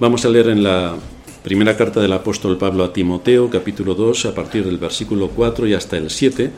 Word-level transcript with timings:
Vamos 0.00 0.24
a 0.24 0.28
leer 0.28 0.50
en 0.50 0.62
la 0.62 0.94
primera 1.42 1.76
carta 1.76 2.00
del 2.00 2.12
apóstol 2.12 2.56
Pablo 2.56 2.84
a 2.84 2.92
Timoteo, 2.92 3.50
capítulo 3.50 3.96
2, 3.96 4.26
a 4.26 4.34
partir 4.34 4.64
del 4.64 4.78
versículo 4.78 5.28
4 5.30 5.66
y 5.66 5.74
hasta 5.74 5.96
el 5.96 6.08
7, 6.08 6.52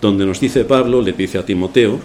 donde 0.00 0.26
nos 0.26 0.40
dice 0.40 0.64
Pablo, 0.64 1.00
le 1.00 1.12
dice 1.12 1.38
a 1.38 1.46
Timoteo, 1.46 2.00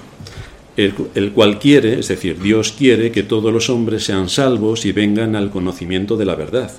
el, 0.78 0.94
el, 1.16 1.32
cual 1.32 1.58
quiere, 1.58 1.98
es 2.00 2.10
decir, 2.10 2.40
Dios 2.40 2.76
quiere 2.78 3.12
que 3.12 3.24
todos 3.24 3.52
los 3.52 3.71
hombres 3.71 4.04
sean 4.04 4.29
salvos 4.29 4.86
y 4.86 4.92
vengan 4.92 5.36
al 5.36 5.50
conocimiento 5.50 6.16
de 6.16 6.26
la 6.26 6.36
verdad. 6.36 6.71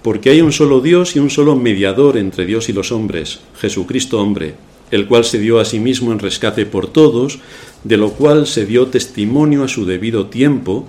Porque 0.00 0.30
hay 0.30 0.40
un 0.40 0.52
solo 0.52 0.80
Dios 0.80 1.14
y 1.14 1.18
un 1.18 1.28
solo 1.28 1.56
mediador 1.56 2.16
entre 2.16 2.46
Dios 2.46 2.70
y 2.70 2.72
los 2.72 2.90
hombres, 2.90 3.40
Jesucristo 3.60 4.18
hombre, 4.18 4.54
el 4.90 5.06
cual 5.06 5.26
se 5.26 5.38
dio 5.38 5.60
a 5.60 5.66
sí 5.66 5.78
mismo 5.78 6.10
en 6.12 6.20
rescate 6.20 6.64
por 6.64 6.86
todos, 6.86 7.38
de 7.84 7.98
lo 7.98 8.12
cual 8.12 8.46
se 8.46 8.64
dio 8.64 8.86
testimonio 8.86 9.62
a 9.62 9.68
su 9.68 9.84
debido 9.84 10.28
tiempo. 10.28 10.88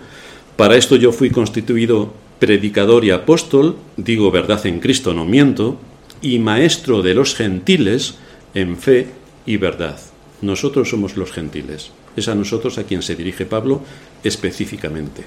Para 0.55 0.77
esto 0.77 0.95
yo 0.95 1.11
fui 1.11 1.29
constituido 1.29 2.20
predicador 2.41 3.05
y 3.05 3.11
apóstol, 3.11 3.77
digo 3.97 4.31
verdad 4.31 4.65
en 4.65 4.79
Cristo, 4.79 5.13
no 5.13 5.25
miento, 5.25 5.77
y 6.23 6.39
maestro 6.39 7.04
de 7.04 7.13
los 7.13 7.36
gentiles 7.36 8.15
en 8.55 8.77
fe 8.77 9.09
y 9.45 9.57
verdad. 9.57 9.99
Nosotros 10.41 10.89
somos 10.89 11.18
los 11.18 11.32
gentiles. 11.32 11.91
Es 12.15 12.27
a 12.27 12.33
nosotros 12.33 12.79
a 12.79 12.83
quien 12.83 13.04
se 13.04 13.15
dirige 13.15 13.46
Pablo 13.46 13.83
específicamente. 14.23 15.23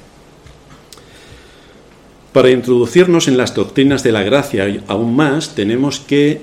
Para 2.32 2.50
introducirnos 2.50 3.28
en 3.28 3.36
las 3.36 3.55
doctrinas 3.55 4.02
de 4.02 4.10
la 4.10 4.24
gracia 4.24 4.83
aún 4.88 5.14
más, 5.14 5.55
tenemos 5.55 6.00
que 6.00 6.41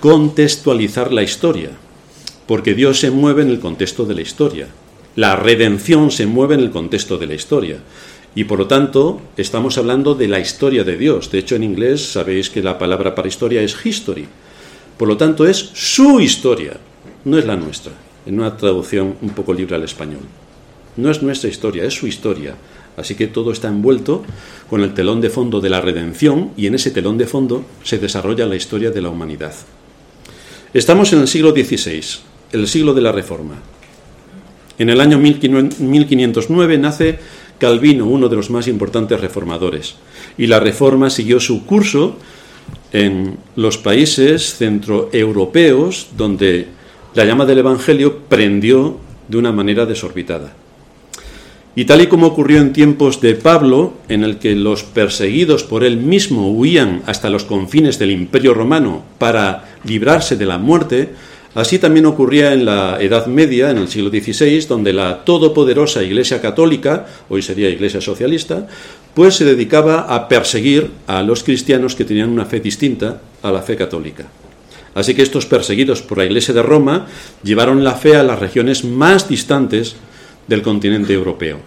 contextualizar 0.00 1.12
la 1.12 1.22
historia, 1.22 1.70
porque 2.48 2.74
Dios 2.74 2.98
se 2.98 3.12
mueve 3.12 3.42
en 3.44 3.50
el 3.50 3.60
contexto 3.60 4.04
de 4.06 4.16
la 4.16 4.22
historia. 4.22 4.66
La 5.14 5.36
redención 5.36 6.10
se 6.10 6.26
mueve 6.26 6.56
en 6.56 6.62
el 6.62 6.70
contexto 6.70 7.16
de 7.16 7.28
la 7.28 7.34
historia. 7.34 7.78
Y 8.34 8.44
por 8.44 8.58
lo 8.58 8.66
tanto, 8.66 9.20
estamos 9.36 9.78
hablando 9.78 10.14
de 10.14 10.26
la 10.26 10.40
historia 10.40 10.82
de 10.82 10.96
Dios. 10.96 11.30
De 11.30 11.38
hecho, 11.38 11.54
en 11.54 11.62
inglés 11.62 12.12
sabéis 12.12 12.50
que 12.50 12.62
la 12.62 12.78
palabra 12.78 13.14
para 13.14 13.28
historia 13.28 13.62
es 13.62 13.76
history. 13.84 14.26
Por 14.98 15.08
lo 15.08 15.16
tanto, 15.16 15.46
es 15.46 15.70
su 15.74 16.20
historia, 16.20 16.76
no 17.24 17.38
es 17.38 17.46
la 17.46 17.56
nuestra, 17.56 17.92
en 18.26 18.40
una 18.40 18.56
traducción 18.56 19.14
un 19.22 19.30
poco 19.30 19.54
libre 19.54 19.76
al 19.76 19.84
español. 19.84 20.22
No 20.96 21.10
es 21.10 21.22
nuestra 21.22 21.48
historia, 21.48 21.84
es 21.84 21.94
su 21.94 22.06
historia. 22.06 22.56
Así 22.96 23.14
que 23.14 23.26
todo 23.26 23.50
está 23.50 23.68
envuelto 23.68 24.24
con 24.70 24.82
el 24.82 24.94
telón 24.94 25.20
de 25.20 25.30
fondo 25.30 25.60
de 25.60 25.70
la 25.70 25.80
redención 25.80 26.50
y 26.56 26.66
en 26.66 26.74
ese 26.74 26.90
telón 26.90 27.18
de 27.18 27.26
fondo 27.26 27.64
se 27.82 27.98
desarrolla 27.98 28.46
la 28.46 28.56
historia 28.56 28.90
de 28.90 29.02
la 29.02 29.08
humanidad. 29.08 29.54
Estamos 30.72 31.12
en 31.12 31.20
el 31.20 31.28
siglo 31.28 31.50
XVI, 31.52 32.02
el 32.52 32.68
siglo 32.68 32.94
de 32.94 33.02
la 33.02 33.12
Reforma. 33.12 33.56
En 34.78 34.90
el 34.90 35.00
año 35.00 35.18
1509 35.18 36.78
nace 36.78 37.18
Calvino, 37.58 38.06
uno 38.06 38.28
de 38.28 38.36
los 38.36 38.50
más 38.50 38.68
importantes 38.68 39.20
reformadores, 39.20 39.96
y 40.36 40.46
la 40.46 40.60
Reforma 40.60 41.10
siguió 41.10 41.40
su 41.40 41.64
curso 41.64 42.16
en 42.92 43.38
los 43.56 43.78
países 43.78 44.56
centroeuropeos 44.56 46.08
donde 46.16 46.68
la 47.14 47.24
llama 47.24 47.46
del 47.46 47.58
Evangelio 47.58 48.20
prendió 48.28 48.98
de 49.28 49.36
una 49.38 49.52
manera 49.52 49.86
desorbitada. 49.86 50.54
Y 51.76 51.86
tal 51.86 52.02
y 52.02 52.06
como 52.06 52.28
ocurrió 52.28 52.60
en 52.60 52.72
tiempos 52.72 53.20
de 53.20 53.34
Pablo, 53.34 53.94
en 54.08 54.22
el 54.22 54.38
que 54.38 54.54
los 54.54 54.84
perseguidos 54.84 55.64
por 55.64 55.82
él 55.82 55.96
mismo 55.96 56.52
huían 56.52 57.02
hasta 57.06 57.30
los 57.30 57.44
confines 57.44 57.98
del 57.98 58.12
Imperio 58.12 58.54
Romano 58.54 59.02
para 59.18 59.74
librarse 59.82 60.36
de 60.36 60.46
la 60.46 60.58
muerte, 60.58 61.10
así 61.54 61.78
también 61.78 62.06
ocurría 62.06 62.52
en 62.52 62.64
la 62.64 62.98
Edad 63.00 63.26
Media, 63.26 63.70
en 63.70 63.78
el 63.78 63.88
siglo 63.88 64.10
XVI, 64.10 64.66
donde 64.66 64.92
la 64.92 65.24
todopoderosa 65.24 66.02
Iglesia 66.02 66.40
Católica, 66.40 67.06
hoy 67.28 67.42
sería 67.42 67.70
Iglesia 67.70 68.00
Socialista, 68.00 68.66
pues 69.14 69.36
se 69.36 69.44
dedicaba 69.44 70.00
a 70.00 70.28
perseguir 70.28 70.90
a 71.06 71.22
los 71.22 71.44
cristianos 71.44 71.94
que 71.94 72.04
tenían 72.04 72.30
una 72.30 72.46
fe 72.46 72.60
distinta 72.60 73.20
a 73.42 73.52
la 73.52 73.62
fe 73.62 73.76
católica. 73.76 74.26
Así 74.94 75.14
que 75.14 75.22
estos 75.22 75.46
perseguidos 75.46 76.02
por 76.02 76.18
la 76.18 76.24
Iglesia 76.24 76.54
de 76.54 76.62
Roma 76.62 77.06
llevaron 77.42 77.82
la 77.82 77.94
fe 77.94 78.16
a 78.16 78.22
las 78.22 78.38
regiones 78.38 78.84
más 78.84 79.28
distantes 79.28 79.96
del 80.46 80.62
continente 80.62 81.12
europeo. 81.12 81.58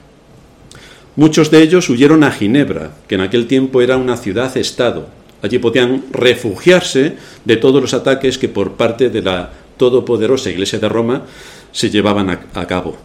Muchos 1.15 1.49
de 1.51 1.61
ellos 1.61 1.89
huyeron 1.89 2.23
a 2.23 2.31
Ginebra, 2.31 2.91
que 3.07 3.15
en 3.15 3.21
aquel 3.21 3.47
tiempo 3.47 3.81
era 3.81 3.97
una 3.97 4.17
ciudad-estado. 4.17 5.07
Allí 5.41 5.57
podían 5.59 6.03
refugiarse 6.11 7.15
de 7.43 7.57
todos 7.57 7.81
los 7.81 7.93
ataques 7.93 8.37
que 8.37 8.49
por 8.49 8.73
parte 8.73 9.09
de 9.09 9.21
la 9.21 9.51
todopoderosa 9.77 10.49
Iglesia 10.49 10.79
de 10.79 10.89
Roma 10.89 11.23
se 11.71 11.89
llevaban 11.89 12.29
a, 12.29 12.41
a 12.53 12.67
cabo. 12.67 12.97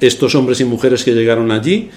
Estos 0.00 0.34
hombres 0.34 0.60
y 0.60 0.64
mujeres 0.64 1.04
que 1.04 1.12
llegaron 1.12 1.50
allí 1.50 1.90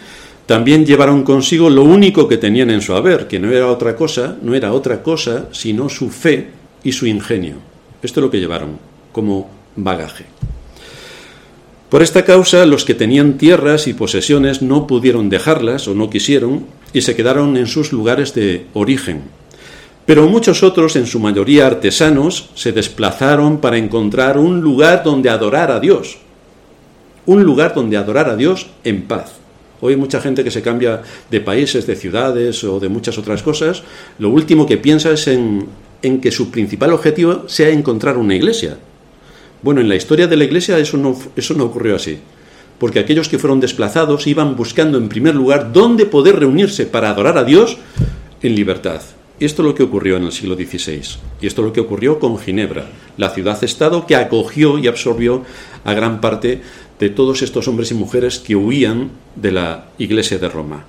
también 0.45 0.85
llevaron 0.85 1.23
consigo 1.23 1.69
lo 1.69 1.83
único 1.83 2.27
que 2.27 2.37
tenían 2.37 2.71
en 2.71 2.81
su 2.81 2.95
haber, 2.95 3.27
que 3.27 3.39
no 3.39 3.51
era 3.51 3.67
otra 3.67 3.95
cosa, 3.95 4.35
no 4.41 4.55
era 4.55 4.73
otra 4.73 5.03
cosa 5.03 5.47
sino 5.51 5.89
su 5.89 6.09
fe 6.09 6.49
y 6.83 6.91
su 6.91 7.05
ingenio. 7.05 7.55
Esto 8.01 8.19
es 8.19 8.23
lo 8.23 8.31
que 8.31 8.39
llevaron 8.39 8.79
como 9.11 9.49
bagaje. 9.75 10.25
Por 11.89 12.03
esta 12.03 12.23
causa, 12.23 12.65
los 12.65 12.85
que 12.85 12.93
tenían 12.93 13.37
tierras 13.37 13.87
y 13.87 13.93
posesiones 13.93 14.61
no 14.61 14.85
pudieron 14.85 15.29
dejarlas 15.29 15.87
o 15.87 15.95
no 15.95 16.09
quisieron 16.09 16.65
y 16.93 17.01
se 17.01 17.15
quedaron 17.15 17.57
en 17.57 17.65
sus 17.65 17.91
lugares 17.91 18.35
de 18.35 18.67
origen. 18.73 19.23
Pero 20.09 20.27
muchos 20.27 20.63
otros, 20.63 20.95
en 20.95 21.05
su 21.05 21.19
mayoría 21.19 21.67
artesanos, 21.67 22.49
se 22.55 22.71
desplazaron 22.71 23.59
para 23.59 23.77
encontrar 23.77 24.39
un 24.39 24.59
lugar 24.59 25.03
donde 25.03 25.29
adorar 25.29 25.69
a 25.69 25.79
Dios. 25.79 26.17
Un 27.27 27.43
lugar 27.43 27.75
donde 27.75 27.95
adorar 27.95 28.27
a 28.27 28.35
Dios 28.35 28.71
en 28.83 29.03
paz. 29.03 29.33
Hoy 29.81 29.93
hay 29.93 29.99
mucha 29.99 30.19
gente 30.19 30.43
que 30.43 30.49
se 30.49 30.63
cambia 30.63 31.03
de 31.29 31.41
países, 31.41 31.85
de 31.85 31.95
ciudades 31.95 32.63
o 32.63 32.79
de 32.79 32.89
muchas 32.89 33.19
otras 33.19 33.43
cosas. 33.43 33.83
Lo 34.17 34.31
último 34.31 34.65
que 34.65 34.77
piensa 34.77 35.11
es 35.11 35.27
en, 35.27 35.67
que 36.01 36.31
su 36.31 36.49
principal 36.49 36.91
objetivo 36.91 37.47
sea 37.47 37.69
encontrar 37.69 38.17
una 38.17 38.33
iglesia 38.33 38.77
bueno, 39.61 39.79
en 39.79 39.89
la 39.89 39.95
historia 39.95 40.25
de 40.25 40.37
la 40.37 40.45
Iglesia 40.45 40.79
eso 40.79 40.97
no, 40.97 41.15
eso 41.35 41.53
no 41.53 41.65
ocurrió 41.65 41.97
así, 41.97 42.17
porque 42.79 42.97
aquellos 42.97 43.29
que 43.29 43.37
fueron 43.37 43.59
desplazados 43.59 44.25
iban 44.25 44.55
buscando 44.55 44.97
en 44.97 45.07
primer 45.07 45.35
lugar 45.35 45.71
dónde 45.71 46.07
poder 46.07 46.39
reunirse 46.39 46.87
para 46.87 47.11
adorar 47.11 47.37
a 47.37 47.43
Dios 47.43 47.77
en 48.41 48.55
libertad. 48.55 49.01
Esto 49.39 49.61
es 49.61 49.67
lo 49.67 49.75
que 49.75 49.83
ocurrió 49.83 50.17
en 50.17 50.25
el 50.25 50.33
siglo 50.33 50.55
XVI. 50.55 51.01
Y 51.41 51.47
esto 51.47 51.61
es 51.61 51.67
lo 51.67 51.73
que 51.73 51.79
ocurrió 51.79 52.19
con 52.19 52.37
Ginebra, 52.37 52.89
la 53.15 53.29
ciudad-estado 53.29 54.05
que 54.05 54.17
acogió 54.17 54.77
y 54.77 54.87
absorbió 54.87 55.43
a 55.85 55.93
gran 55.93 56.19
parte 56.19 56.61
de 56.99 57.09
todos 57.09 57.41
estos 57.41 57.69
hombres 57.69 57.91
y 57.91 57.93
mujeres 57.93 58.39
que 58.39 58.57
huían 58.57 59.11
de 59.37 59.53
la 59.53 59.85
Iglesia 59.97 60.39
de 60.39 60.49
Roma. 60.49 60.85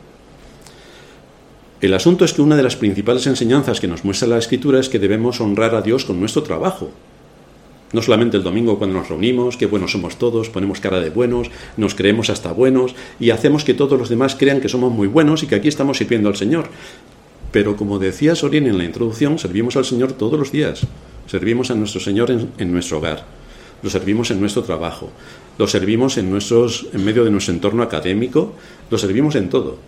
El 1.80 1.94
asunto 1.94 2.24
es 2.24 2.32
que 2.32 2.42
una 2.42 2.56
de 2.56 2.64
las 2.64 2.74
principales 2.74 3.26
enseñanzas 3.28 3.80
que 3.80 3.86
nos 3.86 4.04
muestra 4.04 4.28
la 4.28 4.38
Escritura 4.38 4.80
es 4.80 4.88
que 4.88 4.98
debemos 4.98 5.40
honrar 5.40 5.76
a 5.76 5.82
Dios 5.82 6.04
con 6.04 6.18
nuestro 6.18 6.42
trabajo, 6.42 6.90
no 7.92 8.02
solamente 8.02 8.36
el 8.36 8.42
domingo 8.42 8.78
cuando 8.78 8.98
nos 8.98 9.08
reunimos, 9.08 9.56
que 9.56 9.66
buenos 9.66 9.92
somos 9.92 10.16
todos, 10.16 10.50
ponemos 10.50 10.80
cara 10.80 11.00
de 11.00 11.10
buenos, 11.10 11.50
nos 11.76 11.94
creemos 11.94 12.30
hasta 12.30 12.52
buenos 12.52 12.94
y 13.18 13.30
hacemos 13.30 13.64
que 13.64 13.74
todos 13.74 13.98
los 13.98 14.08
demás 14.08 14.36
crean 14.36 14.60
que 14.60 14.68
somos 14.68 14.92
muy 14.92 15.08
buenos 15.08 15.42
y 15.42 15.46
que 15.46 15.54
aquí 15.54 15.68
estamos 15.68 15.98
sirviendo 15.98 16.28
al 16.28 16.36
Señor. 16.36 16.68
Pero 17.52 17.76
como 17.76 17.98
decía 17.98 18.34
Sorin 18.34 18.66
en 18.66 18.78
la 18.78 18.84
introducción, 18.84 19.38
servimos 19.38 19.76
al 19.76 19.84
Señor 19.84 20.12
todos 20.12 20.38
los 20.38 20.52
días. 20.52 20.86
Servimos 21.26 21.70
a 21.70 21.74
nuestro 21.74 22.00
Señor 22.00 22.30
en, 22.30 22.50
en 22.58 22.72
nuestro 22.72 22.98
hogar, 22.98 23.24
lo 23.82 23.90
servimos 23.90 24.30
en 24.30 24.40
nuestro 24.40 24.62
trabajo, 24.62 25.10
lo 25.58 25.66
servimos 25.66 26.18
en, 26.18 26.30
nuestros, 26.30 26.86
en 26.92 27.04
medio 27.04 27.24
de 27.24 27.30
nuestro 27.30 27.54
entorno 27.54 27.82
académico, 27.82 28.54
lo 28.90 28.98
servimos 28.98 29.36
en 29.36 29.48
todo. 29.48 29.78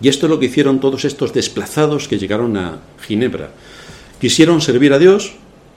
Y 0.00 0.08
esto 0.08 0.26
es 0.26 0.30
lo 0.30 0.38
que 0.38 0.46
hicieron 0.46 0.80
todos 0.80 1.04
estos 1.04 1.32
desplazados 1.32 2.06
que 2.06 2.18
llegaron 2.18 2.56
a 2.56 2.80
Ginebra. 3.00 3.50
Quisieron 4.20 4.60
servir 4.60 4.92
a 4.92 4.98
Dios, 4.98 5.32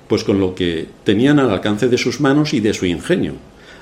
pues 0.07 0.23
con 0.23 0.39
lo 0.39 0.55
que 0.55 0.87
tenían 1.03 1.39
al 1.39 1.51
alcance 1.51 1.87
de 1.87 1.97
sus 1.97 2.19
manos 2.19 2.53
y 2.53 2.59
de 2.59 2.73
su 2.73 2.85
ingenio. 2.85 3.35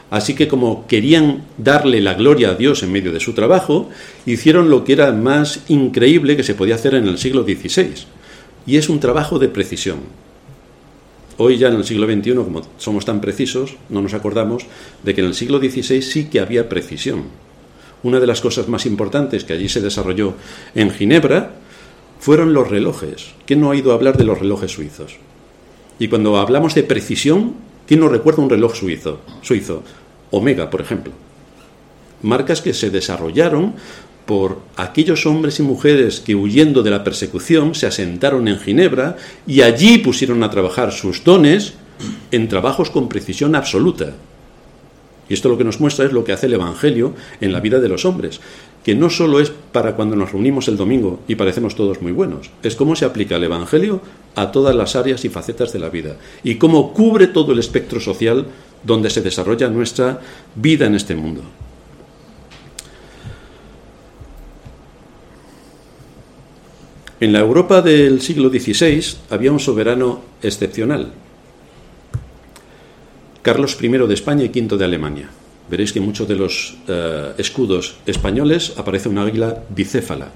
Así 0.10 0.36
que 0.36 0.48
como 0.48 0.88
querían 0.88 1.44
darle 1.58 2.02
la 2.02 2.14
gloria 2.14 2.52
a 2.52 2.56
Dios 2.56 2.82
en 2.84 2.92
medio 2.92 3.12
de 3.12 3.20
su 3.20 3.34
trabajo, 3.34 3.90
hicieron 4.26 4.70
lo 4.70 4.84
que 4.84 4.94
era 4.94 5.12
más 5.12 5.62
increíble 5.68 6.38
que 6.38 6.44
se 6.44 6.56
podía 6.56 6.76
hacer 6.76 6.96
en 6.96 7.08
el 7.08 7.18
siglo 7.18 7.44
XVI, 7.44 8.06
y 8.66 8.78
es 8.78 8.90
un 8.90 9.00
trabajo 9.00 9.38
de 9.40 9.50
precisión. 9.50 10.00
Hoy 11.38 11.58
ya 11.58 11.68
en 11.68 11.76
el 11.76 11.84
siglo 11.84 12.08
XXI, 12.08 12.34
como 12.34 12.62
somos 12.78 13.06
tan 13.06 13.22
precisos, 13.22 13.76
no 13.90 14.02
nos 14.02 14.14
acordamos 14.14 14.66
de 15.04 15.14
que 15.14 15.22
en 15.22 15.28
el 15.28 15.36
siglo 15.36 15.60
XVI 15.60 16.02
sí 16.02 16.26
que 16.26 16.40
había 16.40 16.68
precisión. 16.68 17.26
Una 18.02 18.20
de 18.20 18.28
las 18.28 18.42
cosas 18.42 18.68
más 18.68 18.86
importantes 18.86 19.44
que 19.44 19.54
allí 19.54 19.70
se 19.70 19.82
desarrolló 19.82 20.34
en 20.74 20.90
Ginebra 20.90 21.52
fueron 22.20 22.54
los 22.54 22.70
relojes. 22.70 23.34
¿Quién 23.46 23.62
no 23.62 23.68
ha 23.68 23.72
oído 23.72 23.94
hablar 23.94 24.18
de 24.18 24.24
los 24.24 24.40
relojes 24.40 24.72
suizos? 24.72 25.18
Y 26.00 26.08
cuando 26.08 26.38
hablamos 26.38 26.74
de 26.76 26.84
precisión, 26.84 27.54
¿quién 27.88 28.00
nos 28.00 28.12
recuerda 28.12 28.44
un 28.44 28.50
reloj 28.50 28.76
suizo? 28.76 29.22
Suizo, 29.42 29.84
Omega, 30.32 30.70
por 30.70 30.82
ejemplo. 30.82 31.14
Marcas 32.22 32.62
que 32.62 32.74
se 32.74 32.90
desarrollaron 32.90 33.74
por 34.26 34.60
aquellos 34.76 35.26
hombres 35.26 35.60
y 35.60 35.64
mujeres 35.64 36.20
que 36.20 36.36
huyendo 36.36 36.84
de 36.84 36.92
la 36.92 37.04
persecución 37.04 37.74
se 37.74 37.88
asentaron 37.88 38.48
en 38.48 38.60
Ginebra 38.60 39.16
y 39.48 39.62
allí 39.62 40.00
pusieron 40.00 40.44
a 40.44 40.50
trabajar 40.50 40.92
sus 40.92 41.24
dones 41.24 41.74
en 42.32 42.48
trabajos 42.50 42.92
con 42.92 43.08
precisión 43.08 43.56
absoluta. 43.56 44.14
Y 45.30 45.34
esto 45.34 45.50
lo 45.50 45.58
que 45.58 45.64
nos 45.64 45.80
muestra 45.80 46.06
es 46.06 46.12
lo 46.12 46.24
que 46.24 46.34
hace 46.34 46.48
el 46.48 46.54
Evangelio 46.54 47.14
en 47.42 47.52
la 47.52 47.60
vida 47.60 47.80
de 47.80 47.90
los 47.90 48.06
hombres, 48.06 48.40
que 48.88 48.96
no 48.96 49.10
solo 49.10 49.42
es 49.42 49.50
para 49.50 49.98
cuando 49.98 50.16
nos 50.16 50.32
reunimos 50.32 50.70
el 50.70 50.78
domingo 50.78 51.20
y 51.28 51.36
parecemos 51.36 51.76
todos 51.76 52.02
muy 52.02 52.14
buenos, 52.14 52.52
es 52.64 52.78
cómo 52.78 52.96
se 52.96 53.04
aplica 53.04 53.36
el 53.36 53.44
Evangelio 53.44 54.00
a 54.34 54.50
todas 54.50 54.74
las 54.74 54.96
áreas 54.96 55.26
y 55.26 55.30
facetas 55.30 55.74
de 55.74 55.80
la 55.80 55.90
vida 55.90 56.16
y 56.42 56.56
cómo 56.56 56.94
cubre 56.94 57.28
todo 57.28 57.52
el 57.52 57.60
espectro 57.60 58.00
social 58.00 58.46
donde 58.86 59.10
se 59.10 59.22
desarrolla 59.22 59.68
nuestra 59.68 60.22
vida 60.56 60.86
en 60.86 60.96
este 60.96 61.18
mundo. 61.18 61.42
En 67.20 67.34
la 67.34 67.40
Europa 67.40 67.82
del 67.82 68.22
siglo 68.22 68.48
XVI 68.48 69.18
había 69.30 69.52
un 69.52 69.60
soberano 69.60 70.22
excepcional, 70.42 71.12
Carlos 73.42 73.78
I 73.82 73.90
de 73.90 74.14
España 74.14 74.46
y 74.46 74.48
V 74.48 74.78
de 74.78 74.86
Alemania. 74.86 75.30
Veréis 75.70 75.92
que 75.92 76.00
en 76.00 76.06
muchos 76.06 76.28
de 76.28 76.36
los 76.36 76.78
eh, 76.88 77.34
escudos 77.38 77.96
españoles 78.06 78.74
aparece 78.78 79.10
un 79.10 79.18
águila 79.18 79.64
bicéfala. 79.70 80.32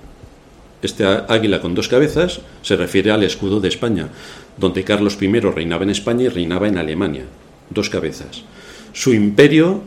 Este 0.82 1.06
águila 1.06 1.62
con 1.62 1.76
dos 1.76 1.88
cabezas 1.88 2.42
se 2.64 2.76
refiere 2.76 3.12
al 3.12 3.24
escudo 3.24 3.60
de 3.60 3.70
España, 3.70 4.10
donde 4.58 4.84
Carlos 4.84 5.18
I 5.22 5.28
reinaba 5.40 5.84
en 5.84 5.92
España 5.92 6.26
y 6.26 6.30
reinaba 6.30 6.68
en 6.68 6.78
Alemania. 6.78 7.26
Dos 7.70 7.90
cabezas. 7.90 8.44
Su 8.92 9.14
imperio, 9.14 9.82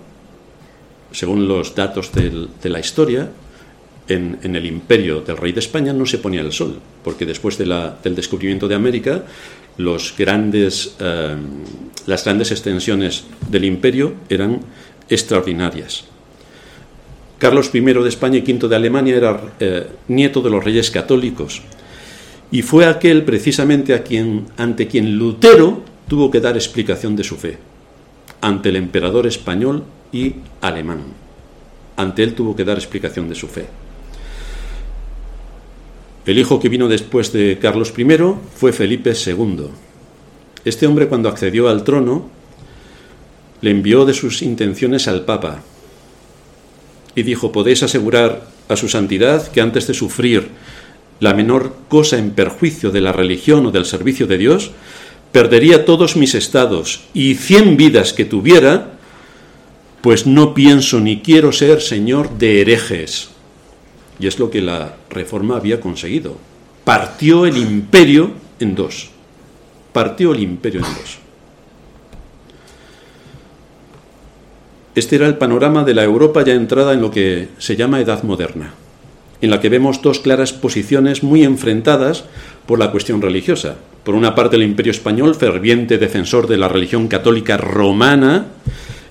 según 1.11 1.49
los 1.49 1.75
datos 1.75 2.13
de 2.13 2.71
la 2.71 2.81
historia, 2.81 3.29
en, 4.09 4.39
el 4.43 4.67
imperio 4.67 5.21
del 5.21 5.37
rey 5.37 5.53
de 5.53 5.61
España 5.61 5.93
no 5.93 6.07
se 6.07 6.19
ponía 6.19 6.41
el 6.41 6.53
sol, 6.53 6.79
porque 7.03 7.27
después 7.27 7.57
del 7.59 8.15
descubrimiento 8.15 8.69
de 8.69 8.75
América, 8.75 9.25
los 9.77 10.15
grandes, 10.17 10.95
eh, 11.01 11.37
las 12.07 12.25
grandes 12.25 12.51
extensiones 12.51 13.25
del 13.49 13.65
imperio 13.65 14.15
eran 14.29 14.61
extraordinarias. 15.09 16.05
Carlos 17.39 17.71
I 17.75 17.81
de 17.81 18.09
España 18.09 18.39
y 18.39 18.53
V 18.53 18.69
de 18.69 18.77
Alemania 18.77 19.17
era 19.17 19.41
eh, 19.61 19.87
nieto 20.09 20.41
de 20.41 20.51
los 20.51 20.65
reyes 20.65 20.91
católicos 20.91 21.63
y 22.51 22.63
fue 22.63 22.87
aquel 22.87 23.25
precisamente 23.25 23.95
a 23.95 24.03
quien, 24.03 24.47
ante 24.57 24.87
quien 24.87 25.19
Lutero 25.19 25.83
tuvo 26.09 26.31
que 26.31 26.41
dar 26.41 26.57
explicación 26.57 27.17
de 27.17 27.25
su 27.25 27.37
fe, 27.37 27.59
ante 28.41 28.69
el 28.69 28.77
emperador 28.77 29.27
español 29.27 29.85
y 30.13 30.37
alemán. 30.61 31.03
Ante 31.97 32.23
él 32.23 32.35
tuvo 32.35 32.55
que 32.55 32.65
dar 32.65 32.77
explicación 32.77 33.29
de 33.29 33.35
su 33.35 33.49
fe. 33.49 33.67
El 36.27 36.39
hijo 36.39 36.59
que 36.59 36.69
vino 36.69 36.89
después 36.89 37.33
de 37.33 37.59
Carlos 37.61 37.93
I 37.97 38.07
fue 38.55 38.73
Felipe 38.73 39.13
II. 39.13 39.67
Este 40.65 40.87
hombre 40.87 41.09
cuando 41.09 41.29
accedió 41.29 41.69
al 41.69 41.85
trono 41.85 42.31
le 43.65 43.71
envió 43.71 44.05
de 44.05 44.13
sus 44.13 44.43
intenciones 44.43 45.09
al 45.09 45.25
Papa 45.25 45.63
y 47.15 47.23
dijo, 47.23 47.51
podéis 47.51 47.83
asegurar 47.83 48.47
a 48.69 48.77
su 48.77 48.91
santidad 48.91 49.49
que 49.49 49.63
antes 49.63 49.87
de 49.87 49.95
sufrir 49.95 50.49
la 51.19 51.33
menor 51.33 51.75
cosa 51.89 52.19
en 52.19 52.33
perjuicio 52.33 52.91
de 52.91 53.01
la 53.01 53.13
religión 53.13 53.65
o 53.65 53.71
del 53.71 53.87
servicio 53.87 54.27
de 54.27 54.37
Dios, 54.37 54.73
perdería 55.33 55.87
todos 55.87 56.15
mis 56.15 56.35
estados 56.35 57.05
y 57.15 57.37
cien 57.37 57.79
vidas 57.79 58.13
que 58.13 58.27
tuviera, 58.27 58.99
pues 60.03 60.27
no 60.27 60.53
pienso 60.53 61.01
ni 61.01 61.23
quiero 61.23 61.51
ser 61.51 61.81
señor 61.81 62.37
de 62.37 62.61
herejes. 62.61 63.31
Y 64.21 64.27
es 64.27 64.39
lo 64.39 64.51
que 64.51 64.61
la 64.61 64.97
reforma 65.09 65.57
había 65.57 65.81
conseguido. 65.81 66.37
Partió 66.85 67.47
el 67.47 67.57
imperio 67.57 68.31
en 68.61 68.75
dos. 68.75 69.09
Partió 69.95 70.35
el 70.35 70.43
imperio 70.43 70.81
en 70.81 70.95
dos. 71.01 71.24
Este 74.95 75.17
era 75.17 75.27
el 75.27 75.39
panorama 75.39 75.83
de 75.83 75.93
la 75.93 76.05
Europa 76.05 76.45
ya 76.45 76.55
entrada 76.55 76.93
en 76.93 77.01
lo 77.01 77.11
que 77.11 77.49
se 77.59 77.75
llama 77.75 78.01
Edad 78.01 78.23
Moderna, 78.23 78.75
en 79.41 79.51
la 79.51 79.61
que 79.61 79.69
vemos 79.69 80.03
dos 80.03 80.21
claras 80.21 80.53
posiciones 80.53 81.25
muy 81.25 81.43
enfrentadas 81.43 82.25
por 82.67 82.79
la 82.79 82.93
cuestión 82.93 83.21
religiosa. 83.21 83.75
Por 84.05 84.15
una 84.15 84.37
parte 84.37 84.55
el 84.55 84.63
imperio 84.63 84.93
español, 84.93 85.35
ferviente 85.35 85.99
defensor 85.99 86.47
de 86.47 86.59
la 86.59 86.69
religión 86.69 87.09
católica 87.09 87.57
romana, 87.57 88.47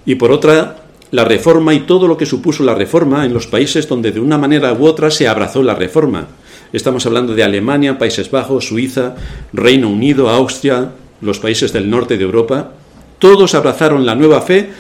y 0.06 0.16
por 0.16 0.32
otra 0.32 0.78
la 1.12 1.26
reforma 1.26 1.74
y 1.74 1.82
todo 1.82 2.08
lo 2.08 2.16
que 2.16 2.26
supuso 2.26 2.64
la 2.64 2.76
reforma 2.76 3.26
en 3.26 3.34
los 3.34 3.48
países 3.48 3.88
donde 3.88 4.12
de 4.12 4.22
una 4.22 4.38
manera 4.38 4.74
u 4.74 4.86
otra 4.86 5.12
se 5.12 5.28
abrazó 5.28 5.64
la 5.64 5.76
reforma. 5.76 6.28
Estamos 6.72 7.06
hablando 7.06 7.36
de 7.36 7.44
Alemania, 7.44 8.00
Países 8.00 8.32
Bajos, 8.32 8.68
Suiza, 8.68 9.16
Reino 9.52 9.90
Unido, 9.90 10.30
Austria, 10.30 10.92
los 11.22 11.40
países 11.40 11.74
del 11.74 11.90
norte 11.90 12.18
de 12.18 12.24
Europa. 12.24 12.72
Todos 13.20 13.54
abrazaron 13.54 14.06
la 14.06 14.16
nueva 14.16 14.42
fe 14.42 14.72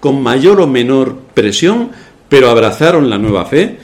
con 0.00 0.22
mayor 0.22 0.60
o 0.60 0.66
menor 0.66 1.16
presión, 1.34 1.90
pero 2.28 2.50
abrazaron 2.50 3.10
la 3.10 3.18
nueva 3.18 3.44
fe 3.44 3.78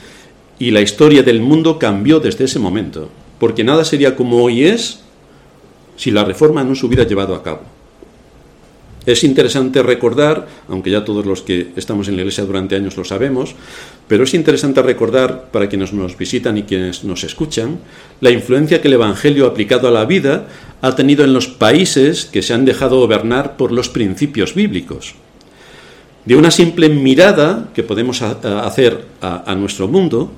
y 0.58 0.70
la 0.70 0.80
historia 0.80 1.22
del 1.22 1.40
mundo 1.40 1.78
cambió 1.78 2.20
desde 2.20 2.44
ese 2.44 2.58
momento, 2.58 3.10
porque 3.38 3.64
nada 3.64 3.84
sería 3.84 4.16
como 4.16 4.42
hoy 4.42 4.64
es 4.64 5.00
si 5.96 6.10
la 6.10 6.24
reforma 6.24 6.64
no 6.64 6.74
se 6.74 6.86
hubiera 6.86 7.04
llevado 7.04 7.34
a 7.34 7.42
cabo. 7.42 7.60
Es 9.06 9.22
interesante 9.22 9.84
recordar, 9.84 10.48
aunque 10.68 10.90
ya 10.90 11.04
todos 11.04 11.24
los 11.24 11.40
que 11.40 11.68
estamos 11.76 12.08
en 12.08 12.16
la 12.16 12.22
iglesia 12.22 12.44
durante 12.44 12.74
años 12.74 12.96
lo 12.96 13.04
sabemos, 13.04 13.54
pero 14.08 14.24
es 14.24 14.34
interesante 14.34 14.82
recordar 14.82 15.50
para 15.52 15.68
quienes 15.68 15.92
nos 15.92 16.18
visitan 16.18 16.58
y 16.58 16.64
quienes 16.64 17.04
nos 17.04 17.22
escuchan, 17.22 17.78
la 18.20 18.30
influencia 18.30 18.82
que 18.82 18.88
el 18.88 18.94
Evangelio 18.94 19.46
aplicado 19.46 19.86
a 19.86 19.92
la 19.92 20.06
vida 20.06 20.48
ha 20.82 20.96
tenido 20.96 21.24
en 21.24 21.34
los 21.34 21.46
países 21.46 22.24
que 22.24 22.42
se 22.42 22.52
han 22.52 22.64
dejado 22.64 22.98
gobernar 22.98 23.56
por 23.56 23.70
los 23.70 23.88
principios 23.88 24.54
bíblicos. 24.54 25.14
De 26.26 26.34
una 26.34 26.50
simple 26.50 26.88
mirada 26.88 27.69
que 27.73 27.84
podemos 27.84 28.20
hacer 28.20 29.05
a, 29.23 29.55
nuestro 29.55 29.87
mundo, 29.87 30.32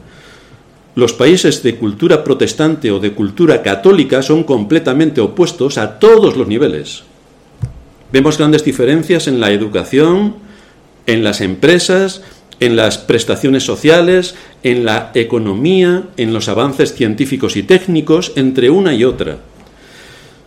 los 0.94 1.14
países 1.14 1.62
de 1.62 1.76
cultura 1.76 2.22
protestante 2.22 2.90
o 2.90 3.00
de 3.00 3.12
cultura 3.12 3.62
católica 3.62 4.20
son 4.20 4.44
completamente 4.44 5.22
opuestos 5.22 5.78
a 5.78 5.98
todos 5.98 6.36
los 6.36 6.46
niveles. 6.46 7.04
Vemos 8.12 8.36
grandes 8.36 8.64
diferencias 8.64 9.28
en 9.28 9.40
la 9.40 9.50
educación, 9.50 10.36
en 11.06 11.24
las 11.24 11.40
empresas, 11.40 12.22
en 12.60 12.76
las 12.76 12.98
prestaciones 12.98 13.64
sociales, 13.64 14.34
en 14.62 14.84
la 14.84 15.10
economía, 15.14 16.04
en 16.18 16.34
los 16.34 16.50
avances 16.50 16.94
científicos 16.94 17.56
y 17.56 17.62
técnicos, 17.62 18.32
entre 18.36 18.68
una 18.68 18.92
y 18.92 19.04
otra. 19.04 19.38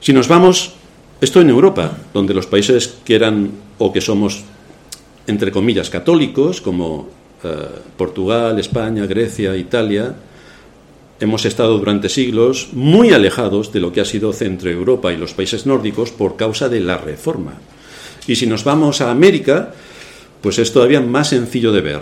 Si 0.01 0.13
nos 0.13 0.27
vamos, 0.27 0.73
esto 1.19 1.41
en 1.41 1.49
Europa, 1.49 1.97
donde 2.13 2.35
los 2.35 2.45
países 2.45 2.93
que 3.05 3.15
eran 3.15 3.51
o 3.79 3.91
que 3.91 4.01
somos, 4.01 4.43
entre 5.27 5.51
comillas, 5.51 5.89
católicos, 5.89 6.61
como 6.61 7.09
eh, 7.43 7.49
Portugal, 7.97 8.59
España, 8.59 9.05
Grecia, 9.05 9.55
Italia, 9.55 10.15
hemos 11.19 11.45
estado 11.45 11.77
durante 11.77 12.09
siglos 12.09 12.69
muy 12.73 13.13
alejados 13.13 13.71
de 13.71 13.79
lo 13.79 13.91
que 13.91 14.01
ha 14.01 14.05
sido 14.05 14.33
Centro 14.33 14.69
Europa 14.69 15.13
y 15.13 15.17
los 15.17 15.33
países 15.33 15.65
nórdicos 15.65 16.11
por 16.11 16.35
causa 16.35 16.67
de 16.67 16.79
la 16.79 16.97
reforma. 16.97 17.53
Y 18.27 18.35
si 18.35 18.47
nos 18.47 18.63
vamos 18.63 19.01
a 19.01 19.11
América, 19.11 19.73
pues 20.41 20.57
es 20.59 20.73
todavía 20.73 21.01
más 21.01 21.29
sencillo 21.29 21.71
de 21.71 21.81
ver. 21.81 22.01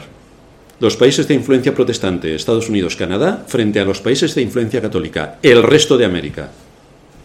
Los 0.80 0.96
países 0.96 1.28
de 1.28 1.34
influencia 1.34 1.76
protestante, 1.76 2.34
Estados 2.34 2.70
Unidos, 2.70 2.96
Canadá, 2.96 3.44
frente 3.48 3.82
a 3.82 3.86
los 3.86 4.00
países 4.00 4.34
de 4.34 4.42
influencia 4.42 4.82
católica, 4.82 5.38
el 5.44 5.64
resto 5.64 5.98
de 5.98 6.06
América. 6.06 6.52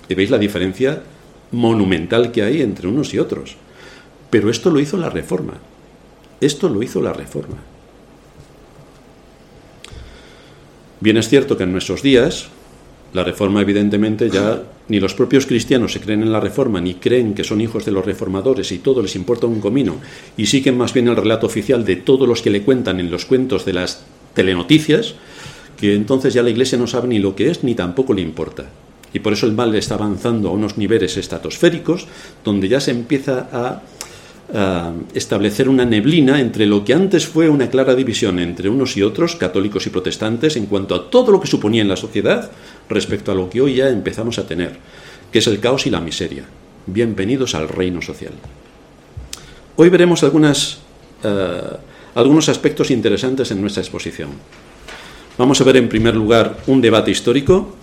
Y 0.08 0.14
veis 0.14 0.30
la 0.30 0.38
diferencia 0.38 1.00
monumental 1.52 2.32
que 2.32 2.42
hay 2.42 2.62
entre 2.62 2.88
unos 2.88 3.14
y 3.14 3.20
otros. 3.20 3.56
Pero 4.30 4.50
esto 4.50 4.70
lo 4.70 4.80
hizo 4.80 4.96
la 4.96 5.10
reforma. 5.10 5.54
Esto 6.40 6.68
lo 6.68 6.82
hizo 6.82 7.00
la 7.00 7.12
reforma. 7.12 7.56
Bien 11.00 11.16
es 11.16 11.28
cierto 11.28 11.56
que 11.56 11.64
en 11.64 11.72
nuestros 11.72 12.02
días 12.02 12.48
la 13.12 13.22
reforma 13.22 13.60
evidentemente 13.60 14.28
ya 14.28 14.62
ni 14.88 14.98
los 15.00 15.14
propios 15.14 15.46
cristianos 15.46 15.92
se 15.92 16.00
creen 16.00 16.22
en 16.22 16.32
la 16.32 16.40
reforma 16.40 16.80
ni 16.80 16.94
creen 16.94 17.34
que 17.34 17.44
son 17.44 17.60
hijos 17.60 17.84
de 17.84 17.92
los 17.92 18.04
reformadores 18.04 18.72
y 18.72 18.78
todo 18.78 19.02
les 19.02 19.14
importa 19.14 19.46
un 19.46 19.60
comino 19.60 19.96
y 20.36 20.46
siguen 20.46 20.76
más 20.76 20.92
bien 20.92 21.08
el 21.08 21.16
relato 21.16 21.46
oficial 21.46 21.84
de 21.84 21.96
todos 21.96 22.26
los 22.28 22.42
que 22.42 22.50
le 22.50 22.62
cuentan 22.62 23.00
en 23.00 23.10
los 23.10 23.24
cuentos 23.24 23.64
de 23.64 23.72
las 23.72 24.04
telenoticias, 24.34 25.14
que 25.76 25.94
entonces 25.94 26.34
ya 26.34 26.42
la 26.42 26.50
Iglesia 26.50 26.76
no 26.76 26.86
sabe 26.86 27.08
ni 27.08 27.18
lo 27.18 27.36
que 27.36 27.50
es 27.50 27.62
ni 27.62 27.74
tampoco 27.74 28.14
le 28.14 28.22
importa. 28.22 28.66
Y 29.12 29.20
por 29.20 29.32
eso 29.32 29.46
el 29.46 29.52
mal 29.52 29.74
está 29.76 29.94
avanzando 29.94 30.48
a 30.48 30.52
unos 30.52 30.76
niveles 30.76 31.16
estratosféricos 31.16 32.08
donde 32.44 32.68
ya 32.68 32.80
se 32.80 32.90
empieza 32.90 33.48
a 33.52 33.82
establecer 35.14 35.68
una 35.68 35.84
neblina 35.84 36.38
entre 36.40 36.66
lo 36.66 36.84
que 36.84 36.94
antes 36.94 37.26
fue 37.26 37.48
una 37.48 37.70
clara 37.70 37.94
división 37.94 38.38
entre 38.38 38.68
unos 38.68 38.96
y 38.96 39.02
otros, 39.02 39.36
católicos 39.36 39.86
y 39.86 39.90
protestantes, 39.90 40.56
en 40.56 40.66
cuanto 40.66 40.94
a 40.94 41.10
todo 41.10 41.32
lo 41.32 41.40
que 41.40 41.46
suponía 41.46 41.82
en 41.82 41.88
la 41.88 41.96
sociedad 41.96 42.50
respecto 42.88 43.32
a 43.32 43.34
lo 43.34 43.48
que 43.48 43.60
hoy 43.60 43.76
ya 43.76 43.88
empezamos 43.88 44.38
a 44.38 44.46
tener, 44.46 44.76
que 45.32 45.38
es 45.38 45.46
el 45.46 45.60
caos 45.60 45.86
y 45.86 45.90
la 45.90 46.00
miseria. 46.00 46.44
Bienvenidos 46.86 47.54
al 47.54 47.68
reino 47.68 48.02
social. 48.02 48.32
Hoy 49.76 49.88
veremos 49.88 50.22
algunas, 50.22 50.78
eh, 51.22 51.60
algunos 52.14 52.48
aspectos 52.48 52.90
interesantes 52.90 53.50
en 53.50 53.60
nuestra 53.60 53.82
exposición. 53.82 54.30
Vamos 55.38 55.60
a 55.60 55.64
ver 55.64 55.78
en 55.78 55.88
primer 55.88 56.14
lugar 56.14 56.58
un 56.66 56.80
debate 56.80 57.10
histórico, 57.10 57.74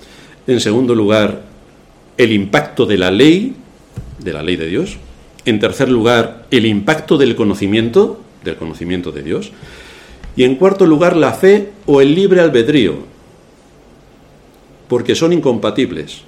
en 0.47 0.59
segundo 0.61 0.95
lugar 0.95 1.41
el 2.17 2.31
impacto 2.31 2.85
de 2.85 2.97
la 2.97 3.09
ley, 3.09 3.55
de 4.19 4.33
la 4.33 4.43
ley 4.43 4.55
de 4.55 4.67
Dios, 4.67 4.97
en 5.45 5.59
tercer 5.59 5.89
lugar, 5.89 6.45
el 6.51 6.65
impacto 6.65 7.17
del 7.17 7.35
conocimiento, 7.35 8.21
del 8.43 8.55
conocimiento 8.55 9.11
de 9.11 9.23
Dios. 9.23 9.51
Y 10.35 10.43
en 10.43 10.55
cuarto 10.55 10.85
lugar, 10.85 11.15
la 11.15 11.33
fe 11.33 11.71
o 11.85 12.01
el 12.01 12.15
libre 12.15 12.41
albedrío, 12.41 12.95
porque 14.87 15.15
son 15.15 15.33
incompatibles. 15.33 16.21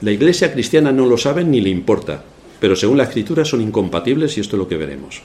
La 0.00 0.12
iglesia 0.12 0.52
cristiana 0.52 0.92
no 0.92 1.06
lo 1.06 1.16
sabe 1.16 1.44
ni 1.44 1.60
le 1.60 1.70
importa, 1.70 2.22
pero 2.60 2.76
según 2.76 2.98
la 2.98 3.04
escritura 3.04 3.44
son 3.44 3.60
incompatibles 3.60 4.36
y 4.36 4.40
esto 4.40 4.56
es 4.56 4.58
lo 4.58 4.68
que 4.68 4.76
veremos. 4.76 5.22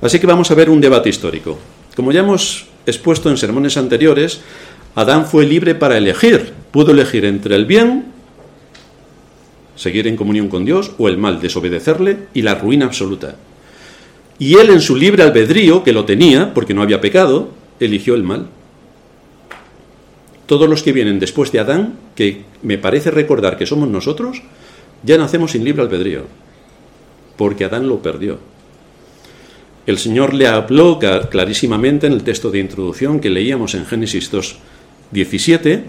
Así 0.00 0.18
que 0.18 0.26
vamos 0.26 0.50
a 0.50 0.54
ver 0.54 0.70
un 0.70 0.80
debate 0.80 1.08
histórico. 1.08 1.58
Como 1.94 2.12
ya 2.12 2.20
hemos 2.20 2.66
expuesto 2.86 3.30
en 3.30 3.36
sermones 3.36 3.76
anteriores, 3.76 4.40
Adán 4.94 5.26
fue 5.26 5.46
libre 5.46 5.74
para 5.74 5.98
elegir, 5.98 6.52
pudo 6.70 6.92
elegir 6.92 7.24
entre 7.24 7.54
el 7.54 7.66
bien, 7.66 8.15
seguir 9.76 10.08
en 10.08 10.16
comunión 10.16 10.48
con 10.48 10.64
Dios, 10.64 10.92
o 10.98 11.08
el 11.08 11.18
mal, 11.18 11.40
desobedecerle, 11.40 12.26
y 12.34 12.42
la 12.42 12.56
ruina 12.56 12.86
absoluta. 12.86 13.36
Y 14.38 14.56
él 14.56 14.70
en 14.70 14.80
su 14.80 14.96
libre 14.96 15.22
albedrío, 15.22 15.84
que 15.84 15.92
lo 15.92 16.04
tenía, 16.04 16.52
porque 16.52 16.74
no 16.74 16.82
había 16.82 17.00
pecado, 17.00 17.50
eligió 17.80 18.14
el 18.14 18.22
mal. 18.22 18.48
Todos 20.46 20.68
los 20.68 20.82
que 20.82 20.92
vienen 20.92 21.18
después 21.18 21.52
de 21.52 21.60
Adán, 21.60 21.94
que 22.14 22.44
me 22.62 22.78
parece 22.78 23.10
recordar 23.10 23.56
que 23.56 23.66
somos 23.66 23.88
nosotros, 23.88 24.42
ya 25.02 25.18
nacemos 25.18 25.52
sin 25.52 25.64
libre 25.64 25.82
albedrío, 25.82 26.22
porque 27.36 27.64
Adán 27.64 27.88
lo 27.88 28.02
perdió. 28.02 28.38
El 29.86 29.98
Señor 29.98 30.34
le 30.34 30.48
habló 30.48 30.98
clarísimamente 31.30 32.06
en 32.06 32.12
el 32.12 32.24
texto 32.24 32.50
de 32.50 32.58
introducción 32.58 33.20
que 33.20 33.30
leíamos 33.30 33.74
en 33.74 33.86
Génesis 33.86 34.30
2, 34.30 34.56
17, 35.12 35.84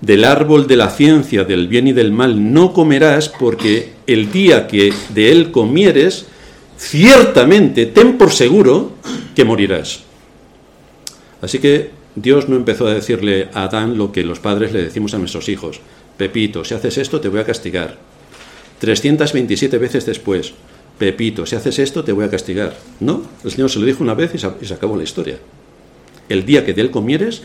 del 0.00 0.24
árbol 0.24 0.66
de 0.66 0.76
la 0.76 0.88
ciencia 0.88 1.44
del 1.44 1.68
bien 1.68 1.88
y 1.88 1.92
del 1.92 2.12
mal 2.12 2.52
no 2.52 2.72
comerás 2.72 3.28
porque 3.28 3.92
el 4.06 4.32
día 4.32 4.66
que 4.66 4.92
de 5.10 5.30
él 5.30 5.50
comieres, 5.50 6.26
ciertamente 6.78 7.86
ten 7.86 8.16
por 8.16 8.32
seguro 8.32 8.92
que 9.34 9.44
morirás. 9.44 10.00
Así 11.42 11.58
que 11.58 11.90
Dios 12.14 12.48
no 12.48 12.56
empezó 12.56 12.86
a 12.86 12.94
decirle 12.94 13.48
a 13.54 13.64
Adán 13.64 13.96
lo 13.96 14.12
que 14.12 14.24
los 14.24 14.40
padres 14.40 14.72
le 14.72 14.82
decimos 14.82 15.14
a 15.14 15.18
nuestros 15.18 15.48
hijos. 15.48 15.80
Pepito, 16.16 16.64
si 16.64 16.74
haces 16.74 16.98
esto 16.98 17.20
te 17.20 17.28
voy 17.28 17.40
a 17.40 17.44
castigar. 17.44 17.98
327 18.80 19.78
veces 19.78 20.06
después, 20.06 20.54
Pepito, 20.98 21.46
si 21.46 21.56
haces 21.56 21.78
esto 21.78 22.04
te 22.04 22.12
voy 22.12 22.24
a 22.24 22.30
castigar. 22.30 22.76
No, 23.00 23.22
el 23.44 23.50
Señor 23.50 23.70
se 23.70 23.78
lo 23.78 23.86
dijo 23.86 24.02
una 24.02 24.14
vez 24.14 24.34
y 24.34 24.38
se, 24.38 24.74
acabó 24.74 24.96
la 24.96 25.02
historia. 25.02 25.38
El 26.28 26.44
día 26.44 26.64
que 26.64 26.74
de 26.74 26.82
él 26.82 26.90
comieres, 26.90 27.42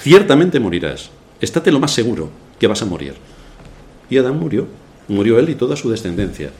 ciertamente 0.00 0.58
morirás. 0.58 1.10
Estate 1.42 1.70
lo 1.70 1.78
más 1.80 1.90
seguro 1.90 2.30
que 2.58 2.66
vas 2.66 2.80
a 2.80 2.86
morir. 2.86 3.14
Y 4.08 4.16
Adán 4.16 4.38
murió. 4.38 4.66
Murió 5.08 5.38
él 5.38 5.50
y 5.50 5.54
toda 5.54 5.76
su 5.76 5.90
descendencia. 5.90 6.50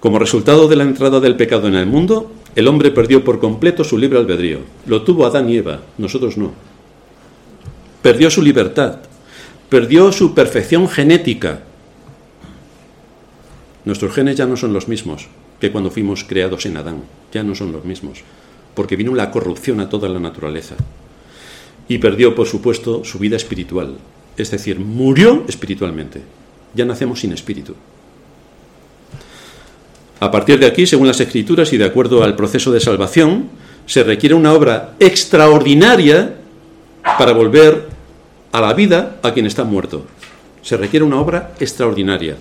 Como 0.00 0.18
resultado 0.18 0.68
de 0.68 0.76
la 0.76 0.84
entrada 0.84 1.20
del 1.20 1.36
pecado 1.36 1.68
en 1.68 1.74
el 1.74 1.84
mundo, 1.84 2.32
el 2.56 2.66
hombre 2.68 2.90
perdió 2.90 3.22
por 3.22 3.40
completo 3.40 3.84
su 3.84 3.98
libre 3.98 4.18
albedrío. 4.18 4.60
Lo 4.86 5.02
tuvo 5.02 5.26
Adán 5.26 5.50
y 5.50 5.58
Eva, 5.58 5.80
nosotros 5.98 6.38
no. 6.38 6.52
Perdió 8.00 8.30
su 8.30 8.40
libertad, 8.40 9.00
perdió 9.68 10.10
su 10.12 10.32
perfección 10.32 10.88
genética, 10.88 11.64
Nuestros 13.84 14.12
genes 14.12 14.36
ya 14.36 14.46
no 14.46 14.56
son 14.56 14.72
los 14.72 14.88
mismos 14.88 15.28
que 15.58 15.72
cuando 15.72 15.90
fuimos 15.90 16.24
creados 16.24 16.66
en 16.66 16.76
Adán, 16.76 17.02
ya 17.32 17.42
no 17.42 17.54
son 17.54 17.72
los 17.72 17.84
mismos, 17.84 18.20
porque 18.74 18.96
vino 18.96 19.14
la 19.14 19.30
corrupción 19.30 19.80
a 19.80 19.88
toda 19.88 20.08
la 20.08 20.20
naturaleza. 20.20 20.74
Y 21.90 21.98
perdió, 21.98 22.34
por 22.36 22.46
supuesto, 22.46 23.02
su 23.04 23.18
vida 23.18 23.34
espiritual, 23.34 23.96
es 24.36 24.50
decir, 24.50 24.78
murió 24.78 25.44
espiritualmente. 25.48 26.22
Ya 26.72 26.84
nacemos 26.84 27.18
sin 27.18 27.32
espíritu. 27.32 27.74
A 30.20 30.30
partir 30.30 30.60
de 30.60 30.66
aquí, 30.66 30.86
según 30.86 31.08
las 31.08 31.20
escrituras 31.20 31.72
y 31.72 31.78
de 31.78 31.84
acuerdo 31.84 32.22
al 32.22 32.36
proceso 32.36 32.70
de 32.70 32.78
salvación, 32.78 33.48
se 33.86 34.04
requiere 34.04 34.36
una 34.36 34.52
obra 34.52 34.94
extraordinaria 35.00 36.36
para 37.18 37.32
volver 37.32 37.88
a 38.52 38.60
la 38.60 38.72
vida 38.72 39.18
a 39.22 39.34
quien 39.34 39.46
está 39.46 39.64
muerto. 39.64 40.06
Se 40.62 40.76
requiere 40.76 41.04
una 41.04 41.20
obra 41.20 41.54
extraordinaria 41.58 42.36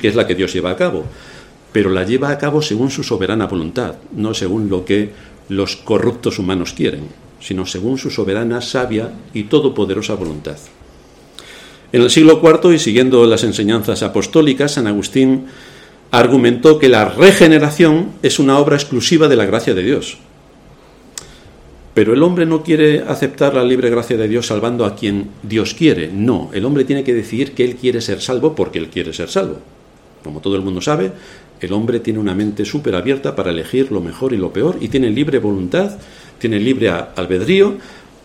que 0.00 0.08
es 0.08 0.14
la 0.14 0.26
que 0.26 0.34
Dios 0.34 0.52
lleva 0.52 0.70
a 0.70 0.76
cabo, 0.76 1.04
pero 1.72 1.90
la 1.90 2.04
lleva 2.04 2.30
a 2.30 2.38
cabo 2.38 2.62
según 2.62 2.90
su 2.90 3.02
soberana 3.02 3.46
voluntad, 3.46 3.94
no 4.12 4.34
según 4.34 4.68
lo 4.68 4.84
que 4.84 5.10
los 5.48 5.76
corruptos 5.76 6.38
humanos 6.38 6.72
quieren, 6.72 7.08
sino 7.42 7.66
según 7.66 7.98
su 7.98 8.10
soberana, 8.10 8.60
sabia 8.60 9.10
y 9.34 9.44
todopoderosa 9.44 10.14
voluntad. 10.14 10.56
En 11.92 12.00
el 12.00 12.10
siglo 12.10 12.40
IV 12.42 12.72
y 12.74 12.78
siguiendo 12.78 13.26
las 13.26 13.44
enseñanzas 13.44 14.02
apostólicas, 14.02 14.72
San 14.72 14.86
Agustín 14.86 15.46
argumentó 16.10 16.78
que 16.78 16.88
la 16.88 17.06
regeneración 17.06 18.12
es 18.22 18.38
una 18.38 18.58
obra 18.58 18.76
exclusiva 18.76 19.28
de 19.28 19.36
la 19.36 19.44
gracia 19.44 19.74
de 19.74 19.82
Dios. 19.82 20.18
Pero 21.94 22.14
el 22.14 22.22
hombre 22.22 22.46
no 22.46 22.62
quiere 22.62 23.02
aceptar 23.06 23.54
la 23.54 23.64
libre 23.64 23.90
gracia 23.90 24.16
de 24.16 24.28
Dios 24.28 24.46
salvando 24.46 24.86
a 24.86 24.94
quien 24.94 25.28
Dios 25.42 25.74
quiere. 25.74 26.10
No, 26.10 26.48
el 26.54 26.64
hombre 26.64 26.84
tiene 26.84 27.04
que 27.04 27.12
decidir 27.12 27.52
que 27.52 27.64
él 27.64 27.76
quiere 27.76 28.00
ser 28.00 28.22
salvo 28.22 28.54
porque 28.54 28.78
él 28.78 28.88
quiere 28.88 29.12
ser 29.12 29.28
salvo. 29.28 29.58
Como 30.24 30.40
todo 30.40 30.56
el 30.56 30.62
mundo 30.62 30.80
sabe, 30.80 31.12
el 31.62 31.72
hombre 31.72 32.00
tiene 32.00 32.18
una 32.18 32.34
mente 32.34 32.64
súper 32.64 32.94
abierta 32.94 33.36
para 33.36 33.50
elegir 33.50 33.92
lo 33.92 34.00
mejor 34.00 34.32
y 34.32 34.36
lo 34.36 34.52
peor 34.52 34.78
y 34.80 34.88
tiene 34.88 35.10
libre 35.10 35.38
voluntad, 35.38 35.96
tiene 36.38 36.58
libre 36.58 36.90
albedrío 36.90 37.76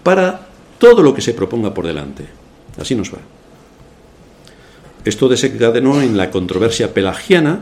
para 0.04 0.48
todo 0.80 1.04
lo 1.04 1.14
que 1.14 1.22
se 1.22 1.34
proponga 1.34 1.74
por 1.74 1.86
delante. 1.86 2.26
Así 2.80 2.96
nos 2.96 3.14
va. 3.14 3.20
Esto 5.06 5.30
desencadenó 5.30 6.02
en 6.02 6.18
la 6.18 6.32
controversia 6.32 6.94
pelagiana, 6.94 7.62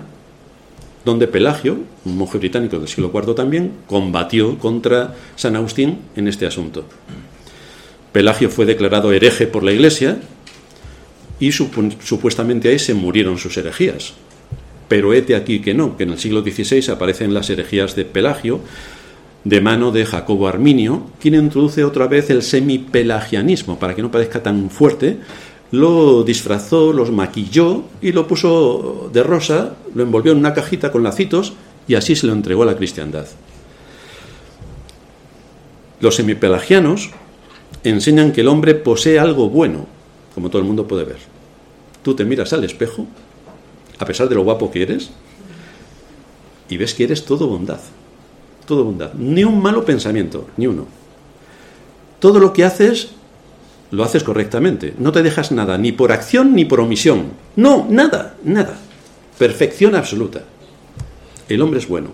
donde 1.03 1.27
Pelagio, 1.27 1.77
un 2.05 2.17
monje 2.17 2.39
británico 2.39 2.79
del 2.79 2.87
siglo 2.87 3.11
IV 3.13 3.35
también, 3.35 3.71
combatió 3.85 4.57
contra 4.57 5.13
San 5.35 5.55
Agustín 5.55 5.99
en 6.15 6.27
este 6.27 6.47
asunto. 6.47 6.85
Pelagio 8.11 8.49
fue 8.49 8.65
declarado 8.65 9.11
hereje 9.11 9.45
por 9.45 9.63
la 9.63 9.73
Iglesia 9.73 10.17
y 11.39 11.51
supuestamente 11.51 12.69
ahí 12.69 12.79
se 12.79 12.93
murieron 12.93 13.37
sus 13.37 13.57
herejías. 13.57 14.13
Pero 14.87 15.13
hete 15.13 15.35
aquí 15.35 15.59
que 15.61 15.73
no, 15.73 15.97
que 15.97 16.03
en 16.03 16.11
el 16.11 16.19
siglo 16.19 16.41
XVI 16.41 16.91
aparecen 16.91 17.33
las 17.33 17.49
herejías 17.49 17.95
de 17.95 18.05
Pelagio, 18.05 18.59
de 19.43 19.61
mano 19.61 19.91
de 19.91 20.05
Jacobo 20.05 20.47
Arminio, 20.47 21.03
quien 21.19 21.35
introduce 21.35 21.83
otra 21.83 22.07
vez 22.07 22.29
el 22.29 22.41
semipelagianismo, 22.41 23.79
para 23.79 23.95
que 23.95 24.01
no 24.01 24.11
parezca 24.11 24.41
tan 24.41 24.69
fuerte, 24.69 25.17
lo 25.71 26.23
disfrazó, 26.23 26.93
los 26.93 27.11
maquilló 27.11 27.83
y 28.01 28.11
lo 28.11 28.27
puso 28.27 29.09
de 29.13 29.23
rosa, 29.23 29.75
lo 29.93 30.03
envolvió 30.03 30.31
en 30.31 30.39
una 30.39 30.53
cajita 30.53 30.91
con 30.91 31.03
lacitos 31.03 31.53
y 31.87 31.95
así 31.95 32.15
se 32.15 32.27
lo 32.27 32.33
entregó 32.33 32.63
a 32.63 32.67
la 32.67 32.77
cristiandad. 32.77 33.25
Los 35.99 36.15
semipelagianos 36.15 37.11
enseñan 37.83 38.31
que 38.31 38.41
el 38.41 38.47
hombre 38.47 38.75
posee 38.75 39.19
algo 39.19 39.49
bueno, 39.49 39.87
como 40.33 40.49
todo 40.49 40.61
el 40.61 40.67
mundo 40.67 40.87
puede 40.87 41.03
ver. 41.03 41.17
Tú 42.03 42.15
te 42.15 42.25
miras 42.25 42.53
al 42.53 42.63
espejo, 42.63 43.07
a 43.99 44.05
pesar 44.05 44.29
de 44.29 44.35
lo 44.35 44.43
guapo 44.43 44.71
que 44.71 44.83
eres, 44.83 45.11
y 46.69 46.77
ves 46.77 46.93
que 46.93 47.03
eres 47.03 47.25
todo 47.25 47.47
bondad, 47.47 47.79
todo 48.65 48.83
bondad. 48.83 49.13
Ni 49.13 49.43
un 49.43 49.61
malo 49.61 49.85
pensamiento, 49.85 50.47
ni 50.57 50.67
uno. 50.67 50.87
Todo 52.19 52.39
lo 52.39 52.53
que 52.53 52.63
haces, 52.63 53.09
lo 53.91 54.03
haces 54.03 54.23
correctamente. 54.23 54.93
No 54.97 55.11
te 55.11 55.23
dejas 55.23 55.51
nada, 55.51 55.77
ni 55.77 55.91
por 55.91 56.11
acción 56.11 56.55
ni 56.55 56.65
por 56.65 56.79
omisión. 56.79 57.33
No, 57.55 57.85
nada, 57.89 58.35
nada. 58.43 58.77
Perfección 59.37 59.95
absoluta. 59.95 60.43
El 61.47 61.61
hombre 61.61 61.79
es 61.79 61.87
bueno. 61.87 62.09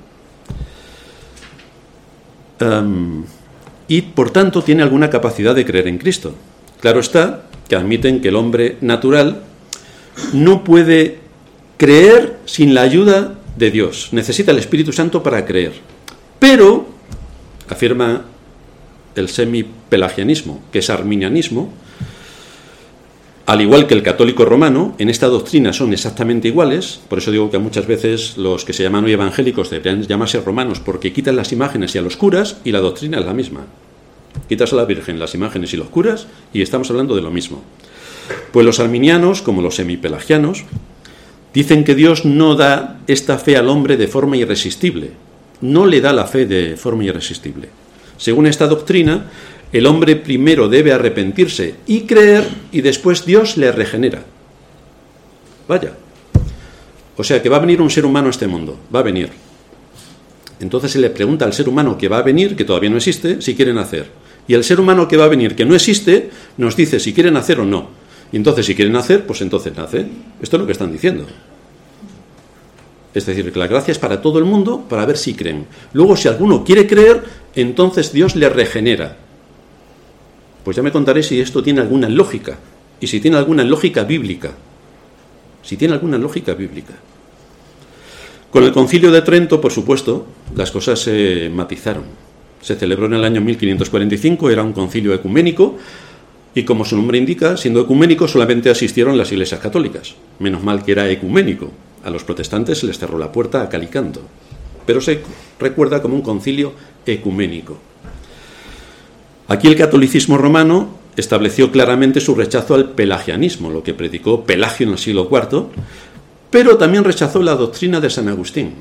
y 3.87 4.01
por 4.03 4.29
tanto 4.29 4.61
tiene 4.61 4.83
alguna 4.83 5.09
capacidad 5.09 5.55
de 5.55 5.65
creer 5.65 5.87
en 5.87 5.97
Cristo. 5.97 6.35
Claro 6.79 6.99
está 6.99 7.43
que 7.67 7.75
admiten 7.75 8.21
que 8.21 8.27
el 8.27 8.35
hombre 8.35 8.77
natural 8.81 9.41
no 10.33 10.63
puede 10.63 11.19
creer 11.81 12.37
sin 12.45 12.75
la 12.75 12.83
ayuda 12.83 13.39
de 13.57 13.71
Dios. 13.71 14.09
Necesita 14.11 14.51
el 14.51 14.59
Espíritu 14.59 14.93
Santo 14.93 15.23
para 15.23 15.47
creer. 15.47 15.73
Pero, 16.37 16.85
afirma 17.69 18.25
el 19.15 19.27
semi-pelagianismo, 19.29 20.61
que 20.71 20.77
es 20.77 20.91
arminianismo, 20.91 21.73
al 23.47 23.61
igual 23.61 23.87
que 23.87 23.95
el 23.95 24.03
católico 24.03 24.45
romano, 24.45 24.93
en 24.99 25.09
esta 25.09 25.25
doctrina 25.25 25.73
son 25.73 25.91
exactamente 25.91 26.49
iguales, 26.49 26.99
por 27.09 27.17
eso 27.17 27.31
digo 27.31 27.49
que 27.49 27.57
muchas 27.57 27.87
veces 27.87 28.37
los 28.37 28.63
que 28.63 28.73
se 28.73 28.83
llaman 28.83 29.05
hoy 29.05 29.13
evangélicos 29.13 29.71
deberían 29.71 30.03
llamarse 30.03 30.39
romanos 30.39 30.79
porque 30.79 31.11
quitan 31.11 31.35
las 31.35 31.51
imágenes 31.51 31.95
y 31.95 31.97
a 31.97 32.03
los 32.03 32.15
curas 32.15 32.57
y 32.63 32.73
la 32.73 32.79
doctrina 32.79 33.17
es 33.17 33.25
la 33.25 33.33
misma. 33.33 33.65
Quitas 34.47 34.71
a 34.71 34.75
la 34.75 34.85
Virgen 34.85 35.17
las 35.17 35.33
imágenes 35.33 35.73
y 35.73 35.77
los 35.77 35.89
curas 35.89 36.27
y 36.53 36.61
estamos 36.61 36.91
hablando 36.91 37.15
de 37.15 37.23
lo 37.23 37.31
mismo. 37.31 37.63
Pues 38.53 38.67
los 38.67 38.79
arminianos, 38.79 39.41
como 39.41 39.63
los 39.63 39.77
semipelagianos, 39.77 40.65
dicen 41.53 41.83
que 41.83 41.95
Dios 41.95 42.25
no 42.25 42.55
da 42.55 42.99
esta 43.07 43.37
fe 43.37 43.57
al 43.57 43.69
hombre 43.69 43.97
de 43.97 44.07
forma 44.07 44.37
irresistible. 44.37 45.11
No 45.61 45.85
le 45.85 46.01
da 46.01 46.13
la 46.13 46.25
fe 46.25 46.45
de 46.45 46.75
forma 46.77 47.03
irresistible. 47.03 47.69
Según 48.17 48.47
esta 48.47 48.67
doctrina, 48.67 49.29
el 49.71 49.85
hombre 49.85 50.15
primero 50.15 50.67
debe 50.67 50.91
arrepentirse 50.91 51.75
y 51.87 52.01
creer 52.01 52.47
y 52.71 52.81
después 52.81 53.25
Dios 53.25 53.57
le 53.57 53.71
regenera. 53.71 54.23
Vaya. 55.67 55.93
O 57.17 57.23
sea 57.23 57.41
que 57.41 57.49
va 57.49 57.57
a 57.57 57.61
venir 57.61 57.81
un 57.81 57.89
ser 57.89 58.05
humano 58.05 58.27
a 58.27 58.31
este 58.31 58.47
mundo, 58.47 58.79
va 58.93 58.99
a 58.99 59.03
venir. 59.03 59.29
Entonces 60.59 60.91
se 60.91 60.99
le 60.99 61.09
pregunta 61.09 61.45
al 61.45 61.53
ser 61.53 61.69
humano 61.69 61.97
que 61.97 62.07
va 62.07 62.19
a 62.19 62.23
venir, 62.23 62.55
que 62.55 62.65
todavía 62.65 62.89
no 62.89 62.97
existe, 62.97 63.41
si 63.41 63.55
quieren 63.55 63.77
hacer. 63.77 64.09
Y 64.47 64.53
el 64.53 64.63
ser 64.63 64.79
humano 64.79 65.07
que 65.07 65.17
va 65.17 65.25
a 65.25 65.29
venir, 65.29 65.55
que 65.55 65.65
no 65.65 65.75
existe, 65.75 66.29
nos 66.57 66.75
dice 66.75 66.99
si 66.99 67.13
quieren 67.13 67.37
hacer 67.37 67.59
o 67.59 67.65
no. 67.65 67.89
Y 68.31 68.37
entonces 68.37 68.65
si 68.65 68.75
quieren 68.75 68.95
hacer, 68.95 69.25
pues 69.25 69.41
entonces 69.41 69.75
nace. 69.75 70.07
Esto 70.41 70.55
es 70.55 70.59
lo 70.59 70.65
que 70.65 70.71
están 70.71 70.91
diciendo. 70.91 71.25
Es 73.13 73.25
decir, 73.25 73.51
que 73.51 73.59
la 73.59 73.67
gracia 73.67 73.91
es 73.91 73.99
para 73.99 74.21
todo 74.21 74.39
el 74.39 74.45
mundo 74.45 74.85
para 74.87 75.05
ver 75.05 75.17
si 75.17 75.33
creen. 75.33 75.65
Luego, 75.93 76.15
si 76.15 76.27
alguno 76.27 76.63
quiere 76.63 76.87
creer, 76.87 77.23
entonces 77.55 78.13
Dios 78.13 78.35
le 78.35 78.47
regenera. 78.47 79.17
Pues 80.63 80.77
ya 80.77 80.83
me 80.83 80.91
contaré 80.91 81.23
si 81.23 81.41
esto 81.41 81.61
tiene 81.61 81.81
alguna 81.81 82.07
lógica 82.07 82.57
y 82.99 83.07
si 83.07 83.19
tiene 83.19 83.37
alguna 83.37 83.63
lógica 83.63 84.03
bíblica. 84.03 84.51
Si 85.63 85.75
tiene 85.75 85.93
alguna 85.93 86.17
lógica 86.17 86.53
bíblica. 86.53 86.93
Con 88.49 88.63
el 88.63 88.71
concilio 88.71 89.11
de 89.11 89.21
Trento, 89.21 89.59
por 89.59 89.71
supuesto, 89.71 90.27
las 90.55 90.71
cosas 90.71 90.99
se 90.99 91.49
matizaron. 91.53 92.03
Se 92.61 92.75
celebró 92.75 93.07
en 93.07 93.13
el 93.13 93.23
año 93.23 93.41
1545, 93.41 94.49
era 94.49 94.61
un 94.61 94.73
concilio 94.73 95.13
ecuménico, 95.13 95.77
y 96.53 96.63
como 96.63 96.83
su 96.83 96.97
nombre 96.97 97.17
indica, 97.17 97.55
siendo 97.55 97.81
ecuménico 97.81 98.27
solamente 98.27 98.69
asistieron 98.69 99.17
las 99.17 99.31
iglesias 99.31 99.61
católicas. 99.61 100.15
Menos 100.39 100.63
mal 100.63 100.83
que 100.83 100.91
era 100.91 101.09
ecuménico. 101.09 101.71
A 102.03 102.09
los 102.09 102.23
protestantes 102.23 102.79
se 102.79 102.87
les 102.87 102.99
cerró 102.99 103.17
la 103.17 103.31
puerta 103.31 103.61
a 103.61 103.69
calicanto. 103.69 104.21
Pero 104.85 104.99
se 104.99 105.21
recuerda 105.59 106.01
como 106.01 106.15
un 106.15 106.21
concilio 106.21 106.73
ecuménico. 107.05 107.77
Aquí 109.47 109.67
el 109.67 109.75
catolicismo 109.75 110.37
romano 110.37 110.89
estableció 111.15 111.71
claramente 111.71 112.19
su 112.19 112.35
rechazo 112.35 112.75
al 112.75 112.91
pelagianismo, 112.91 113.69
lo 113.69 113.83
que 113.83 113.93
predicó 113.93 114.43
Pelagio 114.43 114.87
en 114.87 114.93
el 114.93 114.99
siglo 114.99 115.29
IV, 115.31 115.67
pero 116.49 116.77
también 116.77 117.03
rechazó 117.03 117.41
la 117.41 117.55
doctrina 117.55 117.99
de 117.99 118.09
San 118.09 118.27
Agustín. 118.27 118.75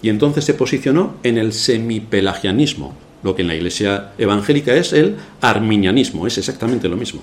Y 0.00 0.08
entonces 0.10 0.44
se 0.44 0.54
posicionó 0.54 1.16
en 1.22 1.38
el 1.38 1.52
semipelagianismo, 1.52 2.94
lo 3.22 3.34
que 3.34 3.42
en 3.42 3.48
la 3.48 3.54
iglesia 3.54 4.12
evangélica 4.18 4.74
es 4.74 4.92
el 4.92 5.16
arminianismo, 5.40 6.26
es 6.26 6.38
exactamente 6.38 6.88
lo 6.88 6.96
mismo. 6.96 7.22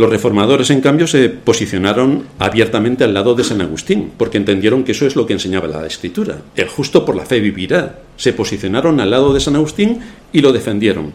Los 0.00 0.08
reformadores, 0.08 0.70
en 0.70 0.80
cambio, 0.80 1.06
se 1.06 1.28
posicionaron 1.28 2.24
abiertamente 2.38 3.04
al 3.04 3.12
lado 3.12 3.34
de 3.34 3.44
San 3.44 3.60
Agustín, 3.60 4.12
porque 4.16 4.38
entendieron 4.38 4.82
que 4.82 4.92
eso 4.92 5.06
es 5.06 5.14
lo 5.14 5.26
que 5.26 5.34
enseñaba 5.34 5.68
la 5.68 5.86
Escritura. 5.86 6.38
El 6.56 6.68
justo 6.68 7.04
por 7.04 7.14
la 7.14 7.26
fe 7.26 7.38
vivirá. 7.38 7.98
Se 8.16 8.32
posicionaron 8.32 8.98
al 8.98 9.10
lado 9.10 9.34
de 9.34 9.40
San 9.40 9.56
Agustín 9.56 10.00
y 10.32 10.40
lo 10.40 10.54
defendieron. 10.54 11.12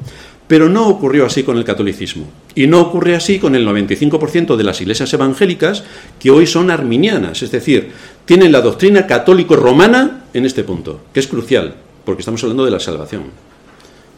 Pero 0.48 0.70
no 0.70 0.88
ocurrió 0.88 1.26
así 1.26 1.42
con 1.42 1.58
el 1.58 1.64
catolicismo. 1.64 2.28
Y 2.54 2.68
no 2.68 2.80
ocurre 2.80 3.16
así 3.16 3.40
con 3.40 3.56
el 3.56 3.68
95% 3.68 4.56
de 4.56 4.64
las 4.64 4.80
iglesias 4.82 5.12
evangélicas 5.12 5.84
que 6.20 6.30
hoy 6.30 6.46
son 6.46 6.70
arminianas, 6.70 7.42
es 7.42 7.50
decir, 7.50 7.90
tienen 8.26 8.52
la 8.52 8.62
doctrina 8.62 9.08
católico-romana 9.08 10.26
en 10.34 10.46
este 10.46 10.64
punto, 10.64 11.02
que 11.14 11.20
es 11.20 11.28
crucial, 11.28 11.76
porque 12.04 12.22
estamos 12.22 12.44
hablando 12.44 12.66
de 12.66 12.72
la 12.72 12.80
salvación. 12.80 13.24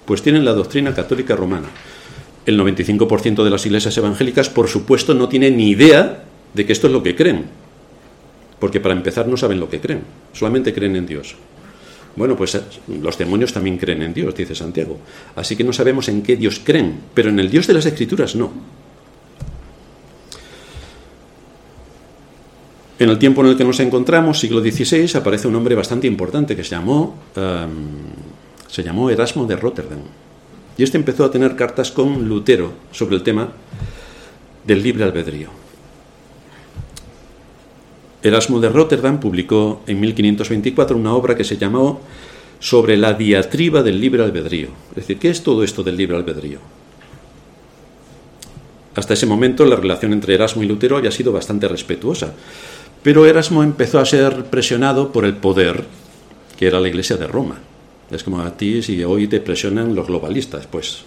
Pues 0.06 0.22
tienen 0.22 0.46
la 0.46 0.54
doctrina 0.54 0.94
católica 0.94 1.36
romana 1.36 1.68
el 2.48 2.58
95% 2.58 3.44
de 3.44 3.50
las 3.50 3.66
iglesias 3.66 3.98
evangélicas, 3.98 4.50
por 4.50 4.70
supuesto, 4.70 5.14
no 5.14 5.28
tienen 5.28 5.58
ni 5.58 5.70
idea 5.70 6.24
de 6.54 6.66
que 6.66 6.72
esto 6.72 6.88
es 6.88 6.94
lo 6.94 7.04
que 7.04 7.14
creen. 7.14 7.46
Porque 8.58 8.80
para 8.80 8.96
empezar 8.96 9.28
no 9.28 9.36
saben 9.36 9.60
lo 9.60 9.70
que 9.70 9.82
creen, 9.82 10.02
solamente 10.32 10.74
creen 10.74 10.96
en 10.96 11.06
Dios. 11.06 11.36
Bueno, 12.16 12.38
pues 12.38 12.56
eh, 12.56 12.62
los 13.02 13.18
demonios 13.18 13.52
también 13.52 13.78
creen 13.78 14.02
en 14.02 14.14
Dios, 14.14 14.34
dice 14.34 14.56
Santiago. 14.56 14.98
Así 15.36 15.58
que 15.58 15.66
no 15.66 15.74
sabemos 15.74 16.08
en 16.08 16.24
qué 16.24 16.38
Dios 16.38 16.62
creen, 16.64 17.02
pero 17.14 17.30
en 17.30 17.40
el 17.40 17.52
Dios 17.52 17.68
de 17.68 17.74
las 17.74 17.86
Escrituras 17.86 18.34
no. 18.34 18.52
En 23.00 23.10
el 23.10 23.20
tiempo 23.20 23.42
en 23.42 23.48
el 23.48 23.58
que 23.58 23.64
nos 23.64 23.80
encontramos, 23.80 24.40
siglo 24.40 24.60
XVI, 24.60 25.18
aparece 25.18 25.48
un 25.48 25.56
hombre 25.56 25.76
bastante 25.76 26.08
importante 26.08 26.56
que 26.56 26.64
se 26.64 26.72
llamó, 26.72 27.16
em, 27.36 27.70
se 28.68 28.82
llamó 28.82 29.10
Erasmo 29.12 29.46
de 29.46 29.56
Rotterdam. 29.56 30.00
Y 30.78 30.84
este 30.84 30.98
empezó 30.98 31.24
a 31.24 31.32
tener 31.32 31.56
cartas 31.56 31.92
con 31.92 32.28
Lutero 32.28 32.72
sobre 32.92 33.16
el 33.16 33.24
tema 33.24 33.50
del 34.66 34.82
libre 34.82 35.04
albedrío. 35.04 35.50
Erasmo 38.24 38.60
de 38.60 38.70
Rotterdam 38.70 39.20
publicó 39.20 39.82
en 39.86 40.00
1524 40.00 40.98
una 40.98 41.14
obra 41.14 41.36
que 41.36 41.44
se 41.44 41.58
llamó 41.58 42.02
Sobre 42.60 42.98
la 42.98 43.14
diatriba 43.14 43.84
del 43.84 44.02
libre 44.02 44.24
albedrío. 44.24 44.70
Es 44.90 44.96
decir, 44.96 45.20
¿qué 45.20 45.30
es 45.30 45.44
todo 45.44 45.64
esto 45.64 45.84
del 45.84 45.96
libre 45.96 46.18
albedrío? 46.18 46.58
Hasta 48.96 49.14
ese 49.14 49.28
momento 49.28 49.64
la 49.64 49.76
relación 49.76 50.12
entre 50.12 50.34
Erasmo 50.34 50.64
y 50.64 50.66
Lutero 50.66 50.98
había 50.98 51.12
sido 51.12 51.32
bastante 51.32 51.68
respetuosa, 51.68 52.34
pero 53.08 53.26
Erasmo 53.26 53.64
empezó 53.64 54.00
a 54.00 54.06
ser 54.06 54.48
presionado 54.48 55.14
por 55.14 55.24
el 55.24 55.38
poder 55.38 55.86
que 56.58 56.68
era 56.68 56.82
la 56.82 56.90
Iglesia 56.90 57.16
de 57.16 57.26
Roma. 57.26 57.58
Es 58.12 58.22
como 58.22 58.42
a 58.42 58.58
ti 58.58 58.84
si 58.84 59.02
hoy 59.02 59.30
te 59.30 59.40
presionan 59.40 59.96
los 59.96 60.08
globalistas, 60.08 60.68
pues 60.68 61.06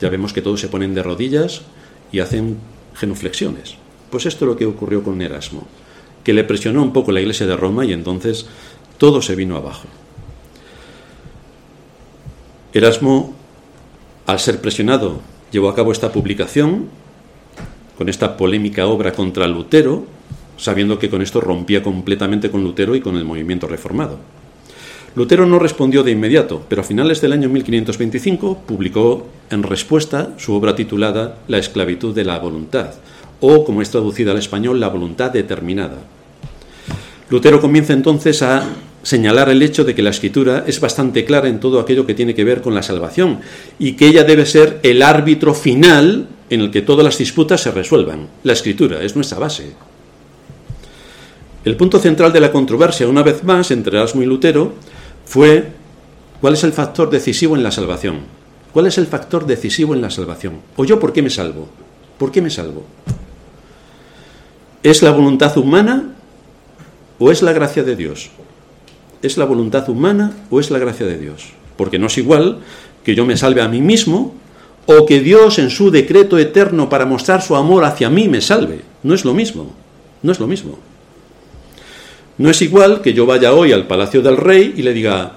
ya 0.00 0.08
vemos 0.08 0.32
que 0.32 0.42
todos 0.42 0.58
se 0.58 0.66
ponen 0.66 0.96
de 0.96 1.02
rodillas 1.04 1.62
y 2.10 2.18
hacen 2.18 2.56
genuflexiones. 2.96 3.76
Pues 4.10 4.26
esto 4.26 4.46
es 4.46 4.48
lo 4.48 4.56
que 4.56 4.66
ocurrió 4.66 5.04
con 5.04 5.22
Erasmo, 5.22 5.68
que 6.24 6.32
le 6.32 6.42
presionó 6.42 6.82
un 6.82 6.92
poco 6.92 7.12
la 7.12 7.20
iglesia 7.20 7.46
de 7.46 7.56
Roma 7.56 7.84
y 7.84 7.92
entonces 7.92 8.46
todo 8.98 9.22
se 9.22 9.36
vino 9.36 9.56
abajo. 9.56 9.86
Erasmo, 12.72 13.32
al 14.26 14.40
ser 14.40 14.60
presionado, 14.60 15.20
llevó 15.52 15.68
a 15.68 15.76
cabo 15.76 15.92
esta 15.92 16.10
publicación 16.10 16.88
con 17.96 18.08
esta 18.08 18.36
polémica 18.36 18.88
obra 18.88 19.12
contra 19.12 19.46
Lutero, 19.46 20.17
sabiendo 20.58 20.98
que 20.98 21.08
con 21.08 21.22
esto 21.22 21.40
rompía 21.40 21.82
completamente 21.82 22.50
con 22.50 22.62
Lutero 22.62 22.94
y 22.94 23.00
con 23.00 23.16
el 23.16 23.24
movimiento 23.24 23.66
reformado. 23.66 24.18
Lutero 25.14 25.46
no 25.46 25.58
respondió 25.58 26.02
de 26.02 26.10
inmediato, 26.10 26.62
pero 26.68 26.82
a 26.82 26.84
finales 26.84 27.20
del 27.20 27.32
año 27.32 27.48
1525 27.48 28.58
publicó 28.66 29.26
en 29.50 29.62
respuesta 29.62 30.34
su 30.36 30.52
obra 30.52 30.76
titulada 30.76 31.38
La 31.48 31.58
esclavitud 31.58 32.14
de 32.14 32.24
la 32.24 32.38
voluntad, 32.38 32.90
o 33.40 33.64
como 33.64 33.80
es 33.80 33.90
traducida 33.90 34.32
al 34.32 34.38
español, 34.38 34.78
La 34.78 34.88
voluntad 34.88 35.30
determinada. 35.30 35.98
Lutero 37.30 37.60
comienza 37.60 37.94
entonces 37.94 38.42
a 38.42 38.68
señalar 39.02 39.48
el 39.48 39.62
hecho 39.62 39.84
de 39.84 39.94
que 39.94 40.02
la 40.02 40.10
escritura 40.10 40.64
es 40.66 40.80
bastante 40.80 41.24
clara 41.24 41.48
en 41.48 41.60
todo 41.60 41.80
aquello 41.80 42.06
que 42.06 42.14
tiene 42.14 42.34
que 42.34 42.44
ver 42.44 42.60
con 42.60 42.74
la 42.74 42.82
salvación 42.82 43.40
y 43.78 43.92
que 43.92 44.06
ella 44.06 44.24
debe 44.24 44.44
ser 44.44 44.80
el 44.82 45.02
árbitro 45.02 45.54
final 45.54 46.28
en 46.50 46.60
el 46.60 46.70
que 46.70 46.82
todas 46.82 47.04
las 47.04 47.18
disputas 47.18 47.62
se 47.62 47.70
resuelvan. 47.70 48.28
La 48.44 48.52
escritura 48.52 49.02
es 49.02 49.16
nuestra 49.16 49.38
base. 49.38 49.72
El 51.64 51.76
punto 51.76 51.98
central 51.98 52.32
de 52.32 52.40
la 52.40 52.52
controversia, 52.52 53.08
una 53.08 53.22
vez 53.22 53.42
más, 53.42 53.70
entre 53.70 53.98
Erasmo 53.98 54.22
y 54.22 54.26
Lutero, 54.26 54.72
fue 55.24 55.68
cuál 56.40 56.54
es 56.54 56.64
el 56.64 56.72
factor 56.72 57.10
decisivo 57.10 57.56
en 57.56 57.62
la 57.62 57.72
salvación. 57.72 58.20
¿Cuál 58.72 58.86
es 58.86 58.98
el 58.98 59.06
factor 59.06 59.46
decisivo 59.46 59.94
en 59.94 60.00
la 60.00 60.10
salvación? 60.10 60.60
¿O 60.76 60.84
yo 60.84 61.00
por 61.00 61.12
qué 61.12 61.22
me 61.22 61.30
salvo? 61.30 61.68
¿Por 62.18 62.30
qué 62.30 62.40
me 62.40 62.50
salvo? 62.50 62.84
¿Es 64.82 65.02
la 65.02 65.10
voluntad 65.10 65.56
humana 65.58 66.14
o 67.18 67.32
es 67.32 67.42
la 67.42 67.52
gracia 67.52 67.82
de 67.82 67.96
Dios? 67.96 68.30
¿Es 69.22 69.36
la 69.36 69.44
voluntad 69.44 69.88
humana 69.88 70.32
o 70.50 70.60
es 70.60 70.70
la 70.70 70.78
gracia 70.78 71.06
de 71.06 71.18
Dios? 71.18 71.50
Porque 71.76 71.98
no 71.98 72.06
es 72.06 72.18
igual 72.18 72.60
que 73.02 73.16
yo 73.16 73.26
me 73.26 73.36
salve 73.36 73.62
a 73.62 73.68
mí 73.68 73.80
mismo 73.80 74.34
o 74.86 75.06
que 75.06 75.20
Dios 75.20 75.58
en 75.58 75.70
su 75.70 75.90
decreto 75.90 76.38
eterno 76.38 76.88
para 76.88 77.04
mostrar 77.04 77.42
su 77.42 77.56
amor 77.56 77.84
hacia 77.84 78.10
mí 78.10 78.28
me 78.28 78.40
salve. 78.40 78.82
No 79.02 79.14
es 79.14 79.24
lo 79.24 79.34
mismo. 79.34 79.72
No 80.22 80.30
es 80.30 80.38
lo 80.38 80.46
mismo. 80.46 80.78
No 82.38 82.50
es 82.50 82.62
igual 82.62 83.02
que 83.02 83.12
yo 83.12 83.26
vaya 83.26 83.52
hoy 83.52 83.72
al 83.72 83.86
palacio 83.86 84.22
del 84.22 84.36
rey 84.36 84.74
y 84.76 84.82
le 84.82 84.94
diga, 84.94 85.32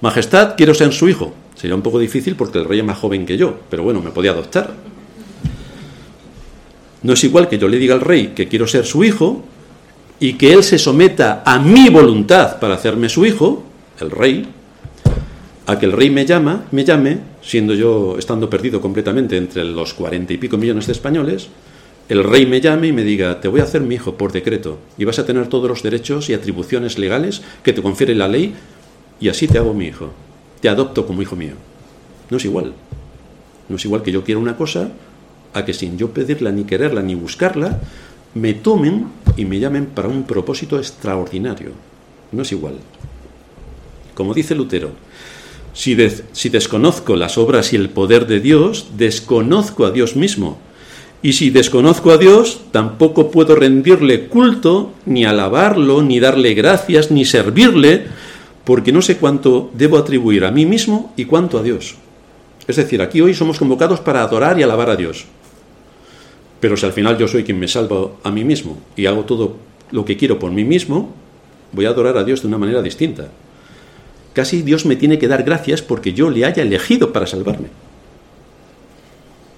Majestad, 0.00 0.54
quiero 0.56 0.74
ser 0.74 0.92
su 0.92 1.08
hijo. 1.08 1.34
Sería 1.56 1.74
un 1.74 1.82
poco 1.82 1.98
difícil 1.98 2.36
porque 2.36 2.58
el 2.58 2.64
rey 2.64 2.78
es 2.78 2.84
más 2.84 2.98
joven 2.98 3.26
que 3.26 3.36
yo, 3.36 3.58
pero 3.68 3.82
bueno, 3.82 4.00
me 4.00 4.10
podía 4.10 4.30
adoptar. 4.30 4.74
No 7.02 7.12
es 7.12 7.24
igual 7.24 7.48
que 7.48 7.58
yo 7.58 7.68
le 7.68 7.78
diga 7.78 7.94
al 7.94 8.00
rey 8.00 8.28
que 8.28 8.46
quiero 8.46 8.66
ser 8.66 8.86
su 8.86 9.02
hijo 9.02 9.42
y 10.20 10.34
que 10.34 10.52
él 10.52 10.62
se 10.62 10.78
someta 10.78 11.42
a 11.44 11.58
mi 11.58 11.88
voluntad 11.88 12.60
para 12.60 12.74
hacerme 12.74 13.08
su 13.08 13.26
hijo, 13.26 13.64
el 14.00 14.10
rey, 14.10 14.46
a 15.66 15.78
que 15.78 15.86
el 15.86 15.92
rey 15.92 16.10
me 16.10 16.24
llama, 16.24 16.64
me 16.70 16.84
llame, 16.84 17.18
siendo 17.42 17.74
yo 17.74 18.16
estando 18.18 18.48
perdido 18.48 18.80
completamente 18.80 19.36
entre 19.36 19.64
los 19.64 19.94
cuarenta 19.94 20.32
y 20.32 20.38
pico 20.38 20.56
millones 20.56 20.86
de 20.86 20.92
españoles, 20.92 21.48
el 22.08 22.24
rey 22.24 22.46
me 22.46 22.60
llame 22.60 22.88
y 22.88 22.92
me 22.92 23.04
diga, 23.04 23.40
te 23.40 23.48
voy 23.48 23.60
a 23.60 23.64
hacer 23.64 23.82
mi 23.82 23.96
hijo 23.96 24.14
por 24.14 24.32
decreto 24.32 24.78
y 24.96 25.04
vas 25.04 25.18
a 25.18 25.26
tener 25.26 25.48
todos 25.48 25.68
los 25.68 25.82
derechos 25.82 26.30
y 26.30 26.34
atribuciones 26.34 26.98
legales 26.98 27.42
que 27.62 27.74
te 27.74 27.82
confiere 27.82 28.14
la 28.14 28.28
ley 28.28 28.54
y 29.20 29.28
así 29.28 29.46
te 29.46 29.58
hago 29.58 29.74
mi 29.74 29.86
hijo, 29.86 30.12
te 30.60 30.70
adopto 30.70 31.06
como 31.06 31.20
hijo 31.20 31.36
mío. 31.36 31.52
No 32.30 32.38
es 32.38 32.44
igual. 32.46 32.72
No 33.68 33.76
es 33.76 33.84
igual 33.84 34.02
que 34.02 34.12
yo 34.12 34.24
quiera 34.24 34.40
una 34.40 34.56
cosa 34.56 34.90
a 35.52 35.64
que 35.66 35.74
sin 35.74 35.98
yo 35.98 36.10
pedirla 36.12 36.50
ni 36.50 36.64
quererla 36.64 37.02
ni 37.02 37.14
buscarla, 37.14 37.80
me 38.34 38.54
tomen 38.54 39.08
y 39.36 39.44
me 39.44 39.58
llamen 39.58 39.86
para 39.86 40.08
un 40.08 40.24
propósito 40.24 40.78
extraordinario. 40.78 41.72
No 42.32 42.42
es 42.42 42.52
igual. 42.52 42.76
Como 44.14 44.32
dice 44.32 44.54
Lutero, 44.54 44.92
si, 45.74 45.96
si 46.32 46.48
desconozco 46.48 47.16
las 47.16 47.36
obras 47.36 47.72
y 47.74 47.76
el 47.76 47.90
poder 47.90 48.26
de 48.26 48.40
Dios, 48.40 48.88
desconozco 48.96 49.84
a 49.84 49.90
Dios 49.90 50.16
mismo 50.16 50.58
Y 51.20 51.32
si 51.32 51.50
desconozco 51.50 52.12
a 52.12 52.16
Dios, 52.16 52.60
tampoco 52.70 53.30
puedo 53.30 53.56
rendirle 53.56 54.28
culto, 54.28 54.92
ni 55.04 55.24
alabarlo, 55.24 56.02
ni 56.02 56.20
darle 56.20 56.54
gracias, 56.54 57.10
ni 57.10 57.24
servirle, 57.24 58.06
porque 58.64 58.92
no 58.92 59.02
sé 59.02 59.16
cuánto 59.16 59.70
debo 59.74 59.98
atribuir 59.98 60.44
a 60.44 60.52
mí 60.52 60.64
mismo 60.64 61.12
y 61.16 61.24
cuánto 61.24 61.58
a 61.58 61.62
Dios. 61.62 61.96
Es 62.68 62.76
decir, 62.76 63.02
aquí 63.02 63.20
hoy 63.20 63.34
somos 63.34 63.58
convocados 63.58 64.00
para 64.00 64.22
adorar 64.22 64.60
y 64.60 64.62
alabar 64.62 64.90
a 64.90 64.96
Dios. 64.96 65.24
Pero 66.60 66.76
si 66.76 66.86
al 66.86 66.92
final 66.92 67.18
yo 67.18 67.26
soy 67.26 67.44
quien 67.44 67.58
me 67.58 67.66
salvo 67.66 68.18
a 68.22 68.30
mí 68.30 68.44
mismo 68.44 68.78
y 68.94 69.06
hago 69.06 69.24
todo 69.24 69.56
lo 69.90 70.04
que 70.04 70.16
quiero 70.16 70.38
por 70.38 70.52
mí 70.52 70.64
mismo, 70.64 71.14
voy 71.72 71.86
a 71.86 71.90
adorar 71.90 72.16
a 72.16 72.24
Dios 72.24 72.42
de 72.42 72.48
una 72.48 72.58
manera 72.58 72.82
distinta. 72.82 73.28
Casi 74.34 74.62
Dios 74.62 74.86
me 74.86 74.96
tiene 74.96 75.18
que 75.18 75.28
dar 75.28 75.42
gracias 75.42 75.82
porque 75.82 76.12
yo 76.12 76.30
le 76.30 76.44
haya 76.44 76.62
elegido 76.62 77.12
para 77.12 77.26
salvarme. 77.26 77.68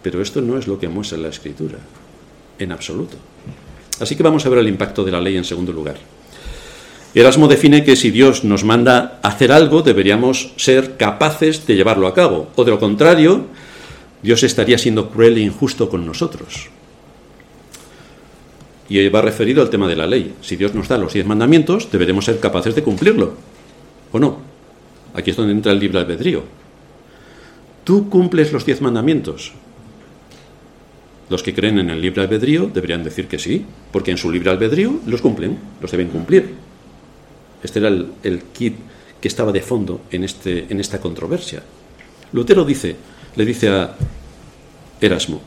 Pero 0.03 0.23
esto 0.23 0.41
no 0.41 0.59
es 0.59 0.67
lo 0.67 0.79
que 0.79 0.89
muestra 0.89 1.19
la 1.19 1.29
escritura, 1.29 1.79
en 2.59 2.73
absoluto. 2.73 3.17
Así 4.01 4.17
que 4.17 4.23
vamos 4.23 4.47
a 4.47 4.49
ver 4.49 4.61
el 4.61 4.69
impacto 4.69 5.05
de 5.05 5.13
la 5.13 5.21
ley 5.21 5.37
en 5.37 5.45
segundo 5.45 5.73
lugar. 5.73 5.97
Erasmo 7.13 7.49
define 7.49 7.83
que 7.85 7.97
si 7.97 8.11
Dios 8.11 8.45
nos 8.45 8.63
manda 8.63 9.19
hacer 9.23 9.51
algo, 9.51 9.83
deberíamos 9.83 10.53
ser 10.57 10.97
capaces 10.97 11.67
de 11.67 11.75
llevarlo 11.75 12.07
a 12.07 12.15
cabo. 12.15 12.49
O 12.55 12.65
de 12.65 12.71
lo 12.71 12.79
contrario, 12.79 13.47
Dios 14.23 14.43
estaría 14.43 14.79
siendo 14.79 15.11
cruel 15.11 15.37
e 15.37 15.41
injusto 15.41 15.89
con 15.89 16.07
nosotros. 16.07 16.69
Y 18.89 19.09
va 19.09 19.23
referido 19.23 19.61
al 19.61 19.71
tema 19.71 19.89
de 19.89 19.97
la 19.97 20.07
ley. 20.07 20.35
Si 20.41 20.57
Dios 20.57 20.75
nos 20.75 20.89
da 20.89 20.99
los 20.99 21.13
diez 21.13 21.27
mandamientos, 21.27 21.91
deberemos 21.91 22.25
ser 22.25 22.41
capaces 22.41 22.75
de 22.75 22.83
cumplirlo. 22.83 23.35
¿O 24.13 24.19
no? 24.19 24.39
Aquí 25.15 25.31
es 25.31 25.37
donde 25.37 25.53
entra 25.53 25.73
el 25.73 25.79
libre 25.79 25.99
albedrío. 25.99 26.45
Tú 27.85 28.09
cumples 28.09 28.53
los 28.53 28.65
diez 28.65 28.81
mandamientos. 28.81 29.53
Los 31.31 31.45
que 31.45 31.55
creen 31.55 31.79
en 31.79 31.91
el 31.91 32.03
libre 32.03 32.23
albedrío 32.23 32.67
deberían 32.67 33.05
decir 33.05 33.29
que 33.29 33.39
sí, 33.39 33.65
porque 33.93 34.11
en 34.11 34.19
su 34.19 34.31
libre 34.31 34.51
albedrío 34.51 35.01
los 35.07 35.23
cumplen, 35.23 35.57
los 35.81 35.91
deben 35.91 36.09
cumplir. 36.09 36.55
Este 37.63 37.79
era 37.79 37.89
el, 37.89 38.43
kit 38.53 38.75
que 39.21 39.29
estaba 39.29 39.53
de 39.53 39.63
fondo 39.63 40.03
en, 40.11 40.25
este, 40.25 40.67
en 40.69 40.81
esta 40.81 41.01
controversia. 41.01 41.63
Lutero 42.33 42.65
dice, 42.65 42.97
le 43.37 43.45
dice 43.45 43.69
a 43.69 43.95
Erasmo, 45.01 45.41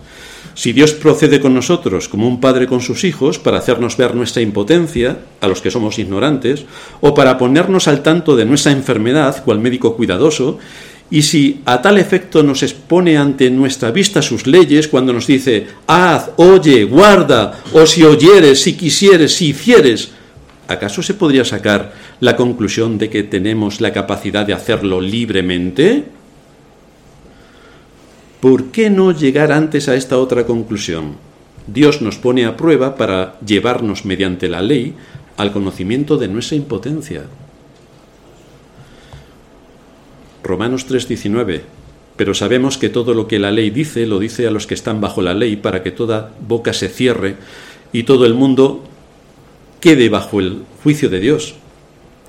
si 0.56 0.72
Dios 0.72 0.94
procede 0.94 1.40
con 1.40 1.54
nosotros 1.54 2.08
como 2.08 2.28
un 2.28 2.40
padre 2.40 2.68
con 2.68 2.80
sus 2.80 3.04
hijos 3.04 3.40
para 3.40 3.58
hacernos 3.58 3.98
ver 3.98 4.14
nuestra 4.14 4.42
impotencia, 4.42 5.18
a 5.42 5.48
los 5.48 5.62
que 5.62 5.72
somos 5.72 5.98
ignorantes, 6.00 6.66
o 7.02 7.14
para 7.14 7.38
ponernos 7.38 7.88
al 7.88 8.04
tanto 8.04 8.36
de 8.36 8.46
nuestra 8.46 8.72
enfermedad, 8.72 9.44
cual 9.44 9.60
médico 9.60 9.96
cuidadoso, 9.96 10.60
y 11.14 11.22
si 11.22 11.62
a 11.66 11.80
tal 11.80 12.00
efecto 12.00 12.42
nos 12.42 12.64
expone 12.64 13.20
ante 13.20 13.52
nuestra 13.52 13.92
vista 13.92 14.24
sus 14.24 14.48
leyes, 14.48 14.88
cuando 14.88 15.14
nos 15.14 15.28
dice, 15.28 15.68
haz, 15.86 16.32
oye, 16.38 16.86
guarda, 16.86 17.62
o 17.72 17.86
si 17.86 18.04
oyeres, 18.04 18.64
si 18.64 18.74
quisieres, 18.74 19.36
si 19.36 19.50
hicieres, 19.50 20.10
¿acaso 20.68 21.04
se 21.04 21.14
podría 21.14 21.46
sacar 21.46 21.94
la 22.20 22.36
conclusión 22.36 22.98
de 22.98 23.12
que 23.12 23.22
tenemos 23.22 23.80
la 23.80 23.94
capacidad 23.94 24.44
de 24.44 24.54
hacerlo 24.54 25.00
libremente? 25.02 26.06
¿Por 28.40 28.72
qué 28.72 28.90
no 28.90 29.12
llegar 29.12 29.52
antes 29.52 29.88
a 29.90 29.94
esta 29.94 30.18
otra 30.18 30.48
conclusión? 30.48 31.18
Dios 31.68 32.02
nos 32.02 32.18
pone 32.18 32.46
a 32.46 32.58
prueba 32.58 32.96
para 32.96 33.40
llevarnos 33.46 34.04
mediante 34.04 34.50
la 34.50 34.64
ley 34.64 34.96
al 35.38 35.52
conocimiento 35.52 36.18
de 36.18 36.28
nuestra 36.28 36.58
impotencia. 36.58 37.26
Romanos 40.44 40.86
3:19. 40.88 41.62
Pero 42.16 42.34
sabemos 42.34 42.78
que 42.78 42.90
todo 42.90 43.14
lo 43.14 43.28
que 43.28 43.40
la 43.40 43.52
ley 43.52 43.70
dice 43.72 44.06
lo 44.06 44.20
dice 44.20 44.46
a 44.46 44.52
los 44.52 44.68
que 44.68 44.76
están 44.76 45.02
bajo 45.02 45.22
la 45.22 45.34
ley 45.34 45.56
para 45.56 45.82
que 45.82 45.92
toda 45.92 46.32
boca 46.48 46.74
se 46.74 46.90
cierre 46.90 47.38
y 47.92 48.04
todo 48.04 48.26
el 48.26 48.36
mundo 48.36 48.84
quede 49.80 50.10
bajo 50.10 50.40
el 50.40 50.62
juicio 50.84 51.10
de 51.10 51.20
Dios, 51.20 51.56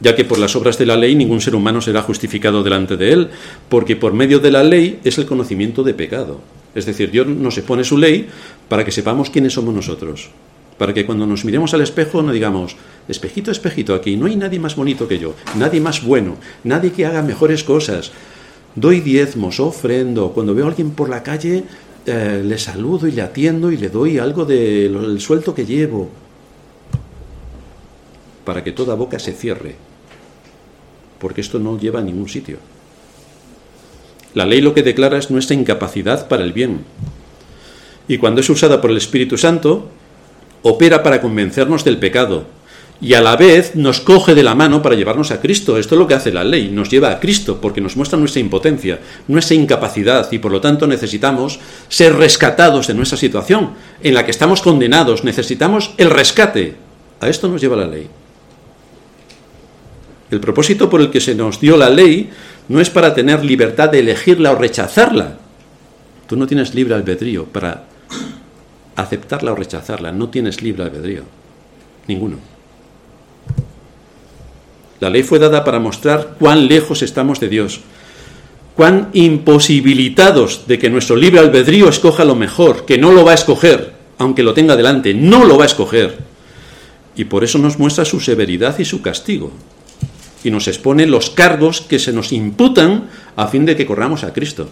ya 0.00 0.16
que 0.16 0.24
por 0.24 0.38
las 0.38 0.56
obras 0.56 0.78
de 0.78 0.86
la 0.86 0.96
ley 0.96 1.14
ningún 1.14 1.40
ser 1.40 1.54
humano 1.54 1.80
será 1.80 2.02
justificado 2.02 2.62
delante 2.62 2.96
de 2.96 3.12
él, 3.12 3.28
porque 3.68 3.94
por 3.94 4.12
medio 4.12 4.38
de 4.38 4.50
la 4.50 4.64
ley 4.64 5.00
es 5.04 5.18
el 5.18 5.26
conocimiento 5.26 5.82
de 5.82 5.94
pecado. 5.94 6.40
Es 6.74 6.86
decir, 6.86 7.10
Dios 7.10 7.26
nos 7.26 7.58
pone 7.60 7.84
su 7.84 7.96
ley 7.96 8.26
para 8.68 8.84
que 8.84 8.90
sepamos 8.90 9.30
quiénes 9.30 9.52
somos 9.52 9.74
nosotros, 9.74 10.30
para 10.78 10.92
que 10.92 11.06
cuando 11.06 11.26
nos 11.26 11.44
miremos 11.44 11.72
al 11.74 11.82
espejo 11.82 12.22
no 12.22 12.32
digamos, 12.32 12.76
espejito, 13.08 13.50
espejito, 13.50 13.94
aquí 13.94 14.16
no 14.16 14.26
hay 14.26 14.36
nadie 14.36 14.58
más 14.58 14.76
bonito 14.76 15.06
que 15.06 15.18
yo, 15.18 15.34
nadie 15.56 15.80
más 15.80 16.02
bueno, 16.04 16.36
nadie 16.64 16.92
que 16.92 17.06
haga 17.06 17.22
mejores 17.22 17.64
cosas. 17.64 18.12
Doy 18.74 19.00
diezmos, 19.00 19.60
ofrendo, 19.60 20.32
cuando 20.32 20.54
veo 20.54 20.64
a 20.64 20.68
alguien 20.68 20.90
por 20.90 21.08
la 21.08 21.22
calle, 21.22 21.64
eh, 22.06 22.42
le 22.44 22.58
saludo 22.58 23.06
y 23.06 23.12
le 23.12 23.22
atiendo 23.22 23.70
y 23.70 23.76
le 23.76 23.88
doy 23.88 24.18
algo 24.18 24.44
del 24.44 25.20
suelto 25.20 25.54
que 25.54 25.64
llevo, 25.64 26.10
para 28.44 28.64
que 28.64 28.72
toda 28.72 28.94
boca 28.94 29.18
se 29.18 29.32
cierre, 29.32 29.76
porque 31.18 31.40
esto 31.40 31.58
no 31.58 31.78
lleva 31.78 32.00
a 32.00 32.02
ningún 32.02 32.28
sitio. 32.28 32.58
La 34.34 34.44
ley 34.44 34.60
lo 34.60 34.74
que 34.74 34.82
declara 34.82 35.18
es 35.18 35.30
nuestra 35.30 35.54
incapacidad 35.54 36.26
para 36.26 36.42
el 36.42 36.52
bien. 36.52 36.84
Y 38.08 38.18
cuando 38.18 38.40
es 38.40 38.50
usada 38.50 38.80
por 38.80 38.90
el 38.90 38.96
Espíritu 38.96 39.38
Santo, 39.38 39.88
opera 40.64 41.02
para 41.02 41.20
convencernos 41.20 41.84
del 41.84 41.98
pecado 41.98 42.46
y 43.00 43.12
a 43.12 43.20
la 43.20 43.36
vez 43.36 43.74
nos 43.74 44.00
coge 44.00 44.34
de 44.34 44.42
la 44.42 44.54
mano 44.54 44.80
para 44.80 44.94
llevarnos 44.94 45.30
a 45.30 45.40
Cristo. 45.40 45.76
Esto 45.76 45.94
es 45.94 45.98
lo 45.98 46.06
que 46.06 46.14
hace 46.14 46.32
la 46.32 46.42
ley, 46.42 46.70
nos 46.70 46.88
lleva 46.88 47.10
a 47.10 47.20
Cristo 47.20 47.58
porque 47.60 47.82
nos 47.82 47.96
muestra 47.96 48.18
nuestra 48.18 48.40
impotencia, 48.40 48.98
nuestra 49.28 49.56
incapacidad 49.56 50.32
y 50.32 50.38
por 50.38 50.50
lo 50.50 50.62
tanto 50.62 50.86
necesitamos 50.86 51.60
ser 51.88 52.16
rescatados 52.16 52.86
de 52.86 52.94
nuestra 52.94 53.18
situación 53.18 53.74
en 54.02 54.14
la 54.14 54.24
que 54.24 54.30
estamos 54.30 54.62
condenados, 54.62 55.22
necesitamos 55.22 55.92
el 55.98 56.10
rescate. 56.10 56.76
A 57.20 57.28
esto 57.28 57.46
nos 57.48 57.60
lleva 57.60 57.76
la 57.76 57.86
ley. 57.86 58.08
El 60.30 60.40
propósito 60.40 60.88
por 60.88 61.02
el 61.02 61.10
que 61.10 61.20
se 61.20 61.34
nos 61.34 61.60
dio 61.60 61.76
la 61.76 61.90
ley 61.90 62.30
no 62.68 62.80
es 62.80 62.88
para 62.88 63.14
tener 63.14 63.44
libertad 63.44 63.90
de 63.90 64.00
elegirla 64.00 64.52
o 64.52 64.56
rechazarla. 64.56 65.36
Tú 66.26 66.36
no 66.36 66.46
tienes 66.46 66.74
libre 66.74 66.94
albedrío 66.94 67.44
para 67.44 67.84
aceptarla 68.96 69.52
o 69.52 69.56
rechazarla, 69.56 70.12
no 70.12 70.28
tienes 70.28 70.62
libre 70.62 70.84
albedrío. 70.84 71.22
Ninguno. 72.06 72.36
La 75.00 75.10
ley 75.10 75.22
fue 75.22 75.38
dada 75.38 75.64
para 75.64 75.80
mostrar 75.80 76.36
cuán 76.38 76.68
lejos 76.68 77.02
estamos 77.02 77.40
de 77.40 77.48
Dios, 77.48 77.80
cuán 78.74 79.10
imposibilitados 79.12 80.66
de 80.66 80.78
que 80.78 80.90
nuestro 80.90 81.16
libre 81.16 81.40
albedrío 81.40 81.88
escoja 81.88 82.24
lo 82.24 82.34
mejor, 82.34 82.84
que 82.86 82.98
no 82.98 83.12
lo 83.12 83.24
va 83.24 83.32
a 83.32 83.34
escoger, 83.34 83.94
aunque 84.18 84.42
lo 84.42 84.54
tenga 84.54 84.76
delante, 84.76 85.14
no 85.14 85.44
lo 85.44 85.58
va 85.58 85.64
a 85.64 85.66
escoger. 85.66 86.18
Y 87.16 87.24
por 87.24 87.44
eso 87.44 87.58
nos 87.58 87.78
muestra 87.78 88.04
su 88.04 88.20
severidad 88.20 88.78
y 88.78 88.84
su 88.84 89.02
castigo. 89.02 89.52
Y 90.42 90.50
nos 90.50 90.68
expone 90.68 91.06
los 91.06 91.30
cargos 91.30 91.80
que 91.80 91.98
se 91.98 92.12
nos 92.12 92.32
imputan 92.32 93.08
a 93.36 93.46
fin 93.48 93.64
de 93.64 93.76
que 93.76 93.86
corramos 93.86 94.24
a 94.24 94.32
Cristo. 94.32 94.68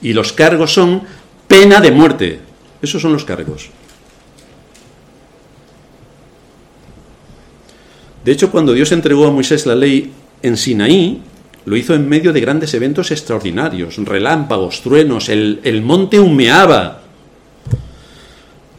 Y 0.00 0.12
los 0.12 0.32
cargos 0.32 0.72
son 0.72 1.02
pena 1.48 1.80
de 1.80 1.90
muerte, 1.92 2.40
esos 2.82 3.00
son 3.00 3.12
los 3.12 3.24
cargos. 3.24 3.70
De 8.24 8.32
hecho, 8.32 8.50
cuando 8.50 8.72
Dios 8.72 8.92
entregó 8.92 9.26
a 9.26 9.30
Moisés 9.30 9.66
la 9.66 9.74
ley 9.74 10.12
en 10.42 10.56
Sinaí, 10.56 11.22
lo 11.64 11.76
hizo 11.76 11.94
en 11.94 12.08
medio 12.08 12.32
de 12.32 12.40
grandes 12.40 12.74
eventos 12.74 13.10
extraordinarios, 13.10 13.96
relámpagos, 13.98 14.82
truenos, 14.82 15.28
el, 15.28 15.82
monte 15.82 16.18
humeaba. 16.20 17.02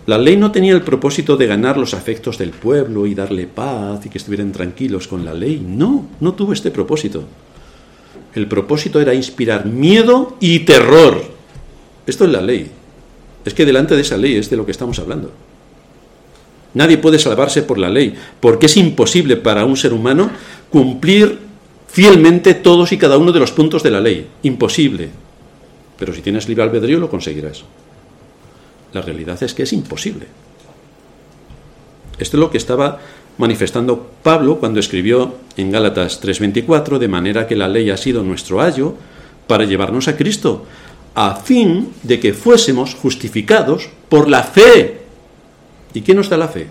La 0.05 0.17
ley 0.17 0.35
no 0.35 0.51
tenía 0.51 0.73
el 0.73 0.81
propósito 0.81 1.37
de 1.37 1.47
ganar 1.47 1.77
los 1.77 1.93
afectos 1.93 2.37
del 2.37 2.51
pueblo 2.51 3.05
y 3.05 3.15
darle 3.15 3.47
paz 3.47 4.05
y 4.05 4.09
que 4.09 4.17
estuvieran 4.17 4.51
tranquilos 4.51 5.07
con 5.07 5.23
la 5.23 5.33
ley. 5.33 5.63
No, 5.65 6.07
no 6.19 6.33
tuvo 6.33 6.51
este 6.51 6.71
propósito. 6.71 7.23
El 8.35 8.47
propósito 8.47 8.99
era 8.99 9.13
inspirar 9.13 9.65
miedo 9.65 10.35
y 10.41 10.59
terror. 10.59 11.23
Esto 12.05 12.25
es 12.25 12.31
la 12.31 12.41
ley. 12.41 12.69
Es 13.45 13.53
que 13.53 13.65
delante 13.65 13.95
de 13.95 14.01
esa 14.01 14.17
ley 14.17 14.35
es 14.35 14.49
de 14.49 14.57
lo 14.57 14.65
que 14.65 14.71
estamos 14.71 14.99
hablando. 14.99 15.31
Nadie 16.73 16.97
puede 16.97 17.19
salvarse 17.19 17.61
por 17.61 17.77
la 17.77 17.89
ley, 17.89 18.15
porque 18.39 18.65
es 18.65 18.77
imposible 18.77 19.37
para 19.37 19.65
un 19.65 19.77
ser 19.77 19.93
humano 19.93 20.31
cumplir 20.69 21.39
fielmente 21.87 22.55
todos 22.55 22.91
y 22.91 22.97
cada 22.97 23.17
uno 23.17 23.31
de 23.31 23.39
los 23.39 23.51
puntos 23.51 23.83
de 23.83 23.91
la 23.91 24.01
ley. 24.01 24.27
Imposible. 24.43 25.09
Pero 25.99 26.13
si 26.13 26.21
tienes 26.21 26.47
libre 26.47 26.63
albedrío 26.63 26.99
lo 26.99 27.09
conseguirás. 27.09 27.63
La 28.93 29.01
realidad 29.01 29.41
es 29.43 29.53
que 29.53 29.63
es 29.63 29.73
imposible. 29.73 30.25
Esto 32.17 32.37
es 32.37 32.41
lo 32.41 32.49
que 32.49 32.57
estaba 32.57 32.99
manifestando 33.37 34.11
Pablo 34.21 34.57
cuando 34.57 34.79
escribió 34.79 35.35
en 35.57 35.71
Gálatas 35.71 36.21
3:24, 36.21 36.99
de 36.99 37.07
manera 37.07 37.47
que 37.47 37.55
la 37.55 37.67
ley 37.67 37.89
ha 37.89 37.97
sido 37.97 38.23
nuestro 38.23 38.61
ayo 38.61 38.95
para 39.47 39.65
llevarnos 39.65 40.07
a 40.07 40.15
Cristo, 40.15 40.65
a 41.15 41.35
fin 41.35 41.93
de 42.03 42.19
que 42.19 42.33
fuésemos 42.33 42.95
justificados 42.95 43.89
por 44.09 44.29
la 44.29 44.43
fe. 44.43 45.01
¿Y 45.93 46.01
qué 46.01 46.13
nos 46.13 46.29
da 46.29 46.37
la 46.37 46.47
fe? 46.47 46.67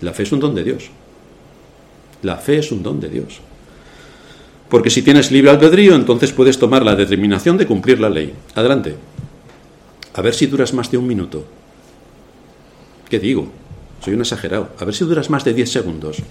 La 0.00 0.12
fe 0.12 0.22
es 0.22 0.32
un 0.32 0.40
don 0.40 0.54
de 0.54 0.64
Dios. 0.64 0.90
La 2.22 2.36
fe 2.36 2.58
es 2.58 2.72
un 2.72 2.82
don 2.82 3.00
de 3.00 3.08
Dios. 3.08 3.40
Porque 4.68 4.90
si 4.90 5.02
tienes 5.02 5.30
libre 5.30 5.50
albedrío, 5.50 5.94
entonces 5.94 6.32
puedes 6.32 6.58
tomar 6.58 6.84
la 6.84 6.94
determinación 6.94 7.56
de 7.56 7.66
cumplir 7.66 8.00
la 8.00 8.10
ley. 8.10 8.34
Adelante. 8.54 8.96
A 10.14 10.22
ver 10.22 10.34
si 10.34 10.46
duras 10.46 10.74
más 10.74 10.90
de 10.90 10.98
un 10.98 11.06
minuto. 11.06 11.44
¿Qué 13.08 13.18
digo? 13.18 13.48
Soy 14.04 14.14
un 14.14 14.20
exagerado. 14.20 14.70
A 14.78 14.84
ver 14.84 14.94
si 14.94 15.04
duras 15.04 15.30
más 15.30 15.44
de 15.44 15.54
10 15.54 15.70
segundos 15.70 16.22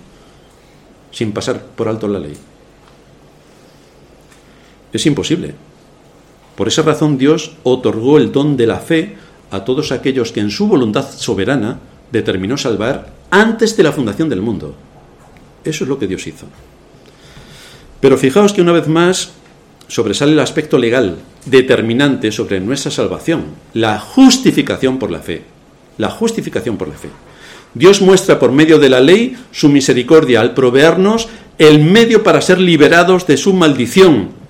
sin 1.11 1.31
pasar 1.31 1.63
por 1.63 1.87
alto 1.87 2.07
la 2.07 2.19
ley. 2.19 2.37
Es 4.93 5.05
imposible. 5.05 5.55
Por 6.57 6.67
esa 6.67 6.81
razón 6.81 7.19
Dios 7.19 7.51
otorgó 7.61 8.17
el 8.17 8.31
don 8.31 8.57
de 8.57 8.65
la 8.65 8.79
fe 8.79 9.15
a 9.51 9.63
todos 9.63 9.91
aquellos 9.91 10.31
que 10.31 10.39
en 10.39 10.49
su 10.49 10.67
voluntad 10.67 11.07
soberana 11.09 11.79
determinó 12.11 12.57
salvar 12.57 13.13
antes 13.29 13.77
de 13.77 13.83
la 13.83 13.91
fundación 13.91 14.27
del 14.27 14.41
mundo. 14.41 14.75
Eso 15.63 15.83
es 15.83 15.87
lo 15.87 15.99
que 15.99 16.07
Dios 16.07 16.25
hizo. 16.25 16.47
Pero 18.01 18.17
fijaos 18.17 18.53
que 18.53 18.61
una 18.61 18.71
vez 18.71 18.87
más 18.87 19.33
sobresale 19.87 20.33
el 20.33 20.39
aspecto 20.39 20.79
legal 20.79 21.17
determinante 21.45 22.31
sobre 22.31 22.59
nuestra 22.59 22.89
salvación, 22.89 23.45
la 23.73 23.99
justificación 23.99 24.97
por 24.97 25.11
la 25.11 25.19
fe. 25.19 25.43
La 25.99 26.09
justificación 26.09 26.77
por 26.77 26.87
la 26.87 26.95
fe. 26.95 27.09
Dios 27.75 28.01
muestra 28.01 28.39
por 28.39 28.51
medio 28.51 28.79
de 28.79 28.89
la 28.89 28.99
ley 28.99 29.37
su 29.51 29.69
misericordia 29.69 30.41
al 30.41 30.55
proveernos 30.55 31.27
el 31.59 31.83
medio 31.83 32.23
para 32.23 32.41
ser 32.41 32.59
liberados 32.59 33.27
de 33.27 33.37
su 33.37 33.53
maldición. 33.53 34.46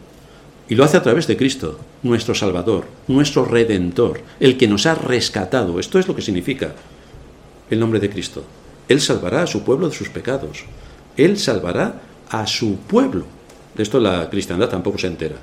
Y 0.69 0.75
lo 0.75 0.83
hace 0.83 0.97
a 0.97 1.03
través 1.03 1.27
de 1.27 1.37
Cristo, 1.37 1.79
nuestro 2.03 2.35
Salvador, 2.35 2.85
nuestro 3.07 3.45
Redentor, 3.45 4.21
el 4.39 4.57
que 4.57 4.67
nos 4.67 4.85
ha 4.85 4.95
rescatado. 4.95 5.79
Esto 5.79 5.97
es 5.97 6.07
lo 6.07 6.15
que 6.15 6.21
significa 6.21 6.73
el 7.69 7.79
nombre 7.79 7.99
de 7.99 8.09
Cristo. 8.09 8.43
Él 8.89 8.99
salvará 8.99 9.43
a 9.43 9.47
su 9.47 9.63
pueblo 9.63 9.89
de 9.89 9.95
sus 9.95 10.09
pecados. 10.09 10.63
Él 11.15 11.37
salvará 11.37 12.01
a 12.29 12.45
su 12.47 12.77
pueblo. 12.77 13.25
De 13.75 13.83
esto 13.83 13.99
la 13.99 14.29
cristiandad 14.29 14.69
tampoco 14.69 14.97
se 14.97 15.07
entera. 15.07 15.37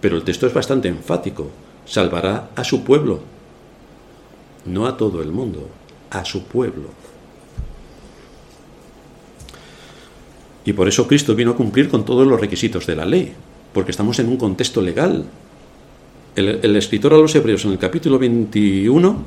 Pero 0.00 0.16
el 0.16 0.24
texto 0.24 0.46
es 0.46 0.54
bastante 0.54 0.88
enfático. 0.88 1.50
Salvará 1.84 2.50
a 2.54 2.64
su 2.64 2.84
pueblo, 2.84 3.20
no 4.64 4.86
a 4.86 4.96
todo 4.96 5.20
el 5.20 5.30
mundo, 5.30 5.68
a 6.10 6.24
su 6.24 6.44
pueblo. 6.44 6.90
Y 10.64 10.72
por 10.72 10.88
eso 10.88 11.08
Cristo 11.08 11.34
vino 11.34 11.50
a 11.50 11.56
cumplir 11.56 11.88
con 11.88 12.04
todos 12.04 12.26
los 12.26 12.40
requisitos 12.40 12.86
de 12.86 12.96
la 12.96 13.04
ley, 13.04 13.34
porque 13.72 13.90
estamos 13.90 14.18
en 14.18 14.28
un 14.28 14.36
contexto 14.36 14.80
legal. 14.80 15.24
El, 16.34 16.76
escritor 16.76 17.12
a 17.12 17.18
los 17.18 17.34
Hebreos 17.34 17.64
en 17.64 17.72
el 17.72 17.78
capítulo 17.78 18.18
21, 18.18 19.24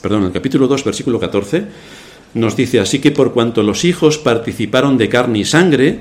perdón, 0.00 0.20
en 0.20 0.26
el 0.26 0.32
capítulo 0.32 0.66
2, 0.66 0.84
versículo 0.84 1.20
14, 1.20 1.64
nos 2.34 2.56
dice, 2.56 2.80
así 2.80 3.00
que 3.00 3.10
por 3.10 3.32
cuanto 3.32 3.62
los 3.62 3.84
hijos 3.84 4.16
participaron 4.16 4.96
de 4.96 5.10
carne 5.10 5.40
y 5.40 5.44
sangre, 5.44 6.00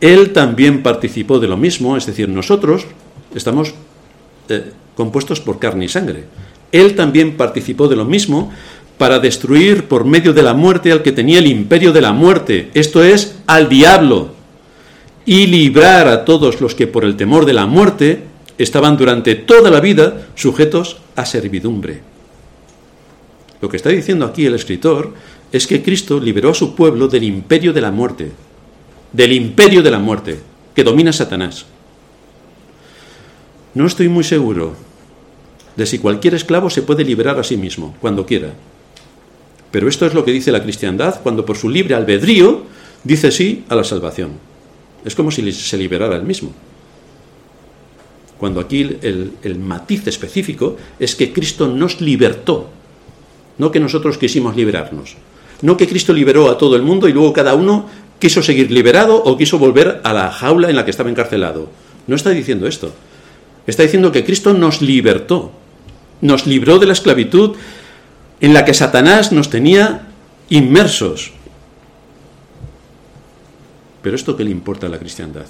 él 0.00 0.32
también 0.32 0.82
participó 0.82 1.38
de 1.38 1.48
lo 1.48 1.56
mismo, 1.56 1.96
es 1.96 2.04
decir, 2.04 2.28
nosotros 2.28 2.86
estamos 3.34 3.74
eh, 4.48 4.72
compuestos 4.94 5.40
por 5.40 5.58
carne 5.58 5.86
y 5.86 5.88
sangre. 5.88 6.24
Él 6.72 6.94
también 6.94 7.36
participó 7.36 7.88
de 7.88 7.96
lo 7.96 8.04
mismo 8.04 8.52
para 8.98 9.18
destruir 9.18 9.84
por 9.84 10.04
medio 10.04 10.34
de 10.34 10.42
la 10.42 10.52
muerte 10.52 10.92
al 10.92 11.02
que 11.02 11.12
tenía 11.12 11.38
el 11.38 11.46
imperio 11.46 11.92
de 11.92 12.02
la 12.02 12.12
muerte, 12.12 12.70
esto 12.74 13.02
es, 13.02 13.38
al 13.46 13.70
diablo, 13.70 14.34
y 15.30 15.46
librar 15.46 16.08
a 16.08 16.24
todos 16.24 16.60
los 16.60 16.74
que 16.74 16.88
por 16.88 17.04
el 17.04 17.14
temor 17.14 17.46
de 17.46 17.52
la 17.52 17.64
muerte 17.64 18.24
estaban 18.58 18.96
durante 18.96 19.36
toda 19.36 19.70
la 19.70 19.78
vida 19.78 20.26
sujetos 20.34 20.96
a 21.14 21.24
servidumbre. 21.24 22.00
Lo 23.60 23.68
que 23.68 23.76
está 23.76 23.90
diciendo 23.90 24.26
aquí 24.26 24.44
el 24.44 24.56
escritor 24.56 25.14
es 25.52 25.68
que 25.68 25.84
Cristo 25.84 26.18
liberó 26.18 26.50
a 26.50 26.54
su 26.54 26.74
pueblo 26.74 27.06
del 27.06 27.22
imperio 27.22 27.72
de 27.72 27.80
la 27.80 27.92
muerte, 27.92 28.32
del 29.12 29.30
imperio 29.30 29.84
de 29.84 29.92
la 29.92 30.00
muerte 30.00 30.40
que 30.74 30.82
domina 30.82 31.12
Satanás. 31.12 31.64
No 33.74 33.86
estoy 33.86 34.08
muy 34.08 34.24
seguro 34.24 34.74
de 35.76 35.86
si 35.86 36.00
cualquier 36.00 36.34
esclavo 36.34 36.70
se 36.70 36.82
puede 36.82 37.04
liberar 37.04 37.38
a 37.38 37.44
sí 37.44 37.56
mismo, 37.56 37.94
cuando 38.00 38.26
quiera. 38.26 38.52
Pero 39.70 39.86
esto 39.86 40.06
es 40.06 40.12
lo 40.12 40.24
que 40.24 40.32
dice 40.32 40.50
la 40.50 40.64
cristiandad 40.64 41.20
cuando 41.22 41.46
por 41.46 41.56
su 41.56 41.68
libre 41.68 41.94
albedrío 41.94 42.64
dice 43.04 43.30
sí 43.30 43.64
a 43.68 43.76
la 43.76 43.84
salvación. 43.84 44.49
Es 45.04 45.14
como 45.14 45.30
si 45.30 45.50
se 45.52 45.76
liberara 45.76 46.16
él 46.16 46.22
mismo. 46.22 46.52
Cuando 48.38 48.60
aquí 48.60 48.80
el, 48.80 49.32
el 49.42 49.58
matiz 49.58 50.06
específico 50.06 50.76
es 50.98 51.14
que 51.14 51.32
Cristo 51.32 51.68
nos 51.68 52.00
libertó, 52.00 52.70
no 53.58 53.70
que 53.70 53.80
nosotros 53.80 54.16
quisimos 54.16 54.56
liberarnos. 54.56 55.16
No 55.62 55.76
que 55.76 55.86
Cristo 55.86 56.12
liberó 56.14 56.50
a 56.50 56.56
todo 56.56 56.76
el 56.76 56.82
mundo 56.82 57.06
y 57.06 57.12
luego 57.12 57.34
cada 57.34 57.54
uno 57.54 57.86
quiso 58.18 58.42
seguir 58.42 58.70
liberado 58.70 59.22
o 59.22 59.36
quiso 59.36 59.58
volver 59.58 60.00
a 60.04 60.12
la 60.12 60.30
jaula 60.30 60.70
en 60.70 60.76
la 60.76 60.84
que 60.84 60.90
estaba 60.90 61.10
encarcelado. 61.10 61.68
No 62.06 62.16
está 62.16 62.30
diciendo 62.30 62.66
esto. 62.66 62.92
Está 63.66 63.82
diciendo 63.82 64.12
que 64.12 64.24
Cristo 64.24 64.54
nos 64.54 64.82
libertó, 64.82 65.52
nos 66.20 66.46
libró 66.46 66.78
de 66.78 66.86
la 66.86 66.92
esclavitud 66.92 67.56
en 68.40 68.54
la 68.54 68.64
que 68.64 68.74
Satanás 68.74 69.32
nos 69.32 69.50
tenía 69.50 70.08
inmersos. 70.48 71.32
Pero 74.02 74.16
esto 74.16 74.36
qué 74.36 74.44
le 74.44 74.50
importa 74.50 74.86
a 74.86 74.90
la 74.90 74.98
cristiandad? 74.98 75.46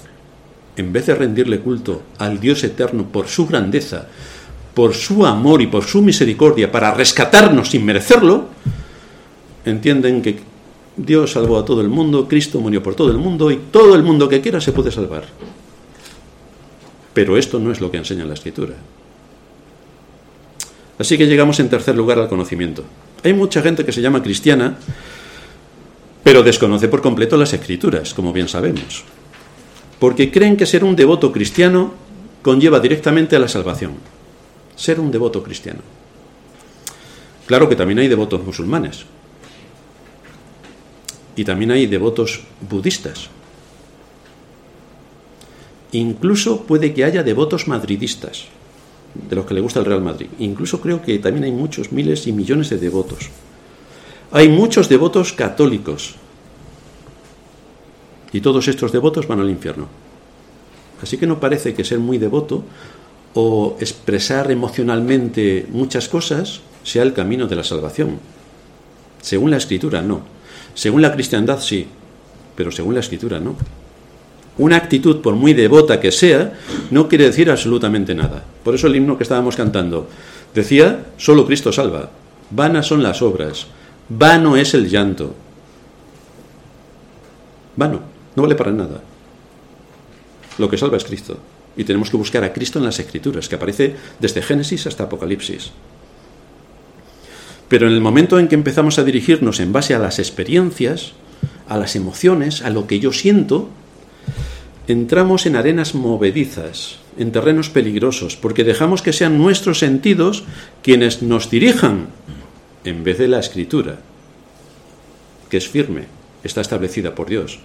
En 0.75 0.91
vez 0.93 1.05
de 1.05 1.15
rendirle 1.15 1.59
culto 1.59 2.03
al 2.17 2.39
Dios 2.39 2.63
eterno 2.63 3.05
por 3.05 3.27
su 3.27 3.45
grandeza, 3.47 4.07
por 4.73 4.93
su 4.93 5.25
amor 5.25 5.61
y 5.61 5.67
por 5.67 5.83
su 5.83 6.01
misericordia 6.01 6.71
para 6.71 6.93
rescatarnos 6.93 7.69
sin 7.69 7.85
merecerlo, 7.85 8.45
entienden 9.65 10.21
que 10.21 10.39
Dios 10.95 11.31
salvó 11.31 11.57
a 11.57 11.65
todo 11.65 11.81
el 11.81 11.89
mundo, 11.89 12.27
Cristo 12.27 12.59
murió 12.59 12.81
por 12.83 12.95
todo 12.95 13.11
el 13.11 13.17
mundo 13.17 13.51
y 13.51 13.57
todo 13.71 13.95
el 13.95 14.03
mundo 14.03 14.27
que 14.27 14.41
quiera 14.41 14.59
se 14.61 14.71
puede 14.71 14.91
salvar. 14.91 15.25
Pero 17.13 17.37
esto 17.37 17.59
no 17.59 17.71
es 17.71 17.81
lo 17.81 17.91
que 17.91 17.97
enseña 17.97 18.25
la 18.25 18.33
Escritura. 18.33 18.75
Así 20.97 21.17
que 21.17 21.27
llegamos 21.27 21.59
en 21.59 21.69
tercer 21.69 21.95
lugar 21.95 22.19
al 22.19 22.29
conocimiento. 22.29 22.83
Hay 23.23 23.33
mucha 23.33 23.61
gente 23.61 23.83
que 23.85 23.91
se 23.91 24.01
llama 24.01 24.21
cristiana, 24.21 24.77
pero 26.23 26.43
desconoce 26.43 26.87
por 26.87 27.01
completo 27.01 27.37
las 27.37 27.53
Escrituras, 27.53 28.13
como 28.13 28.33
bien 28.33 28.47
sabemos, 28.47 29.03
porque 29.99 30.31
creen 30.31 30.57
que 30.57 30.65
ser 30.65 30.83
un 30.83 30.95
devoto 30.95 31.31
cristiano 31.31 31.93
conlleva 32.41 32.79
directamente 32.79 33.35
a 33.35 33.39
la 33.39 33.47
salvación. 33.47 33.93
Ser 34.75 34.99
un 34.99 35.11
devoto 35.11 35.43
cristiano. 35.43 35.81
Claro 37.45 37.69
que 37.69 37.75
también 37.75 37.99
hay 37.99 38.07
devotos 38.07 38.43
musulmanes, 38.43 39.05
y 41.35 41.43
también 41.43 41.71
hay 41.71 41.87
devotos 41.87 42.41
budistas. 42.69 43.29
Incluso 45.91 46.63
puede 46.63 46.93
que 46.93 47.03
haya 47.03 47.23
devotos 47.23 47.67
madridistas, 47.67 48.45
de 49.13 49.35
los 49.35 49.45
que 49.45 49.53
le 49.53 49.61
gusta 49.61 49.79
el 49.79 49.85
Real 49.85 50.01
Madrid. 50.01 50.27
Incluso 50.39 50.79
creo 50.79 51.01
que 51.01 51.19
también 51.19 51.43
hay 51.43 51.51
muchos 51.51 51.91
miles 51.91 52.27
y 52.27 52.31
millones 52.31 52.69
de 52.69 52.77
devotos. 52.77 53.29
Hay 54.31 54.49
muchos 54.49 54.87
devotos 54.87 55.33
católicos. 55.33 56.15
Y 58.31 58.39
todos 58.39 58.67
estos 58.67 58.91
devotos 58.91 59.27
van 59.27 59.41
al 59.41 59.49
infierno. 59.49 59.87
Así 61.01 61.17
que 61.17 61.27
no 61.27 61.39
parece 61.39 61.73
que 61.73 61.83
ser 61.83 61.99
muy 61.99 62.17
devoto 62.17 62.63
o 63.33 63.75
expresar 63.79 64.51
emocionalmente 64.51 65.65
muchas 65.69 66.07
cosas 66.07 66.61
sea 66.83 67.03
el 67.03 67.13
camino 67.13 67.47
de 67.47 67.55
la 67.55 67.63
salvación. 67.63 68.19
Según 69.21 69.51
la 69.51 69.57
escritura, 69.57 70.01
no. 70.01 70.21
Según 70.73 71.01
la 71.01 71.13
cristiandad 71.13 71.59
sí, 71.59 71.87
pero 72.55 72.71
según 72.71 72.93
la 72.93 73.01
escritura 73.01 73.39
no. 73.39 73.55
Una 74.57 74.77
actitud, 74.77 75.21
por 75.21 75.35
muy 75.35 75.53
devota 75.53 75.99
que 75.99 76.11
sea, 76.11 76.53
no 76.89 77.07
quiere 77.07 77.25
decir 77.25 77.49
absolutamente 77.49 78.15
nada. 78.15 78.43
Por 78.63 78.75
eso 78.75 78.87
el 78.87 78.95
himno 78.95 79.17
que 79.17 79.23
estábamos 79.23 79.55
cantando 79.55 80.07
decía, 80.53 81.07
solo 81.17 81.45
Cristo 81.45 81.71
salva. 81.71 82.11
Vanas 82.49 82.87
son 82.87 83.01
las 83.01 83.21
obras, 83.21 83.67
vano 84.17 84.55
es 84.55 84.73
el 84.73 84.89
llanto. 84.89 85.35
Vano, 87.75 88.01
no 88.35 88.43
vale 88.43 88.55
para 88.55 88.71
nada. 88.71 89.01
Lo 90.57 90.69
que 90.69 90.77
salva 90.77 90.97
es 90.97 91.03
Cristo. 91.03 91.37
Y 91.77 91.83
tenemos 91.85 92.09
que 92.09 92.17
buscar 92.17 92.43
a 92.43 92.51
Cristo 92.51 92.79
en 92.79 92.85
las 92.85 92.99
Escrituras, 92.99 93.47
que 93.47 93.55
aparece 93.55 93.95
desde 94.19 94.41
Génesis 94.41 94.87
hasta 94.87 95.05
Apocalipsis. 95.05 95.71
Pero 97.69 97.87
en 97.87 97.93
el 97.93 98.01
momento 98.01 98.37
en 98.37 98.49
que 98.49 98.55
empezamos 98.55 98.99
a 98.99 99.05
dirigirnos 99.05 99.61
en 99.61 99.71
base 99.71 99.95
a 99.95 99.99
las 99.99 100.19
experiencias, 100.19 101.13
a 101.69 101.77
las 101.77 101.95
emociones, 101.95 102.61
a 102.61 102.69
lo 102.69 102.87
que 102.87 102.99
yo 102.99 103.13
siento, 103.13 103.69
entramos 104.87 105.45
en 105.45 105.55
arenas 105.55 105.95
movedizas, 105.95 106.97
en 107.17 107.31
terrenos 107.31 107.69
peligrosos, 107.69 108.35
porque 108.35 108.65
dejamos 108.65 109.01
que 109.01 109.13
sean 109.13 109.37
nuestros 109.37 109.79
sentidos 109.79 110.43
quienes 110.83 111.21
nos 111.21 111.49
dirijan, 111.49 112.07
en 112.83 113.03
vez 113.03 113.17
de 113.17 113.27
la 113.27 113.39
escritura, 113.39 113.99
que 115.49 115.57
es 115.57 115.67
firme, 115.67 116.05
está 116.43 116.61
establecida 116.61 117.13
por 117.13 117.29
Dios. 117.29 117.59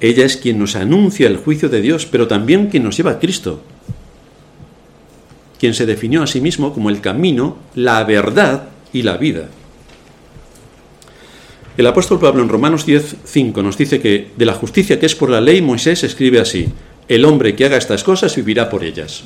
Ella 0.00 0.24
es 0.24 0.36
quien 0.36 0.58
nos 0.58 0.76
anuncia 0.76 1.26
el 1.26 1.36
juicio 1.36 1.68
de 1.68 1.80
Dios, 1.80 2.06
pero 2.06 2.28
también 2.28 2.68
quien 2.68 2.84
nos 2.84 2.96
lleva 2.96 3.12
a 3.12 3.18
Cristo, 3.18 3.62
quien 5.58 5.74
se 5.74 5.86
definió 5.86 6.22
a 6.22 6.26
sí 6.26 6.40
mismo 6.40 6.74
como 6.74 6.90
el 6.90 7.00
camino, 7.00 7.56
la 7.74 8.04
verdad 8.04 8.68
y 8.92 9.02
la 9.02 9.16
vida. 9.16 9.48
El 11.76 11.86
apóstol 11.86 12.20
Pablo 12.20 12.42
en 12.42 12.48
Romanos 12.48 12.86
10:5 12.86 13.62
nos 13.62 13.76
dice 13.76 14.00
que 14.00 14.30
de 14.36 14.44
la 14.46 14.54
justicia 14.54 15.00
que 15.00 15.06
es 15.06 15.14
por 15.14 15.30
la 15.30 15.40
ley 15.40 15.60
Moisés 15.60 16.04
escribe 16.04 16.38
así: 16.38 16.68
el 17.08 17.24
hombre 17.24 17.56
que 17.56 17.64
haga 17.64 17.76
estas 17.76 18.04
cosas 18.04 18.36
vivirá 18.36 18.70
por 18.70 18.84
ellas. 18.84 19.24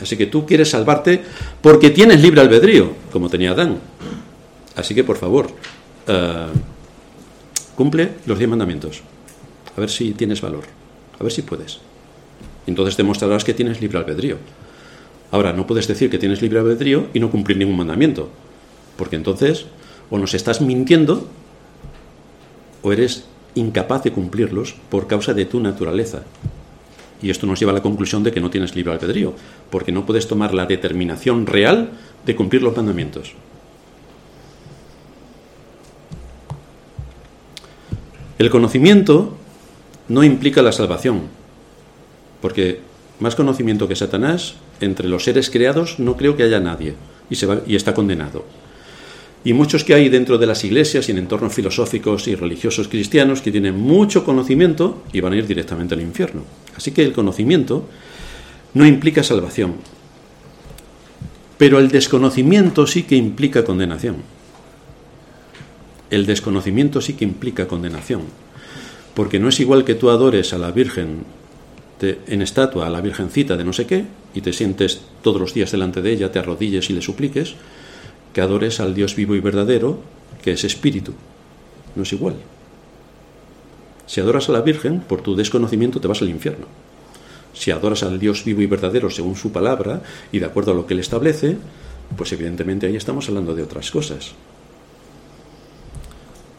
Así 0.00 0.16
que 0.16 0.26
tú 0.26 0.44
quieres 0.46 0.70
salvarte 0.70 1.22
porque 1.60 1.90
tienes 1.90 2.20
libre 2.20 2.40
albedrío, 2.40 2.92
como 3.12 3.28
tenía 3.30 3.52
Adán. 3.52 3.78
Así 4.76 4.94
que, 4.94 5.04
por 5.04 5.16
favor, 5.16 5.48
eh, 6.06 6.46
cumple 7.74 8.10
los 8.26 8.38
diez 8.38 8.48
mandamientos. 8.48 9.02
A 9.76 9.80
ver 9.80 9.90
si 9.90 10.12
tienes 10.12 10.40
valor. 10.40 10.64
A 11.18 11.22
ver 11.22 11.32
si 11.32 11.42
puedes. 11.42 11.80
Entonces 12.66 12.96
demostrarás 12.96 13.44
que 13.44 13.54
tienes 13.54 13.80
libre 13.80 13.98
albedrío. 13.98 14.36
Ahora, 15.30 15.52
no 15.52 15.66
puedes 15.66 15.88
decir 15.88 16.10
que 16.10 16.18
tienes 16.18 16.42
libre 16.42 16.58
albedrío 16.58 17.08
y 17.14 17.20
no 17.20 17.30
cumplir 17.30 17.56
ningún 17.56 17.76
mandamiento. 17.76 18.28
Porque 18.96 19.16
entonces 19.16 19.66
o 20.10 20.18
nos 20.18 20.34
estás 20.34 20.60
mintiendo 20.60 21.26
o 22.82 22.92
eres 22.92 23.24
incapaz 23.54 24.04
de 24.04 24.12
cumplirlos 24.12 24.76
por 24.90 25.06
causa 25.06 25.34
de 25.34 25.46
tu 25.46 25.60
naturaleza. 25.60 26.22
Y 27.26 27.30
esto 27.30 27.44
nos 27.44 27.58
lleva 27.58 27.72
a 27.72 27.74
la 27.74 27.82
conclusión 27.82 28.22
de 28.22 28.30
que 28.30 28.40
no 28.40 28.50
tienes 28.50 28.76
libre 28.76 28.92
albedrío, 28.92 29.34
porque 29.68 29.90
no 29.90 30.06
puedes 30.06 30.28
tomar 30.28 30.54
la 30.54 30.64
determinación 30.64 31.44
real 31.44 31.90
de 32.24 32.36
cumplir 32.36 32.62
los 32.62 32.76
mandamientos. 32.76 33.32
El 38.38 38.48
conocimiento 38.48 39.36
no 40.08 40.22
implica 40.22 40.62
la 40.62 40.70
salvación, 40.70 41.22
porque 42.40 42.78
más 43.18 43.34
conocimiento 43.34 43.88
que 43.88 43.96
Satanás, 43.96 44.54
entre 44.80 45.08
los 45.08 45.24
seres 45.24 45.50
creados 45.50 45.98
no 45.98 46.16
creo 46.16 46.36
que 46.36 46.44
haya 46.44 46.60
nadie, 46.60 46.94
y, 47.28 47.74
está 47.74 47.92
condenado. 47.92 48.44
Y 49.42 49.52
muchos 49.52 49.82
que 49.82 49.94
hay 49.94 50.08
dentro 50.10 50.38
de 50.38 50.46
las 50.46 50.62
iglesias 50.62 51.08
y 51.08 51.10
en 51.10 51.18
entornos 51.18 51.52
filosóficos 51.52 52.28
y 52.28 52.36
religiosos 52.36 52.86
cristianos 52.86 53.42
que 53.42 53.50
tienen 53.50 53.76
mucho 53.76 54.24
conocimiento 54.24 55.02
y 55.12 55.20
van 55.20 55.32
a 55.32 55.36
ir 55.38 55.46
directamente 55.48 55.96
al 55.96 56.02
infierno. 56.02 56.42
Así 56.76 56.92
que 56.92 57.04
el 57.04 57.12
conocimiento 57.12 57.88
no 58.74 58.86
implica 58.86 59.22
salvación, 59.22 59.76
pero 61.58 61.78
el 61.78 61.88
desconocimiento 61.88 62.86
sí 62.86 63.04
que 63.04 63.16
implica 63.16 63.64
condenación. 63.64 64.16
El 66.10 66.26
desconocimiento 66.26 67.00
sí 67.00 67.14
que 67.14 67.24
implica 67.24 67.66
condenación, 67.66 68.22
porque 69.14 69.40
no 69.40 69.48
es 69.48 69.58
igual 69.60 69.84
que 69.84 69.94
tú 69.94 70.10
adores 70.10 70.52
a 70.52 70.58
la 70.58 70.70
Virgen 70.70 71.24
en 72.00 72.42
estatua, 72.42 72.86
a 72.86 72.90
la 72.90 73.00
Virgencita 73.00 73.56
de 73.56 73.64
no 73.64 73.72
sé 73.72 73.86
qué, 73.86 74.04
y 74.34 74.42
te 74.42 74.52
sientes 74.52 75.00
todos 75.22 75.40
los 75.40 75.54
días 75.54 75.72
delante 75.72 76.02
de 76.02 76.12
ella, 76.12 76.30
te 76.30 76.38
arrodilles 76.38 76.90
y 76.90 76.92
le 76.92 77.00
supliques, 77.00 77.54
que 78.34 78.42
adores 78.42 78.80
al 78.80 78.94
Dios 78.94 79.16
vivo 79.16 79.34
y 79.34 79.40
verdadero, 79.40 79.98
que 80.42 80.52
es 80.52 80.64
espíritu. 80.64 81.14
No 81.94 82.02
es 82.02 82.12
igual. 82.12 82.34
Si 84.06 84.20
adoras 84.20 84.48
a 84.48 84.52
la 84.52 84.60
Virgen, 84.60 85.00
por 85.00 85.20
tu 85.20 85.34
desconocimiento 85.34 86.00
te 86.00 86.08
vas 86.08 86.22
al 86.22 86.28
infierno. 86.28 86.66
Si 87.52 87.70
adoras 87.70 88.02
al 88.02 88.18
Dios 88.18 88.44
vivo 88.44 88.62
y 88.62 88.66
verdadero 88.66 89.10
según 89.10 89.34
su 89.34 89.50
palabra 89.50 90.02
y 90.30 90.38
de 90.38 90.46
acuerdo 90.46 90.72
a 90.72 90.74
lo 90.74 90.86
que 90.86 90.94
él 90.94 91.00
establece, 91.00 91.56
pues 92.16 92.32
evidentemente 92.32 92.86
ahí 92.86 92.96
estamos 92.96 93.28
hablando 93.28 93.54
de 93.54 93.62
otras 93.62 93.90
cosas. 93.90 94.32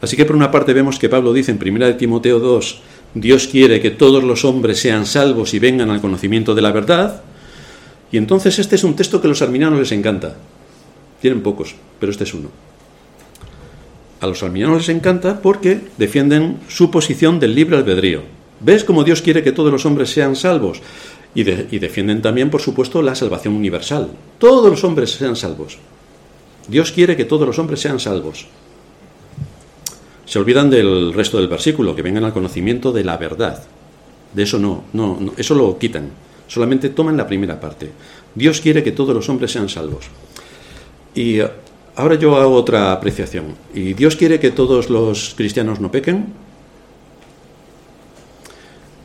Así 0.00 0.16
que 0.16 0.24
por 0.24 0.36
una 0.36 0.50
parte 0.50 0.74
vemos 0.74 0.98
que 0.98 1.08
Pablo 1.08 1.32
dice 1.32 1.52
en 1.52 1.58
1 1.60 1.96
Timoteo 1.96 2.38
2, 2.38 2.80
Dios 3.14 3.48
quiere 3.48 3.80
que 3.80 3.90
todos 3.90 4.22
los 4.22 4.44
hombres 4.44 4.80
sean 4.80 5.06
salvos 5.06 5.54
y 5.54 5.58
vengan 5.58 5.90
al 5.90 6.00
conocimiento 6.00 6.54
de 6.54 6.62
la 6.62 6.72
verdad. 6.72 7.22
Y 8.12 8.16
entonces 8.16 8.58
este 8.58 8.76
es 8.76 8.84
un 8.84 8.94
texto 8.94 9.20
que 9.20 9.26
a 9.26 9.30
los 9.30 9.42
arminianos 9.42 9.78
les 9.78 9.92
encanta. 9.92 10.36
Tienen 11.20 11.42
pocos, 11.42 11.74
pero 11.98 12.12
este 12.12 12.24
es 12.24 12.34
uno. 12.34 12.67
A 14.20 14.26
los 14.26 14.42
arminianos 14.42 14.78
les 14.78 14.88
encanta 14.88 15.40
porque 15.40 15.80
defienden 15.96 16.58
su 16.68 16.90
posición 16.90 17.38
del 17.38 17.54
libre 17.54 17.76
albedrío. 17.76 18.22
¿Ves 18.60 18.82
cómo 18.82 19.04
Dios 19.04 19.22
quiere 19.22 19.44
que 19.44 19.52
todos 19.52 19.70
los 19.70 19.86
hombres 19.86 20.10
sean 20.10 20.34
salvos? 20.34 20.80
Y, 21.34 21.42
y, 21.42 21.78
defienden 21.78 22.20
también, 22.22 22.50
por 22.50 22.60
supuesto, 22.60 23.00
la 23.02 23.14
salvación 23.14 23.54
universal. 23.54 24.10
Todos 24.38 24.70
los 24.70 24.82
hombres 24.82 25.10
sean 25.12 25.36
salvos. 25.36 25.78
Dios 26.66 26.90
quiere 26.90 27.16
que 27.16 27.24
todos 27.24 27.46
los 27.46 27.58
hombres 27.58 27.80
sean 27.80 28.00
salvos. 28.00 28.46
Se 30.24 30.38
olvidan 30.38 30.68
del 30.68 31.12
resto 31.14 31.38
del 31.38 31.48
versículo, 31.48 31.94
que 31.94 32.02
vengan 32.02 32.24
al 32.24 32.32
conocimiento 32.32 32.92
de 32.92 33.04
la 33.04 33.16
verdad. 33.16 33.62
De 34.34 34.42
eso 34.42 34.58
no, 34.58 34.84
no, 34.92 35.16
no 35.20 35.32
eso 35.36 35.54
lo 35.54 35.78
quitan. 35.78 36.10
Solamente 36.48 36.88
toman 36.88 37.16
la 37.16 37.26
primera 37.26 37.60
parte. 37.60 37.90
Dios 38.34 38.60
quiere 38.60 38.82
que 38.82 38.92
todos 38.92 39.14
los 39.14 39.28
hombres 39.28 39.52
sean 39.52 39.68
salvos. 39.68 40.06
Y 41.14 41.40
Ahora 41.98 42.14
yo 42.14 42.36
hago 42.36 42.54
otra 42.54 42.92
apreciación. 42.92 43.56
¿Y 43.74 43.92
Dios 43.92 44.14
quiere 44.14 44.38
que 44.38 44.52
todos 44.52 44.88
los 44.88 45.34
cristianos 45.36 45.80
no 45.80 45.90
pequen? 45.90 46.26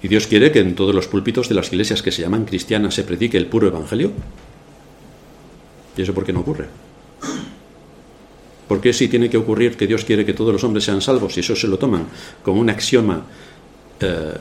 ¿Y 0.03 0.07
Dios 0.07 0.27
quiere 0.27 0.51
que 0.51 0.59
en 0.59 0.75
todos 0.75 0.93
los 0.93 1.07
púlpitos 1.07 1.49
de 1.49 1.55
las 1.55 1.73
iglesias 1.73 2.03
que 2.03 2.11
se 2.11 2.21
llaman 2.21 2.45
cristianas 2.45 2.93
se 2.93 3.03
predique 3.03 3.35
el 3.35 3.47
puro 3.47 3.65
evangelio? 3.65 4.11
¿Y 5.97 6.03
eso 6.03 6.13
por 6.13 6.23
qué 6.23 6.33
no 6.33 6.41
ocurre? 6.41 6.67
¿Por 8.67 8.79
qué 8.79 8.93
si 8.93 9.07
tiene 9.07 9.27
que 9.27 9.37
ocurrir 9.37 9.75
que 9.75 9.87
Dios 9.87 10.05
quiere 10.05 10.23
que 10.23 10.35
todos 10.35 10.53
los 10.53 10.63
hombres 10.63 10.83
sean 10.83 11.01
salvos 11.01 11.35
y 11.35 11.39
eso 11.39 11.55
se 11.55 11.67
lo 11.67 11.79
toman 11.79 12.05
como 12.43 12.61
un 12.61 12.69
axioma 12.69 13.23
eh, 14.01 14.33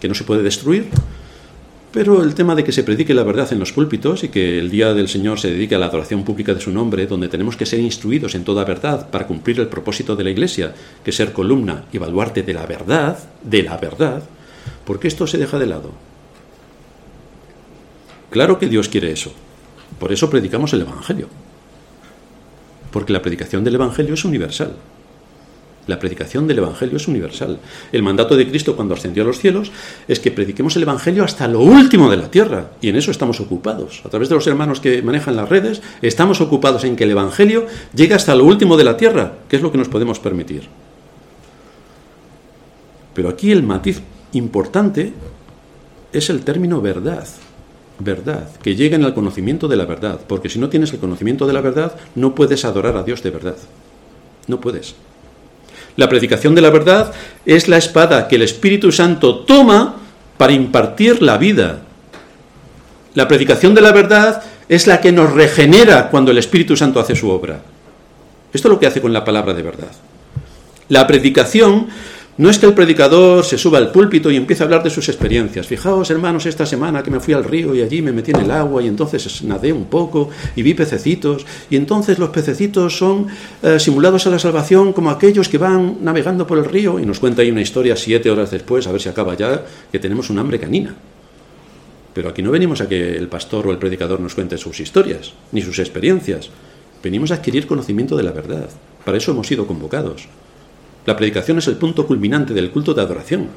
que 0.00 0.08
no 0.08 0.14
se 0.16 0.24
puede 0.24 0.42
destruir? 0.42 0.88
Pero 1.96 2.22
el 2.22 2.34
tema 2.34 2.54
de 2.54 2.62
que 2.62 2.72
se 2.72 2.84
predique 2.84 3.14
la 3.14 3.22
verdad 3.22 3.50
en 3.54 3.58
los 3.58 3.72
púlpitos 3.72 4.22
y 4.22 4.28
que 4.28 4.58
el 4.58 4.68
día 4.68 4.92
del 4.92 5.08
Señor 5.08 5.40
se 5.40 5.50
dedique 5.50 5.76
a 5.76 5.78
la 5.78 5.86
adoración 5.86 6.24
pública 6.24 6.52
de 6.52 6.60
su 6.60 6.70
nombre, 6.70 7.06
donde 7.06 7.30
tenemos 7.30 7.56
que 7.56 7.64
ser 7.64 7.80
instruidos 7.80 8.34
en 8.34 8.44
toda 8.44 8.66
verdad 8.66 9.08
para 9.08 9.26
cumplir 9.26 9.58
el 9.60 9.68
propósito 9.68 10.14
de 10.14 10.24
la 10.24 10.28
Iglesia, 10.28 10.74
que 11.02 11.08
es 11.08 11.16
ser 11.16 11.32
columna 11.32 11.86
y 11.90 11.96
baluarte 11.96 12.42
de 12.42 12.52
la 12.52 12.66
verdad, 12.66 13.18
de 13.42 13.62
la 13.62 13.78
verdad, 13.78 14.22
¿por 14.84 15.00
qué 15.00 15.08
esto 15.08 15.26
se 15.26 15.38
deja 15.38 15.58
de 15.58 15.68
lado? 15.68 15.92
Claro 18.28 18.58
que 18.58 18.68
Dios 18.68 18.90
quiere 18.90 19.10
eso. 19.10 19.32
Por 19.98 20.12
eso 20.12 20.28
predicamos 20.28 20.74
el 20.74 20.82
Evangelio. 20.82 21.28
Porque 22.90 23.14
la 23.14 23.22
predicación 23.22 23.64
del 23.64 23.76
Evangelio 23.76 24.12
es 24.12 24.24
universal. 24.26 24.76
La 25.86 26.00
predicación 26.00 26.48
del 26.48 26.58
Evangelio 26.58 26.96
es 26.96 27.06
universal. 27.06 27.58
El 27.92 28.02
mandato 28.02 28.36
de 28.36 28.48
Cristo 28.48 28.74
cuando 28.74 28.94
ascendió 28.94 29.22
a 29.22 29.26
los 29.26 29.38
cielos 29.38 29.70
es 30.08 30.18
que 30.18 30.32
prediquemos 30.32 30.74
el 30.76 30.82
Evangelio 30.82 31.22
hasta 31.22 31.46
lo 31.46 31.60
último 31.60 32.10
de 32.10 32.16
la 32.16 32.30
tierra. 32.30 32.70
Y 32.80 32.88
en 32.88 32.96
eso 32.96 33.12
estamos 33.12 33.40
ocupados. 33.40 34.02
A 34.04 34.08
través 34.08 34.28
de 34.28 34.34
los 34.34 34.46
hermanos 34.46 34.80
que 34.80 35.00
manejan 35.02 35.36
las 35.36 35.48
redes, 35.48 35.82
estamos 36.02 36.40
ocupados 36.40 36.82
en 36.84 36.96
que 36.96 37.04
el 37.04 37.12
Evangelio 37.12 37.66
llegue 37.94 38.14
hasta 38.14 38.34
lo 38.34 38.44
último 38.44 38.76
de 38.76 38.84
la 38.84 38.96
tierra, 38.96 39.34
que 39.48 39.56
es 39.56 39.62
lo 39.62 39.70
que 39.70 39.78
nos 39.78 39.88
podemos 39.88 40.18
permitir. 40.18 40.62
Pero 43.14 43.28
aquí 43.28 43.52
el 43.52 43.62
matiz 43.62 44.02
importante 44.32 45.12
es 46.12 46.30
el 46.30 46.42
término 46.42 46.80
verdad. 46.80 47.26
Verdad, 47.98 48.50
que 48.60 48.74
lleguen 48.74 49.04
al 49.04 49.14
conocimiento 49.14 49.68
de 49.68 49.76
la 49.76 49.86
verdad, 49.86 50.20
porque 50.26 50.50
si 50.50 50.58
no 50.58 50.68
tienes 50.68 50.92
el 50.92 50.98
conocimiento 50.98 51.46
de 51.46 51.54
la 51.54 51.62
verdad, 51.62 51.96
no 52.14 52.34
puedes 52.34 52.66
adorar 52.66 52.96
a 52.96 53.02
Dios 53.02 53.22
de 53.22 53.30
verdad. 53.30 53.56
No 54.48 54.60
puedes. 54.60 54.94
La 55.96 56.08
predicación 56.08 56.54
de 56.54 56.60
la 56.60 56.70
verdad 56.70 57.12
es 57.44 57.68
la 57.68 57.78
espada 57.78 58.28
que 58.28 58.36
el 58.36 58.42
Espíritu 58.42 58.92
Santo 58.92 59.40
toma 59.40 59.96
para 60.36 60.52
impartir 60.52 61.22
la 61.22 61.38
vida. 61.38 61.80
La 63.14 63.26
predicación 63.26 63.74
de 63.74 63.80
la 63.80 63.92
verdad 63.92 64.42
es 64.68 64.86
la 64.86 65.00
que 65.00 65.12
nos 65.12 65.32
regenera 65.32 66.10
cuando 66.10 66.30
el 66.30 66.38
Espíritu 66.38 66.76
Santo 66.76 67.00
hace 67.00 67.16
su 67.16 67.30
obra. 67.30 67.60
Esto 68.52 68.68
es 68.68 68.72
lo 68.72 68.78
que 68.78 68.86
hace 68.86 69.00
con 69.00 69.12
la 69.12 69.24
palabra 69.24 69.54
de 69.54 69.62
verdad. 69.62 69.90
La 70.88 71.06
predicación 71.06 71.88
no 72.38 72.50
es 72.50 72.58
que 72.58 72.66
el 72.66 72.74
predicador 72.74 73.44
se 73.44 73.56
suba 73.56 73.78
al 73.78 73.90
púlpito 73.90 74.30
y 74.30 74.36
empiece 74.36 74.62
a 74.62 74.66
hablar 74.66 74.82
de 74.82 74.90
sus 74.90 75.08
experiencias. 75.08 75.66
Fijaos, 75.66 76.10
hermanos, 76.10 76.44
esta 76.44 76.66
semana 76.66 77.02
que 77.02 77.10
me 77.10 77.18
fui 77.18 77.32
al 77.32 77.44
río 77.44 77.74
y 77.74 77.80
allí 77.80 78.02
me 78.02 78.12
metí 78.12 78.32
en 78.32 78.40
el 78.40 78.50
agua 78.50 78.82
y 78.82 78.88
entonces 78.88 79.42
nadé 79.42 79.72
un 79.72 79.86
poco 79.86 80.28
y 80.54 80.62
vi 80.62 80.74
pececitos 80.74 81.46
y 81.70 81.76
entonces 81.76 82.18
los 82.18 82.28
pececitos 82.28 82.96
son 82.98 83.28
eh, 83.62 83.80
simulados 83.80 84.26
a 84.26 84.30
la 84.30 84.38
salvación 84.38 84.92
como 84.92 85.10
aquellos 85.10 85.48
que 85.48 85.56
van 85.56 85.98
navegando 86.02 86.46
por 86.46 86.58
el 86.58 86.66
río 86.66 87.00
y 87.00 87.06
nos 87.06 87.20
cuenta 87.20 87.40
ahí 87.40 87.50
una 87.50 87.62
historia 87.62 87.96
siete 87.96 88.30
horas 88.30 88.50
después, 88.50 88.86
a 88.86 88.92
ver 88.92 89.00
si 89.00 89.08
acaba 89.08 89.34
ya, 89.34 89.64
que 89.90 89.98
tenemos 89.98 90.28
un 90.28 90.38
hambre 90.38 90.60
canina. 90.60 90.94
Pero 92.12 92.28
aquí 92.28 92.42
no 92.42 92.50
venimos 92.50 92.80
a 92.82 92.88
que 92.88 93.16
el 93.16 93.28
pastor 93.28 93.66
o 93.66 93.70
el 93.70 93.78
predicador 93.78 94.20
nos 94.20 94.34
cuente 94.34 94.58
sus 94.58 94.80
historias, 94.80 95.32
ni 95.52 95.62
sus 95.62 95.78
experiencias. 95.78 96.50
Venimos 97.02 97.30
a 97.30 97.34
adquirir 97.34 97.66
conocimiento 97.66 98.16
de 98.16 98.22
la 98.22 98.32
verdad. 98.32 98.68
Para 99.04 99.18
eso 99.18 99.32
hemos 99.32 99.46
sido 99.46 99.66
convocados. 99.66 100.28
La 101.06 101.16
predicación 101.16 101.58
es 101.58 101.68
el 101.68 101.76
punto 101.76 102.06
culminante 102.06 102.52
del 102.52 102.70
culto 102.70 102.92
de 102.92 103.02
adoración. 103.02 103.48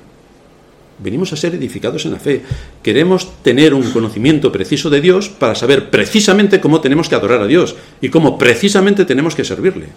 Venimos 1.00 1.34
a 1.34 1.38
ser 1.38 1.56
edificados 1.56 2.06
en 2.06 2.12
la 2.12 2.20
fe. 2.20 2.44
Queremos 2.84 3.42
tener 3.42 3.74
un 3.74 3.90
conocimiento 3.92 4.52
preciso 4.52 4.90
de 4.90 5.02
Dios 5.02 5.30
para 5.30 5.56
saber 5.56 5.90
precisamente 5.90 6.60
cómo 6.60 6.82
tenemos 6.82 7.10
que 7.10 7.16
adorar 7.16 7.42
a 7.42 7.48
Dios 7.48 7.76
y 8.02 8.10
cómo 8.10 8.38
precisamente 8.38 9.06
tenemos 9.06 9.34
que 9.34 9.46
servirle. 9.46 9.88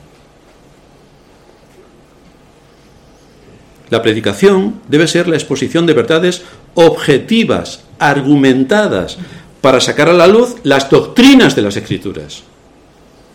La 3.90 4.00
predicación 4.00 4.80
debe 4.88 5.07
ser 5.07 5.28
la 5.28 5.36
exposición 5.36 5.84
de 5.84 5.92
verdades 5.92 6.44
objetivas, 6.74 7.84
argumentadas, 7.98 9.18
para 9.61 9.80
sacar 9.80 10.09
a 10.09 10.14
la 10.14 10.26
luz 10.26 10.55
las 10.62 10.88
doctrinas 10.88 11.55
de 11.55 11.62
las 11.62 11.76
escrituras. 11.76 12.44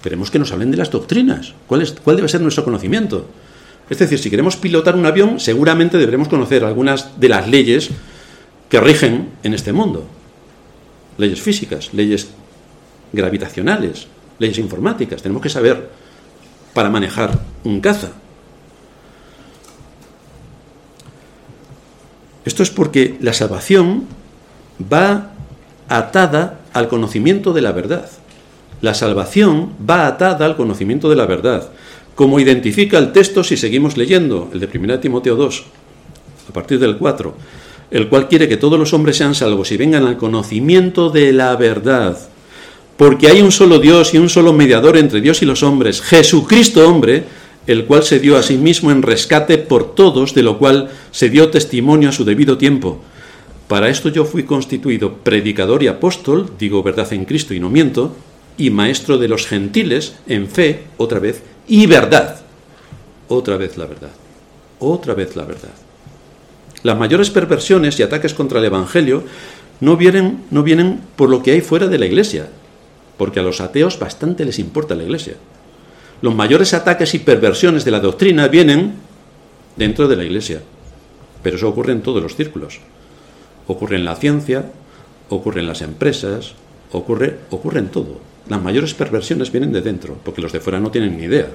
Queremos 0.02 0.32
que 0.32 0.40
nos 0.40 0.52
hablen 0.52 0.72
de 0.72 0.78
las 0.78 0.90
doctrinas. 0.90 1.54
¿Cuál, 1.68 1.84
es, 1.84 1.92
cuál 1.92 2.16
debe 2.16 2.28
ser 2.28 2.42
nuestro 2.42 2.64
conocimiento? 2.64 3.28
Es 3.90 4.00
decir, 4.00 4.20
si 4.20 4.30
queremos 4.30 4.58
pilotar 4.58 4.96
un 4.96 5.06
avión, 5.06 5.40
seguramente 5.40 5.98
deberemos 5.98 6.28
conocer 6.28 6.64
algunas 6.64 7.20
de 7.20 7.30
las 7.30 7.48
leyes 7.48 7.90
que 8.70 8.82
rigen 8.82 9.30
en 9.44 9.54
este 9.54 9.74
mundo. 9.74 10.06
leyes 11.18 11.42
físicas, 11.42 11.94
leyes 11.94 12.28
gravitacionales, 13.12 14.08
leyes 14.38 14.60
informáticas. 14.60 15.24
Tenemos 15.24 15.42
que 15.42 15.50
saber 15.50 15.90
para 16.74 16.92
manejar 16.92 17.40
un 17.64 17.82
caza. 17.82 18.12
Esto 22.46 22.62
es 22.62 22.70
porque 22.70 23.18
la 23.20 23.34
salvación 23.34 24.06
va 24.82 25.32
atada 25.90 26.60
al 26.74 26.88
conocimiento 26.88 27.52
de 27.52 27.62
la 27.62 27.72
verdad. 27.72 28.10
La 28.82 28.94
salvación 28.94 29.74
va 29.90 30.06
atada 30.06 30.46
al 30.46 30.56
conocimiento 30.56 31.10
de 31.10 31.16
la 31.16 31.26
verdad, 31.26 31.70
como 32.18 32.40
identifica 32.40 32.98
el 32.98 33.12
texto 33.12 33.44
si 33.44 33.58
seguimos 33.58 33.96
leyendo, 33.96 34.50
el 34.52 34.60
de 34.60 34.68
1 34.74 35.00
Timoteo 35.00 35.36
2, 35.36 35.64
a 36.50 36.52
partir 36.52 36.80
del 36.80 36.98
4, 36.98 37.36
el 37.92 38.10
cual 38.10 38.28
quiere 38.28 38.50
que 38.50 38.58
todos 38.58 38.80
los 38.80 38.92
hombres 38.92 39.18
sean 39.18 39.36
salvos 39.36 39.72
y 39.72 39.78
vengan 39.78 40.04
al 40.04 40.18
conocimiento 40.18 41.12
de 41.12 41.32
la 41.32 41.56
verdad. 41.56 42.18
Porque 42.98 43.28
hay 43.28 43.44
un 43.44 43.52
solo 43.52 43.78
Dios 43.78 44.16
y 44.16 44.18
un 44.18 44.30
solo 44.30 44.52
mediador 44.52 44.98
entre 44.98 45.22
Dios 45.22 45.44
y 45.44 45.46
los 45.46 45.62
hombres, 45.62 46.02
Jesucristo 46.02 46.90
hombre, 46.90 47.26
el 47.68 47.86
cual 47.86 48.02
se 48.02 48.18
dio 48.18 48.36
a 48.36 48.42
sí 48.42 48.58
mismo 48.58 48.90
en 48.90 49.04
rescate 49.04 49.60
por 49.60 49.94
todos, 49.94 50.34
de 50.34 50.42
lo 50.42 50.58
cual 50.58 50.90
se 51.12 51.30
dio 51.30 51.50
testimonio 51.50 52.10
a 52.10 52.14
su 52.14 52.26
debido 52.26 52.58
tiempo. 52.58 53.00
Para 53.68 53.90
esto 53.90 54.10
yo 54.10 54.26
fui 54.26 54.42
constituido 54.42 55.18
predicador 55.18 55.84
y 55.84 55.88
apóstol, 55.88 56.50
digo 56.58 56.82
verdad 56.82 57.14
en 57.14 57.26
Cristo 57.26 57.54
y 57.54 57.60
no 57.60 57.70
miento, 57.70 58.16
y 58.58 58.72
maestro 58.72 59.20
de 59.20 59.28
los 59.28 59.46
gentiles 59.46 60.16
en 60.26 60.48
fe, 60.48 60.86
otra 60.98 61.20
vez, 61.20 61.44
y 61.68 61.86
verdad. 61.86 62.40
Otra 63.28 63.58
vez 63.58 63.78
la 63.78 63.86
verdad. 63.86 64.12
Otra 64.80 65.14
vez 65.14 65.36
la 65.36 65.44
verdad. 65.44 65.74
Las 66.84 66.98
mayores 66.98 67.30
perversiones 67.30 68.00
y 68.00 68.04
ataques 68.04 68.34
contra 68.34 68.60
el 68.60 68.66
Evangelio 68.66 69.24
no 69.80 69.98
vienen, 69.98 70.46
no 70.52 70.64
vienen 70.64 71.02
por 71.16 71.30
lo 71.30 71.44
que 71.44 71.52
hay 71.52 71.62
fuera 71.62 71.88
de 71.88 71.98
la 71.98 72.06
Iglesia, 72.06 72.48
porque 73.18 73.40
a 73.40 73.44
los 73.44 73.62
ateos 73.62 74.00
bastante 74.00 74.46
les 74.46 74.60
importa 74.60 74.96
la 74.96 75.04
Iglesia. 75.04 75.36
Los 76.22 76.36
mayores 76.36 76.74
ataques 76.74 77.14
y 77.14 77.20
perversiones 77.20 77.86
de 77.86 77.92
la 77.92 78.00
doctrina 78.00 78.48
vienen 78.48 78.96
dentro 79.76 80.08
de 80.08 80.16
la 80.16 80.24
Iglesia, 80.24 80.62
pero 81.44 81.58
eso 81.58 81.70
ocurre 81.70 81.94
en 81.94 82.02
todos 82.02 82.24
los 82.24 82.36
círculos. 82.36 82.80
Ocurre 83.68 83.98
en 83.98 84.06
la 84.06 84.16
ciencia, 84.16 84.72
ocurre 85.30 85.62
en 85.62 85.68
las 85.68 85.82
empresas, 85.82 86.54
ocurre, 86.92 87.40
ocurre 87.50 87.80
en 87.80 87.90
todo. 87.90 88.20
Las 88.50 88.62
mayores 88.62 88.94
perversiones 88.94 89.52
vienen 89.52 89.74
de 89.74 89.82
dentro, 89.82 90.18
porque 90.24 90.42
los 90.42 90.54
de 90.54 90.60
fuera 90.60 90.80
no 90.80 90.92
tienen 90.92 91.18
ni 91.18 91.24
idea. 91.24 91.48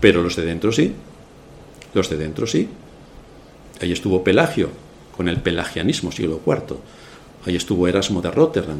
Pero 0.00 0.22
los 0.22 0.36
de 0.36 0.44
dentro 0.44 0.70
sí. 0.70 0.92
Los 1.94 2.10
de 2.10 2.16
dentro 2.16 2.46
sí. 2.46 2.68
Ahí 3.80 3.92
estuvo 3.92 4.22
Pelagio, 4.22 4.68
con 5.16 5.28
el 5.28 5.38
pelagianismo, 5.38 6.12
siglo 6.12 6.40
IV. 6.46 6.76
Ahí 7.46 7.56
estuvo 7.56 7.88
Erasmo 7.88 8.20
de 8.20 8.30
Rotterdam. 8.30 8.78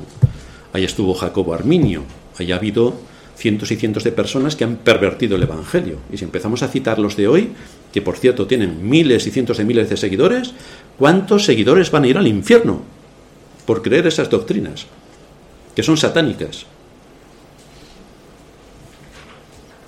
Ahí 0.73 0.85
estuvo 0.85 1.15
Jacobo 1.15 1.55
Arminio. 1.55 2.03
Ahí 2.39 2.53
ha 2.53 2.57
habido 2.57 2.95
cientos 3.37 3.71
y 3.71 3.77
cientos 3.77 4.05
de 4.05 4.13
personas 4.13 4.57
que 4.57 4.65
han 4.65 4.77
pervertido 4.77 5.37
el 5.37 5.43
Evangelio. 5.43 5.99
Y 6.13 6.19
si 6.19 6.25
empezamos 6.25 6.63
a 6.63 6.69
citar 6.69 6.99
los 6.99 7.17
de 7.17 7.29
hoy, 7.29 7.53
que 7.93 8.03
por 8.03 8.17
cierto 8.17 8.47
tienen 8.47 8.89
miles 8.89 9.27
y 9.27 9.31
cientos 9.31 9.59
de 9.59 9.65
miles 9.65 9.89
de 9.89 9.97
seguidores, 9.97 10.53
¿cuántos 10.99 11.45
seguidores 11.45 11.91
van 11.91 12.05
a 12.05 12.09
ir 12.09 12.19
al 12.19 12.27
infierno 12.27 12.83
por 13.67 13.83
creer 13.83 14.07
esas 14.07 14.31
doctrinas? 14.31 14.87
Que 15.75 15.83
son 15.83 15.97
satánicas. 15.97 16.67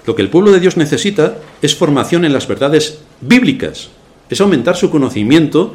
Lo 0.06 0.14
que 0.14 0.22
el 0.22 0.30
pueblo 0.30 0.52
de 0.52 0.60
Dios 0.60 0.76
necesita 0.76 1.38
es 1.60 1.74
formación 1.74 2.24
en 2.24 2.32
las 2.32 2.46
verdades 2.46 3.00
bíblicas, 3.20 3.90
es 4.30 4.40
aumentar 4.40 4.76
su 4.76 4.90
conocimiento 4.90 5.74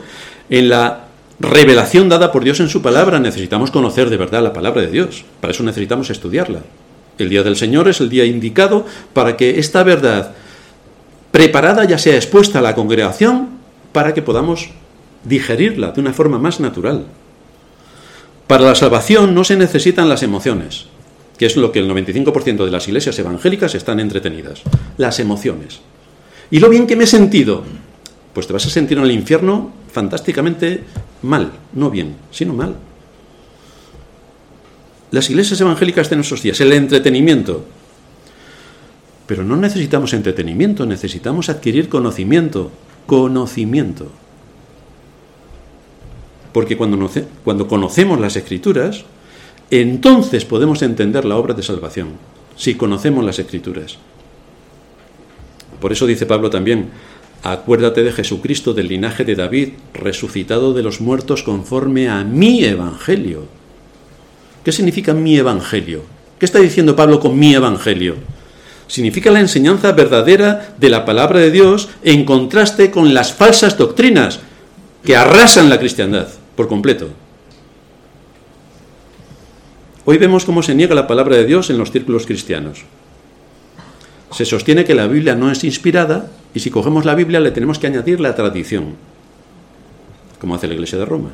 en 0.50 0.70
la 0.70 1.08
revelación 1.40 2.08
dada 2.08 2.32
por 2.32 2.44
Dios 2.44 2.60
en 2.60 2.70
su 2.70 2.82
palabra. 2.82 3.20
Necesitamos 3.20 3.72
conocer 3.72 4.10
de 4.10 4.18
verdad 4.18 4.42
la 4.42 4.54
palabra 4.54 4.82
de 4.82 4.88
Dios, 4.88 5.26
para 5.42 5.52
eso 5.52 5.64
necesitamos 5.64 6.10
estudiarla. 6.10 6.62
El 7.18 7.30
día 7.30 7.44
del 7.44 7.58
Señor 7.58 7.88
es 7.90 8.00
el 8.00 8.10
día 8.10 8.26
indicado 8.26 8.86
para 9.14 9.36
que 9.36 9.60
esta 9.60 9.84
verdad 9.84 10.34
preparada 11.32 11.86
ya 11.86 11.98
sea 11.98 12.16
expuesta 12.16 12.60
a 12.60 12.62
la 12.62 12.76
congregación 12.76 13.50
para 13.92 14.14
que 14.14 14.22
podamos 14.22 14.70
digerirla 15.24 15.92
de 15.92 16.02
una 16.02 16.14
forma 16.14 16.40
más 16.40 16.60
natural. 16.60 17.06
Para 18.48 18.66
la 18.66 18.76
salvación 18.76 19.36
no 19.36 19.44
se 19.44 19.56
necesitan 19.56 20.10
las 20.10 20.24
emociones, 20.24 20.88
que 21.42 21.48
es 21.48 21.58
lo 21.58 21.72
que 21.72 21.80
el 21.80 21.90
95% 21.90 22.66
de 22.66 22.70
las 22.70 22.88
iglesias 22.88 23.18
evangélicas 23.18 23.74
están 23.74 24.00
entretenidas, 24.00 24.62
las 24.98 25.20
emociones. 25.20 25.80
¿Y 26.52 26.60
lo 26.60 26.70
bien 26.70 26.86
que 26.86 26.96
me 26.96 27.06
he 27.06 27.08
sentido? 27.08 27.64
Pues 28.32 28.46
te 28.46 28.54
vas 28.54 28.68
a 28.68 28.70
sentir 28.70 29.00
en 29.00 29.06
el 29.06 29.12
infierno 29.12 29.74
fantásticamente 29.92 30.84
mal, 31.24 31.52
no 31.74 31.90
bien, 31.90 32.16
sino 32.30 32.54
mal. 32.54 32.76
Las 35.10 35.32
iglesias 35.32 35.60
evangélicas 35.60 36.12
de 36.12 36.18
nuestros 36.18 36.44
días, 36.44 36.62
el 36.62 36.74
entretenimiento. 36.74 37.66
Pero 39.26 39.44
no 39.44 39.58
necesitamos 39.58 40.14
entretenimiento, 40.14 40.86
necesitamos 40.86 41.50
adquirir 41.50 41.90
conocimiento, 41.90 42.72
conocimiento. 43.08 44.12
Porque 46.54 46.78
cuando, 46.78 47.10
cuando 47.44 47.68
conocemos 47.68 48.20
las 48.20 48.36
escrituras, 48.36 49.06
entonces 49.72 50.44
podemos 50.44 50.82
entender 50.82 51.24
la 51.26 51.38
obra 51.38 51.54
de 51.54 51.64
salvación, 51.64 52.10
si 52.58 52.76
conocemos 52.76 53.24
las 53.24 53.40
escrituras. 53.40 53.98
Por 55.80 55.94
eso 55.94 56.06
dice 56.06 56.26
Pablo 56.26 56.50
también, 56.50 56.90
acuérdate 57.42 58.04
de 58.04 58.12
Jesucristo 58.12 58.74
del 58.74 58.90
linaje 58.90 59.24
de 59.24 59.36
David, 59.36 59.70
resucitado 59.94 60.74
de 60.74 60.84
los 60.84 61.00
muertos 61.00 61.42
conforme 61.42 62.10
a 62.10 62.24
mi 62.24 62.64
evangelio. 62.64 63.46
¿Qué 64.64 64.72
significa 64.72 65.14
mi 65.14 65.38
evangelio? 65.38 66.04
¿Qué 66.38 66.46
está 66.46 66.60
diciendo 66.60 66.96
Pablo 66.96 67.20
con 67.20 67.40
mi 67.40 67.56
evangelio? 67.56 68.16
Significa 68.88 69.32
la 69.32 69.40
enseñanza 69.40 69.94
verdadera 69.94 70.76
de 70.78 70.90
la 70.90 71.06
palabra 71.06 71.40
de 71.40 71.50
Dios 71.50 71.88
en 72.04 72.26
contraste 72.26 72.92
con 72.92 73.14
las 73.14 73.34
falsas 73.34 73.78
doctrinas 73.78 74.42
que 75.06 75.16
arrasan 75.16 75.70
la 75.70 75.80
cristiandad 75.80 76.28
por 76.56 76.68
completo. 76.68 77.08
Hoy 80.04 80.18
vemos 80.18 80.46
cómo 80.46 80.64
se 80.64 80.74
niega 80.74 80.96
la 80.96 81.06
palabra 81.06 81.36
de 81.36 81.46
Dios 81.46 81.70
en 81.70 81.78
los 81.78 81.92
círculos 81.92 82.26
cristianos. 82.26 82.86
Se 84.32 84.46
sostiene 84.46 84.84
que 84.84 84.96
la 84.96 85.06
Biblia 85.06 85.36
no 85.36 85.52
es 85.52 85.64
inspirada 85.64 86.32
y 86.56 86.60
si 86.60 86.72
cogemos 86.72 87.06
la 87.06 87.14
Biblia 87.14 87.40
le 87.40 87.52
tenemos 87.52 87.78
que 87.78 87.86
añadir 87.88 88.20
la 88.20 88.34
tradición, 88.34 88.96
como 90.40 90.56
hace 90.56 90.68
la 90.68 90.74
Iglesia 90.74 90.98
de 90.98 91.06
Roma. 91.06 91.30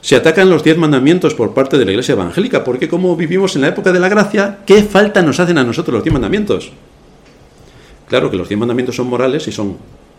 Se 0.00 0.16
atacan 0.16 0.50
los 0.50 0.64
diez 0.64 0.76
mandamientos 0.76 1.34
por 1.34 1.54
parte 1.54 1.78
de 1.78 1.84
la 1.84 1.92
Iglesia 1.92 2.14
evangélica, 2.14 2.64
porque 2.64 2.88
como 2.88 3.14
vivimos 3.14 3.54
en 3.54 3.62
la 3.62 3.68
época 3.68 3.92
de 3.92 4.00
la 4.00 4.08
gracia, 4.08 4.58
¿qué 4.66 4.82
falta 4.82 5.22
nos 5.22 5.38
hacen 5.38 5.58
a 5.58 5.64
nosotros 5.64 5.94
los 5.94 6.02
diez 6.02 6.12
mandamientos? 6.12 6.72
Claro 8.08 8.32
que 8.32 8.36
los 8.36 8.48
diez 8.48 8.58
mandamientos 8.58 8.96
son 8.96 9.06
morales 9.06 9.46
y 9.46 9.52
son 9.52 9.76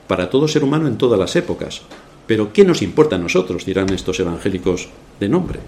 para 0.08 0.30
todo 0.30 0.48
ser 0.48 0.64
humano 0.64 0.88
en 0.88 0.98
todas 0.98 1.20
las 1.20 1.36
épocas. 1.36 1.82
Pero 2.28 2.54
¿qué 2.54 2.64
nos 2.64 2.82
importa 2.82 3.18
a 3.18 3.20
nosotros? 3.20 3.66
dirán 3.66 3.90
estos 3.90 4.22
evangélicos 4.22 4.88
de 5.20 5.28
nombre. 5.28 5.60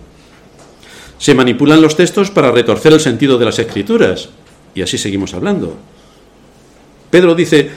Se 1.18 1.34
manipulan 1.34 1.82
los 1.82 1.96
textos 1.96 2.32
para 2.32 2.52
retorcer 2.52 2.94
el 2.94 3.00
sentido 3.00 3.38
de 3.38 3.46
las 3.46 3.60
escrituras. 3.60 4.30
Y 4.74 4.82
así 4.82 4.98
seguimos 4.98 5.34
hablando. 5.34 5.76
Pedro 7.10 7.36
dice, 7.36 7.70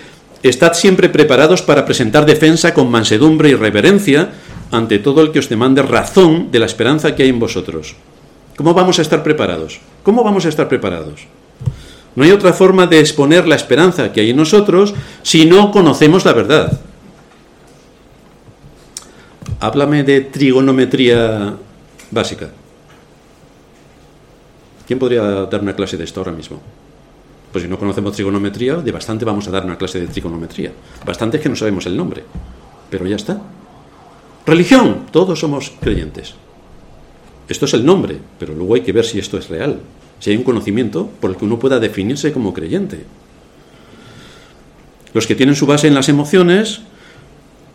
estad 0.42 0.72
siempre 0.74 1.08
preparados 1.08 1.62
para 1.62 1.84
presentar 1.84 2.26
defensa 2.26 2.74
con 2.74 2.90
mansedumbre 2.90 3.50
y 3.50 3.54
reverencia 3.54 4.30
ante 4.70 4.98
todo 4.98 5.22
el 5.22 5.30
que 5.30 5.38
os 5.38 5.48
demande 5.48 5.82
razón 5.82 6.50
de 6.50 6.58
la 6.58 6.66
esperanza 6.66 7.14
que 7.14 7.22
hay 7.22 7.28
en 7.28 7.38
vosotros. 7.38 7.94
¿Cómo 8.56 8.74
vamos 8.74 8.98
a 8.98 9.02
estar 9.02 9.22
preparados? 9.22 9.78
¿Cómo 10.02 10.24
vamos 10.24 10.44
a 10.44 10.48
estar 10.48 10.68
preparados? 10.68 11.20
No 12.16 12.24
hay 12.24 12.32
otra 12.32 12.52
forma 12.52 12.88
de 12.88 12.98
exponer 12.98 13.46
la 13.46 13.54
esperanza 13.54 14.12
que 14.12 14.20
hay 14.20 14.30
en 14.30 14.36
nosotros 14.36 14.94
si 15.22 15.46
no 15.46 15.70
conocemos 15.70 16.24
la 16.24 16.32
verdad. 16.32 16.80
Háblame 19.60 20.02
de 20.02 20.22
trigonometría 20.22 21.54
básica. 22.10 22.50
¿Quién 24.88 24.98
podría 24.98 25.20
dar 25.20 25.60
una 25.60 25.76
clase 25.76 25.98
de 25.98 26.04
esto 26.04 26.20
ahora 26.20 26.32
mismo? 26.32 26.62
Pues 27.52 27.62
si 27.62 27.68
no 27.68 27.78
conocemos 27.78 28.14
trigonometría, 28.14 28.76
de 28.76 28.90
bastante 28.90 29.26
vamos 29.26 29.46
a 29.46 29.50
dar 29.50 29.66
una 29.66 29.76
clase 29.76 30.00
de 30.00 30.06
trigonometría. 30.06 30.72
Bastante 31.04 31.36
es 31.36 31.42
que 31.42 31.50
no 31.50 31.56
sabemos 31.56 31.84
el 31.84 31.94
nombre. 31.94 32.24
Pero 32.88 33.06
ya 33.06 33.16
está. 33.16 33.38
Religión, 34.46 35.04
todos 35.12 35.40
somos 35.40 35.74
creyentes. 35.78 36.32
Esto 37.50 37.66
es 37.66 37.74
el 37.74 37.84
nombre, 37.84 38.18
pero 38.38 38.54
luego 38.54 38.76
hay 38.76 38.80
que 38.80 38.92
ver 38.92 39.04
si 39.04 39.18
esto 39.18 39.36
es 39.36 39.50
real. 39.50 39.78
Si 40.20 40.30
hay 40.30 40.38
un 40.38 40.42
conocimiento 40.42 41.06
por 41.20 41.32
el 41.32 41.36
que 41.36 41.44
uno 41.44 41.58
pueda 41.58 41.78
definirse 41.78 42.32
como 42.32 42.54
creyente. 42.54 43.04
Los 45.12 45.26
que 45.26 45.34
tienen 45.34 45.54
su 45.54 45.66
base 45.66 45.86
en 45.86 45.94
las 45.94 46.08
emociones 46.08 46.80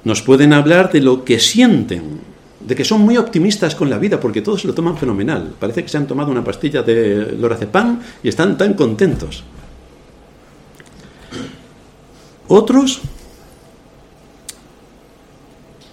nos 0.03 0.23
pueden 0.23 0.51
hablar 0.51 0.91
de 0.91 1.01
lo 1.01 1.23
que 1.23 1.39
sienten, 1.39 2.32
de 2.65 2.75
que 2.75 2.85
son 2.85 3.01
muy 3.01 3.17
optimistas 3.17 3.75
con 3.75 3.89
la 3.89 3.97
vida 3.97 4.19
porque 4.19 4.41
todos 4.41 4.63
lo 4.65 4.73
toman 4.73 4.97
fenomenal. 4.97 5.53
Parece 5.59 5.83
que 5.83 5.89
se 5.89 5.97
han 5.97 6.07
tomado 6.07 6.31
una 6.31 6.43
pastilla 6.43 6.81
de 6.81 7.35
lorazepam 7.39 7.99
y 8.23 8.29
están 8.29 8.57
tan 8.57 8.73
contentos. 8.73 9.43
Otros 12.47 13.01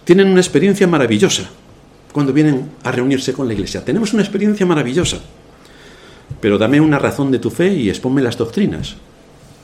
tienen 0.04 0.28
una 0.28 0.40
experiencia 0.40 0.86
maravillosa 0.86 1.48
cuando 2.12 2.32
vienen 2.32 2.70
a 2.82 2.92
reunirse 2.92 3.32
con 3.32 3.46
la 3.46 3.54
iglesia. 3.54 3.84
Tenemos 3.84 4.12
una 4.12 4.22
experiencia 4.22 4.66
maravillosa, 4.66 5.18
pero 6.40 6.58
dame 6.58 6.80
una 6.80 6.98
razón 6.98 7.30
de 7.30 7.38
tu 7.38 7.50
fe 7.50 7.72
y 7.72 7.88
exponme 7.88 8.22
las 8.22 8.36
doctrinas. 8.36 8.96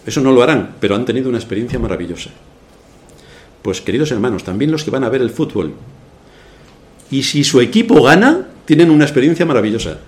Eso 0.07 0.21
no 0.21 0.33
lo 0.33 0.43
harán, 0.43 0.77
pero 0.81 0.95
han 0.95 1.05
tenido 1.05 1.29
una 1.29 1.39
experiencia 1.39 1.79
maravillosa. 1.79 2.31
Pues 3.63 3.81
queridos 3.81 4.13
hermanos, 4.13 4.45
también 4.45 4.71
los 4.71 4.85
que 4.85 4.93
van 4.93 5.03
a 5.03 5.09
ver 5.09 5.21
el 5.21 5.31
fútbol, 5.31 5.75
y 7.11 7.23
si 7.23 7.45
su 7.45 7.61
equipo 7.61 8.03
gana, 8.03 8.47
tienen 8.65 8.91
una 8.91 9.05
experiencia 9.05 9.47
maravillosa. 9.47 9.99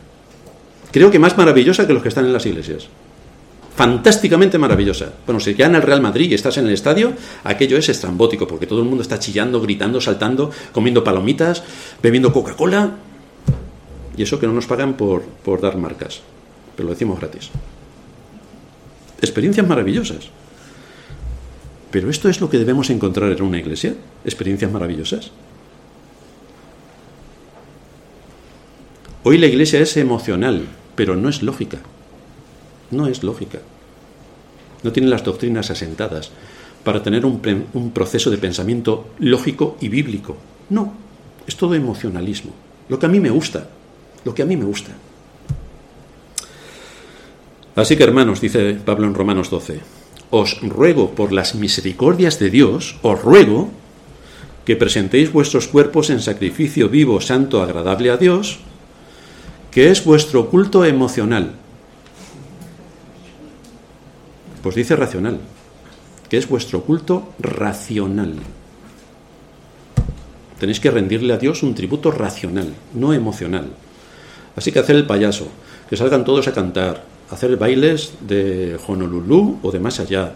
Creo 0.90 1.10
que 1.10 1.18
más 1.18 1.36
maravillosa 1.36 1.86
que 1.86 1.92
los 1.92 2.02
que 2.02 2.08
están 2.08 2.24
en 2.24 2.32
las 2.32 2.46
iglesias. 2.46 2.88
Fantásticamente 3.76 4.58
maravillosa. 4.58 5.12
Bueno, 5.24 5.38
si 5.38 5.54
gana 5.54 5.78
el 5.78 5.84
Real 5.84 6.00
Madrid 6.00 6.30
y 6.30 6.34
estás 6.34 6.56
en 6.56 6.66
el 6.66 6.72
estadio, 6.72 7.12
aquello 7.44 7.76
es 7.76 7.88
estrambótico, 7.88 8.48
porque 8.48 8.66
todo 8.66 8.80
el 8.80 8.88
mundo 8.88 9.02
está 9.02 9.20
chillando, 9.20 9.60
gritando, 9.60 10.00
saltando, 10.00 10.50
comiendo 10.72 11.04
palomitas, 11.04 11.62
bebiendo 12.02 12.32
Coca-Cola. 12.32 12.96
Y 14.16 14.22
eso 14.22 14.40
que 14.40 14.48
no 14.48 14.52
nos 14.52 14.66
pagan 14.66 14.94
por, 14.94 15.22
por 15.22 15.60
dar 15.60 15.76
marcas, 15.76 16.22
pero 16.74 16.88
lo 16.88 16.94
decimos 16.94 17.20
gratis. 17.20 17.50
Experiencias 19.20 19.68
maravillosas. 19.68 20.30
Pero 21.92 22.10
esto 22.10 22.28
es 22.28 22.40
lo 22.40 22.50
que 22.50 22.58
debemos 22.58 22.90
encontrar 22.90 23.30
en 23.30 23.42
una 23.42 23.58
iglesia, 23.58 23.94
experiencias 24.24 24.72
maravillosas. 24.72 25.30
Hoy 29.24 29.38
la 29.38 29.46
iglesia 29.46 29.80
es 29.80 29.96
emocional, 29.96 30.66
pero 30.94 31.16
no 31.16 31.28
es 31.28 31.42
lógica. 31.42 31.78
No 32.90 33.06
es 33.06 33.22
lógica. 33.22 33.58
No 34.82 34.92
tiene 34.92 35.08
las 35.08 35.24
doctrinas 35.24 35.70
asentadas 35.70 36.30
para 36.84 37.02
tener 37.02 37.26
un, 37.26 37.40
un, 37.74 37.90
proceso 37.90 38.30
de 38.30 38.38
pensamiento 38.38 39.08
lógico 39.18 39.76
y 39.80 39.88
bíblico. 39.88 40.36
No, 40.70 40.94
es 41.46 41.56
todo 41.56 41.74
emocionalismo. 41.74 42.52
Lo 42.88 42.98
que 42.98 43.06
a 43.06 43.08
mí 43.08 43.18
me 43.18 43.30
gusta, 43.30 43.68
lo 44.24 44.34
que 44.34 44.42
a 44.42 44.46
mí 44.46 44.56
me 44.56 44.64
gusta. 44.64 44.92
Así 47.74 47.96
que 47.96 48.04
hermanos, 48.04 48.40
dice 48.40 48.74
Pablo 48.74 49.06
en 49.06 49.14
Romanos 49.14 49.50
12, 49.50 49.80
os 50.30 50.60
ruego 50.62 51.10
por 51.10 51.32
las 51.32 51.54
misericordias 51.54 52.38
de 52.38 52.50
Dios, 52.50 52.98
os 53.02 53.20
ruego 53.20 53.70
que 54.64 54.76
presentéis 54.76 55.32
vuestros 55.32 55.68
cuerpos 55.68 56.10
en 56.10 56.20
sacrificio 56.20 56.88
vivo, 56.88 57.20
santo, 57.20 57.62
agradable 57.62 58.10
a 58.10 58.16
Dios, 58.16 58.60
que 59.70 59.90
es 59.90 60.04
vuestro 60.04 60.48
culto 60.48 60.84
emocional. 60.84 61.52
Pues 64.62 64.74
dice 64.74 64.96
racional, 64.96 65.38
que 66.28 66.36
es 66.36 66.48
vuestro 66.48 66.82
culto 66.82 67.32
racional. 67.38 68.34
Tenéis 70.58 70.80
que 70.80 70.90
rendirle 70.90 71.32
a 71.32 71.38
Dios 71.38 71.62
un 71.62 71.74
tributo 71.74 72.10
racional, 72.10 72.74
no 72.94 73.12
emocional. 73.12 73.68
Así 74.56 74.72
que 74.72 74.80
hacer 74.80 74.96
el 74.96 75.06
payaso, 75.06 75.46
que 75.88 75.96
salgan 75.96 76.24
todos 76.24 76.48
a 76.48 76.52
cantar, 76.52 77.04
hacer 77.30 77.56
bailes 77.56 78.14
de 78.20 78.76
Honolulu 78.86 79.60
o 79.62 79.70
de 79.70 79.78
más 79.78 80.00
allá, 80.00 80.34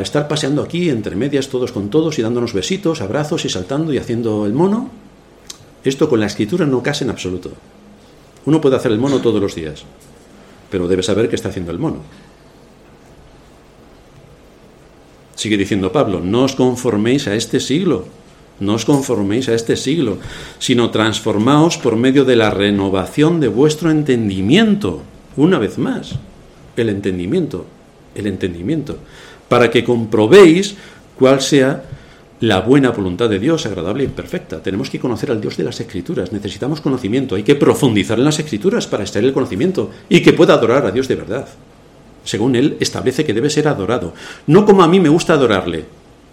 estar 0.00 0.28
paseando 0.28 0.62
aquí 0.62 0.90
entre 0.90 1.16
medias 1.16 1.48
todos 1.48 1.72
con 1.72 1.88
todos 1.90 2.18
y 2.18 2.22
dándonos 2.22 2.52
besitos, 2.52 3.00
abrazos 3.00 3.44
y 3.44 3.48
saltando 3.48 3.92
y 3.92 3.98
haciendo 3.98 4.46
el 4.46 4.52
mono, 4.52 4.90
esto 5.82 6.08
con 6.08 6.20
la 6.20 6.26
escritura 6.26 6.66
no 6.66 6.82
casa 6.82 7.04
en 7.04 7.10
absoluto. 7.10 7.50
Uno 8.46 8.60
puede 8.60 8.76
hacer 8.76 8.92
el 8.92 8.98
mono 8.98 9.20
todos 9.20 9.40
los 9.40 9.54
días, 9.54 9.84
pero 10.70 10.88
debe 10.88 11.02
saber 11.02 11.28
que 11.28 11.36
está 11.36 11.48
haciendo 11.48 11.70
el 11.70 11.78
mono. 11.78 11.98
Sigue 15.34 15.56
diciendo 15.56 15.90
Pablo, 15.92 16.20
no 16.20 16.44
os 16.44 16.54
conforméis 16.54 17.26
a 17.26 17.34
este 17.34 17.58
siglo, 17.58 18.06
no 18.60 18.74
os 18.74 18.84
conforméis 18.84 19.48
a 19.48 19.54
este 19.54 19.76
siglo, 19.76 20.18
sino 20.58 20.90
transformaos 20.90 21.78
por 21.78 21.96
medio 21.96 22.24
de 22.24 22.36
la 22.36 22.50
renovación 22.50 23.40
de 23.40 23.48
vuestro 23.48 23.90
entendimiento. 23.90 25.02
Una 25.36 25.58
vez 25.58 25.78
más, 25.78 26.14
el 26.76 26.88
entendimiento, 26.88 27.66
el 28.14 28.26
entendimiento, 28.26 28.98
para 29.48 29.70
que 29.70 29.84
comprobéis 29.84 30.76
cuál 31.18 31.40
sea 31.40 31.84
la 32.42 32.60
buena 32.60 32.90
voluntad 32.90 33.30
de 33.30 33.38
Dios, 33.38 33.66
agradable 33.66 34.02
y 34.02 34.08
perfecta. 34.08 34.60
Tenemos 34.60 34.90
que 34.90 34.98
conocer 34.98 35.30
al 35.30 35.40
Dios 35.40 35.56
de 35.56 35.62
las 35.62 35.78
Escrituras, 35.78 36.32
necesitamos 36.32 36.80
conocimiento, 36.80 37.36
hay 37.36 37.44
que 37.44 37.54
profundizar 37.54 38.18
en 38.18 38.24
las 38.24 38.40
Escrituras 38.40 38.88
para 38.88 39.04
extraer 39.04 39.26
el 39.26 39.32
conocimiento 39.32 39.92
y 40.08 40.22
que 40.22 40.32
pueda 40.32 40.54
adorar 40.54 40.84
a 40.84 40.90
Dios 40.90 41.06
de 41.06 41.14
verdad. 41.14 41.46
Según 42.24 42.56
Él 42.56 42.76
establece 42.80 43.24
que 43.24 43.32
debe 43.32 43.48
ser 43.48 43.68
adorado, 43.68 44.12
no 44.48 44.66
como 44.66 44.82
a 44.82 44.88
mí 44.88 44.98
me 44.98 45.08
gusta 45.08 45.34
adorarle, 45.34 45.84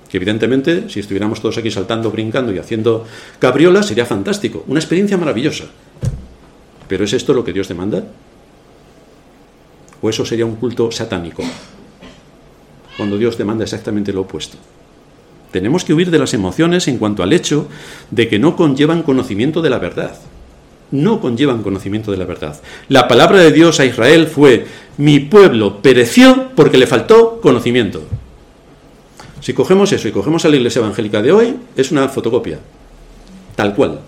que 0.10 0.18
evidentemente 0.18 0.90
si 0.90 1.00
estuviéramos 1.00 1.42
todos 1.42 1.60
aquí 1.60 1.70
saltando, 1.70 2.10
brincando 2.10 2.52
y 2.52 2.58
haciendo 2.58 3.06
cabriolas 3.38 3.86
sería 3.86 4.08
fantástico, 4.08 4.64
una 4.66 4.80
experiencia 4.80 5.16
maravillosa. 5.16 5.66
Pero 6.88 7.04
¿es 7.04 7.14
esto 7.14 7.36
lo 7.36 7.44
que 7.44 7.54
Dios 7.54 7.68
demanda? 7.68 8.04
¿O 10.02 10.10
eso 10.10 10.26
sería 10.26 10.48
un 10.48 10.56
culto 10.56 10.90
satánico? 10.92 11.44
Cuando 12.98 13.16
Dios 13.16 13.38
demanda 13.38 13.64
exactamente 13.64 14.12
lo 14.12 14.22
opuesto. 14.22 14.58
Tenemos 15.52 15.84
que 15.84 15.94
huir 15.94 16.12
de 16.12 16.20
las 16.20 16.34
emociones 16.34 16.88
en 16.88 16.98
cuanto 16.98 17.24
al 17.24 17.34
hecho 17.34 17.68
de 18.12 18.28
que 18.28 18.40
no 18.40 18.56
conllevan 18.56 19.04
conocimiento 19.04 19.62
de 19.62 19.70
la 19.70 19.80
verdad. 19.80 20.16
No 20.92 21.20
conllevan 21.22 21.64
conocimiento 21.64 22.12
de 22.12 22.18
la 22.18 22.26
verdad. 22.26 22.60
La 22.88 23.08
palabra 23.08 23.40
de 23.40 23.52
Dios 23.52 23.80
a 23.80 23.86
Israel 23.86 24.28
fue, 24.28 24.66
mi 24.98 25.20
pueblo 25.20 25.82
pereció 25.82 26.50
porque 26.56 26.78
le 26.78 26.88
faltó 26.88 27.40
conocimiento. 27.42 28.04
Si 29.42 29.54
cogemos 29.54 29.92
eso 29.92 30.08
y 30.08 30.12
cogemos 30.12 30.46
a 30.46 30.50
la 30.50 30.58
iglesia 30.58 30.80
evangélica 30.80 31.22
de 31.22 31.32
hoy, 31.32 31.56
es 31.76 31.92
una 31.92 32.10
fotocopia. 32.10 32.60
Tal 33.56 33.74
cual. 33.74 34.00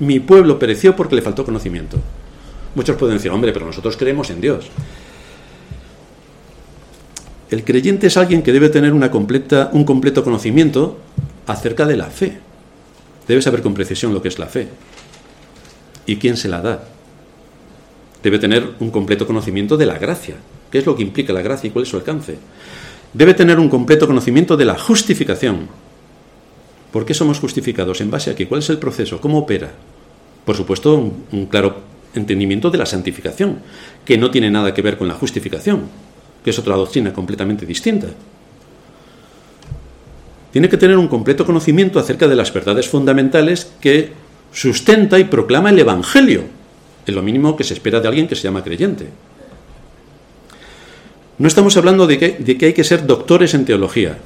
Mi 0.00 0.20
pueblo 0.20 0.58
pereció 0.58 0.94
porque 0.94 1.16
le 1.16 1.22
faltó 1.22 1.44
conocimiento. 1.44 1.98
Muchos 2.74 2.96
pueden 2.96 3.16
decir, 3.16 3.30
hombre, 3.30 3.52
pero 3.52 3.66
nosotros 3.66 3.96
creemos 3.96 4.30
en 4.30 4.40
Dios. 4.40 4.66
El 7.50 7.64
creyente 7.64 8.08
es 8.08 8.16
alguien 8.16 8.42
que 8.42 8.52
debe 8.52 8.68
tener 8.68 8.92
un 8.92 9.84
completo 9.84 10.22
conocimiento 10.22 10.98
acerca 11.46 11.86
de 11.86 11.96
la 11.96 12.06
fe. 12.06 12.38
Debe 13.26 13.40
saber 13.40 13.62
con 13.62 13.74
precisión 13.74 14.12
lo 14.12 14.20
que 14.20 14.28
es 14.28 14.38
la 14.38 14.46
fe 14.46 14.68
y 16.04 16.16
quién 16.16 16.36
se 16.36 16.48
la 16.48 16.60
da. 16.60 16.84
Debe 18.22 18.38
tener 18.38 18.74
un 18.80 18.90
completo 18.90 19.26
conocimiento 19.26 19.76
de 19.76 19.86
la 19.86 19.98
gracia. 19.98 20.36
¿Qué 20.70 20.78
es 20.78 20.86
lo 20.86 20.94
que 20.94 21.02
implica 21.02 21.32
la 21.32 21.40
gracia 21.40 21.68
y 21.68 21.70
cuál 21.70 21.84
es 21.84 21.88
su 21.88 21.96
alcance? 21.96 22.36
Debe 23.14 23.32
tener 23.32 23.58
un 23.58 23.70
completo 23.70 24.06
conocimiento 24.06 24.56
de 24.56 24.66
la 24.66 24.78
justificación. 24.78 25.68
¿Por 26.92 27.06
qué 27.06 27.14
somos 27.14 27.38
justificados? 27.38 28.02
¿En 28.02 28.10
base 28.10 28.30
a 28.30 28.34
qué? 28.34 28.46
¿Cuál 28.46 28.60
es 28.60 28.68
el 28.68 28.78
proceso? 28.78 29.20
¿Cómo 29.20 29.38
opera? 29.38 29.72
Por 30.44 30.56
supuesto, 30.56 31.12
un 31.32 31.46
claro 31.46 31.76
entendimiento 32.14 32.70
de 32.70 32.78
la 32.78 32.86
santificación, 32.86 33.60
que 34.04 34.18
no 34.18 34.30
tiene 34.30 34.50
nada 34.50 34.74
que 34.74 34.82
ver 34.82 34.98
con 34.98 35.08
la 35.08 35.14
justificación 35.14 36.07
que 36.42 36.50
es 36.50 36.58
otra 36.58 36.76
doctrina 36.76 37.12
completamente 37.12 37.66
distinta. 37.66 38.08
Tiene 40.52 40.68
que 40.68 40.76
tener 40.76 40.96
un 40.96 41.08
completo 41.08 41.44
conocimiento 41.44 41.98
acerca 41.98 42.26
de 42.26 42.36
las 42.36 42.52
verdades 42.52 42.88
fundamentales 42.88 43.72
que 43.80 44.12
sustenta 44.52 45.18
y 45.18 45.24
proclama 45.24 45.70
el 45.70 45.78
Evangelio, 45.78 46.44
es 47.06 47.14
lo 47.14 47.22
mínimo 47.22 47.56
que 47.56 47.64
se 47.64 47.74
espera 47.74 48.00
de 48.00 48.08
alguien 48.08 48.28
que 48.28 48.36
se 48.36 48.42
llama 48.42 48.62
creyente. 48.62 49.08
No 51.38 51.48
estamos 51.48 51.76
hablando 51.76 52.06
de 52.06 52.18
que, 52.18 52.36
de 52.38 52.58
que 52.58 52.66
hay 52.66 52.72
que 52.74 52.84
ser 52.84 53.06
doctores 53.06 53.54
en 53.54 53.64
teología, 53.64 54.18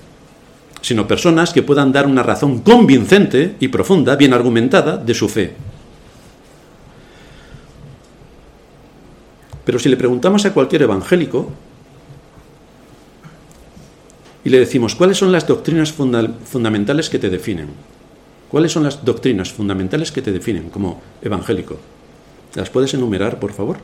sino 0.80 1.06
personas 1.06 1.52
que 1.52 1.62
puedan 1.62 1.92
dar 1.92 2.06
una 2.06 2.22
razón 2.22 2.60
convincente 2.60 3.54
y 3.60 3.68
profunda, 3.68 4.16
bien 4.16 4.32
argumentada, 4.32 4.96
de 4.96 5.14
su 5.14 5.28
fe. 5.28 5.52
Pero 9.64 9.78
si 9.78 9.88
le 9.88 9.96
preguntamos 9.96 10.44
a 10.44 10.52
cualquier 10.52 10.82
evangélico, 10.82 11.52
y 14.44 14.50
le 14.50 14.58
decimos, 14.58 14.94
¿cuáles 14.94 15.18
son 15.18 15.32
las 15.32 15.46
doctrinas 15.46 15.92
fundamentales 15.92 17.08
que 17.08 17.18
te 17.18 17.30
definen? 17.30 17.68
¿Cuáles 18.48 18.72
son 18.72 18.82
las 18.82 19.04
doctrinas 19.04 19.52
fundamentales 19.52 20.12
que 20.12 20.22
te 20.22 20.32
definen 20.32 20.68
como 20.68 21.00
evangélico? 21.22 21.78
¿Las 22.54 22.70
puedes 22.70 22.92
enumerar, 22.92 23.38
por 23.38 23.52
favor? 23.52 23.78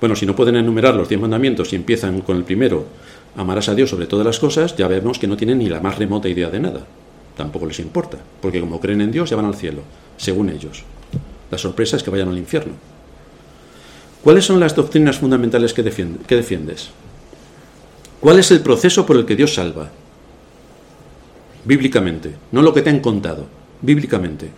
Bueno, 0.00 0.14
si 0.14 0.24
no 0.24 0.36
pueden 0.36 0.56
enumerar 0.56 0.94
los 0.94 1.08
diez 1.08 1.20
mandamientos 1.20 1.72
y 1.72 1.76
empiezan 1.76 2.20
con 2.20 2.36
el 2.36 2.44
primero, 2.44 2.86
amarás 3.36 3.68
a 3.68 3.74
Dios 3.74 3.90
sobre 3.90 4.06
todas 4.06 4.24
las 4.24 4.38
cosas, 4.38 4.76
ya 4.76 4.86
vemos 4.86 5.18
que 5.18 5.26
no 5.26 5.36
tienen 5.36 5.58
ni 5.58 5.68
la 5.68 5.80
más 5.80 5.98
remota 5.98 6.28
idea 6.28 6.50
de 6.50 6.60
nada. 6.60 6.86
Tampoco 7.36 7.66
les 7.66 7.80
importa, 7.80 8.18
porque 8.40 8.60
como 8.60 8.80
creen 8.80 9.00
en 9.00 9.12
Dios 9.12 9.28
ya 9.28 9.36
van 9.36 9.46
al 9.46 9.56
cielo, 9.56 9.82
según 10.16 10.50
ellos. 10.50 10.84
La 11.50 11.58
sorpresa 11.58 11.96
es 11.96 12.02
que 12.02 12.10
vayan 12.10 12.28
al 12.28 12.38
infierno. 12.38 12.74
¿Cuáles 14.22 14.44
son 14.44 14.60
las 14.60 14.74
doctrinas 14.74 15.18
fundamentales 15.18 15.74
que, 15.74 15.82
que 15.82 16.36
defiendes? 16.36 16.90
¿Cuál 18.20 18.38
es 18.38 18.50
el 18.50 18.60
proceso 18.60 19.06
por 19.06 19.16
el 19.16 19.24
que 19.24 19.36
Dios 19.36 19.54
salva? 19.54 19.90
Bíblicamente, 21.64 22.34
no 22.52 22.62
lo 22.62 22.72
que 22.74 22.82
te 22.82 22.90
han 22.90 23.00
contado, 23.00 23.46
bíblicamente. 23.80 24.50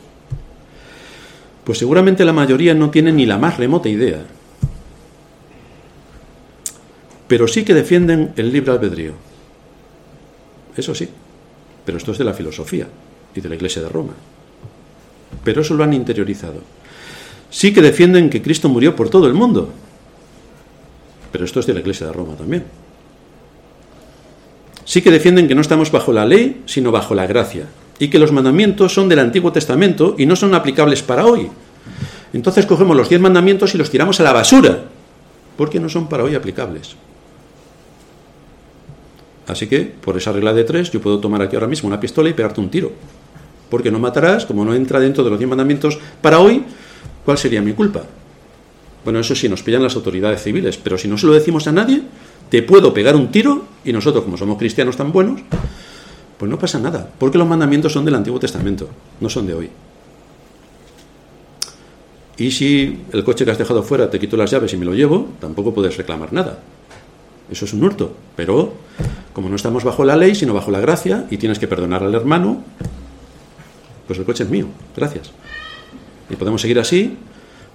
Pues 1.65 1.79
seguramente 1.79 2.25
la 2.25 2.33
mayoría 2.33 2.75
no 2.75 2.91
tiene 2.91 3.13
ni 3.13 3.27
la 3.27 3.39
más 3.39 3.59
remota 3.59 3.89
idea. 3.89 4.25
Pero 7.29 7.47
sí 7.47 7.65
que 7.65 7.75
defienden 7.75 8.33
el 8.37 8.53
libre 8.53 8.73
albedrío. 8.73 9.13
Eso 10.77 10.95
sí, 10.95 11.09
pero 11.85 11.99
esto 11.99 12.13
es 12.13 12.19
de 12.19 12.25
la 12.25 12.35
filosofía 12.35 12.89
y 13.35 13.41
de 13.41 13.49
la 13.49 13.55
Iglesia 13.55 13.83
de 13.83 13.89
Roma. 13.89 14.15
pero 15.45 15.63
eso 15.63 15.75
lo 15.75 15.85
han 15.85 15.93
interiorizado. 15.93 16.61
Sí 17.51 17.73
que 17.73 17.83
defienden 17.83 18.31
que 18.31 18.43
Cristo 18.43 18.69
murió 18.69 18.95
por 18.95 19.11
todo 19.11 19.27
el 19.27 19.35
mundo, 19.35 19.71
pero 21.33 21.45
esto 21.45 21.61
es 21.61 21.67
de 21.67 21.75
la 21.75 21.81
Iglesia 21.81 22.07
de 22.07 22.13
Roma 22.13 22.35
también. 22.35 22.65
Sí 24.85 25.03
que 25.03 25.11
defienden 25.11 25.47
que 25.49 25.55
no 25.55 25.61
estamos 25.61 25.91
bajo 25.91 26.13
la 26.13 26.27
ley, 26.27 26.63
sino 26.67 26.91
bajo 26.91 27.15
la 27.15 27.27
gracia, 27.27 27.67
y 27.99 28.09
que 28.09 28.19
los 28.19 28.33
mandamientos 28.33 28.95
son 28.95 29.09
del 29.09 29.19
Antiguo 29.19 29.53
Testamento 29.53 30.15
y 30.19 30.27
no 30.27 30.37
son 30.37 30.55
aplicables 30.55 31.03
para 31.03 31.27
hoy. 31.27 31.49
Entonces 32.33 32.67
cogemos 32.67 32.97
los 32.97 33.09
diez 33.09 33.21
mandamientos 33.21 33.75
y 33.75 33.79
los 33.79 33.91
tiramos 33.91 34.21
a 34.21 34.23
la 34.23 34.33
basura, 34.33 34.85
porque 35.57 35.81
no 35.81 35.89
son 35.89 36.09
para 36.09 36.25
hoy 36.25 36.35
aplicables. 36.35 36.97
Así 39.47 39.67
que, 39.67 39.81
por 39.81 40.17
esa 40.17 40.33
regla 40.33 40.53
de 40.53 40.65
tres, 40.65 40.91
yo 40.93 41.01
puedo 41.01 41.19
tomar 41.19 41.43
aquí 41.43 41.57
ahora 41.57 41.67
mismo 41.67 41.89
una 41.89 41.99
pistola 41.99 42.29
y 42.29 42.35
pegarte 42.35 42.61
un 42.61 42.71
tiro. 42.71 42.93
Porque 43.69 43.91
no 43.91 43.99
matarás, 43.99 44.47
como 44.47 44.65
no 44.65 44.75
entra 44.75 45.01
dentro 45.01 45.25
de 45.25 45.31
los 45.31 45.39
diez 45.39 45.49
mandamientos 45.49 45.99
para 46.23 46.39
hoy, 46.39 46.63
¿cuál 47.25 47.37
sería 47.37 47.61
mi 47.61 47.73
culpa? 47.73 48.03
Bueno, 49.05 49.19
eso 49.19 49.35
sí, 49.35 49.49
nos 49.49 49.63
pillan 49.63 49.83
las 49.83 49.97
autoridades 49.97 50.43
civiles, 50.43 50.77
pero 50.77 50.99
si 50.99 51.09
no 51.09 51.19
se 51.19 51.27
lo 51.27 51.33
decimos 51.33 51.67
a 51.67 51.73
nadie, 51.73 52.03
te 52.49 52.63
puedo 52.63 52.95
pegar 52.95 53.17
un 53.17 53.31
tiro 53.33 53.67
y 53.85 53.93
nosotros, 53.93 54.25
como 54.25 54.37
somos 54.37 54.59
cristianos 54.59 54.97
tan 54.97 55.13
buenos, 55.13 55.41
pues 56.39 56.51
no 56.51 56.59
pasa 56.59 56.79
nada, 56.79 57.09
porque 57.19 57.39
los 57.39 57.47
mandamientos 57.47 57.93
son 57.93 58.05
del 58.05 58.15
Antiguo 58.15 58.39
Testamento, 58.41 58.89
no 59.21 59.29
son 59.29 59.47
de 59.47 59.55
hoy. 59.55 59.71
Y 62.39 62.51
si 62.51 63.03
el 63.13 63.23
coche 63.23 63.45
que 63.45 63.51
has 63.51 63.59
dejado 63.59 63.83
fuera 63.83 64.09
te 64.09 64.19
quito 64.19 64.37
las 64.39 64.51
llaves 64.51 64.73
y 64.73 64.79
me 64.79 64.87
lo 64.87 64.95
llevo, 64.95 65.29
tampoco 65.41 65.75
puedes 65.75 65.99
reclamar 65.99 66.33
nada. 66.33 66.61
Eso 67.51 67.67
es 67.67 67.75
un 67.75 67.85
hurto. 67.85 68.15
Pero 68.35 68.73
como 69.35 69.51
no 69.51 69.57
estamos 69.57 69.85
bajo 69.85 70.05
la 70.05 70.17
ley, 70.17 70.35
sino 70.35 70.55
bajo 70.55 70.71
la 70.71 70.81
gracia, 70.81 71.27
y 71.31 71.37
tienes 71.37 71.59
que 71.59 71.69
perdonar 71.69 72.03
al 72.03 72.15
hermano, 72.15 72.63
pues 74.07 74.19
el 74.19 74.25
coche 74.25 74.45
es 74.45 74.51
mío. 74.51 74.67
Gracias. 74.97 75.33
Y 76.31 76.37
podemos 76.37 76.63
seguir 76.63 76.79
así, 76.79 77.19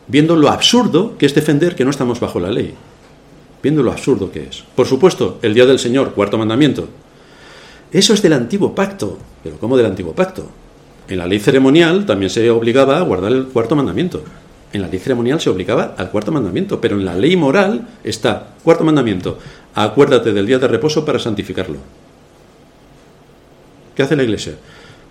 viendo 0.08 0.36
lo 0.36 0.50
absurdo 0.50 1.16
que 1.18 1.28
es 1.28 1.36
defender 1.36 1.76
que 1.76 1.84
no 1.84 1.92
estamos 1.92 2.20
bajo 2.20 2.40
la 2.40 2.50
ley. 2.50 2.74
Viendo 3.66 3.82
lo 3.82 3.92
absurdo 3.92 4.32
que 4.32 4.44
es. 4.44 4.64
Por 4.76 4.86
supuesto, 4.86 5.40
el 5.42 5.56
día 5.56 5.66
del 5.66 5.80
Señor, 5.80 6.12
cuarto 6.12 6.38
mandamiento. 6.38 6.88
Eso 7.92 8.14
es 8.14 8.22
del 8.22 8.34
antiguo 8.34 8.76
pacto. 8.76 9.18
Pero 9.44 9.58
¿cómo 9.58 9.76
del 9.76 9.88
antiguo 9.88 10.14
pacto? 10.14 10.48
En 11.08 11.18
la 11.18 11.26
ley 11.26 11.40
ceremonial 11.40 12.06
también 12.06 12.30
se 12.30 12.48
obligaba 12.52 13.00
a 13.00 13.02
guardar 13.02 13.32
el 13.32 13.46
cuarto 13.46 13.76
mandamiento. 13.76 14.22
En 14.72 14.84
la 14.84 14.88
ley 14.88 15.00
ceremonial 15.00 15.42
se 15.42 15.50
obligaba 15.50 15.96
al 15.98 16.12
cuarto 16.12 16.32
mandamiento, 16.32 16.80
pero 16.80 16.96
en 16.96 17.06
la 17.06 17.16
ley 17.16 17.36
moral 17.36 17.88
está, 18.04 18.50
cuarto 18.64 18.84
mandamiento, 18.84 19.40
acuérdate 19.74 20.32
del 20.32 20.46
día 20.46 20.60
de 20.60 20.68
reposo 20.68 21.04
para 21.04 21.18
santificarlo. 21.18 21.78
¿Qué 23.96 24.04
hace 24.04 24.16
la 24.16 24.22
iglesia? 24.22 24.54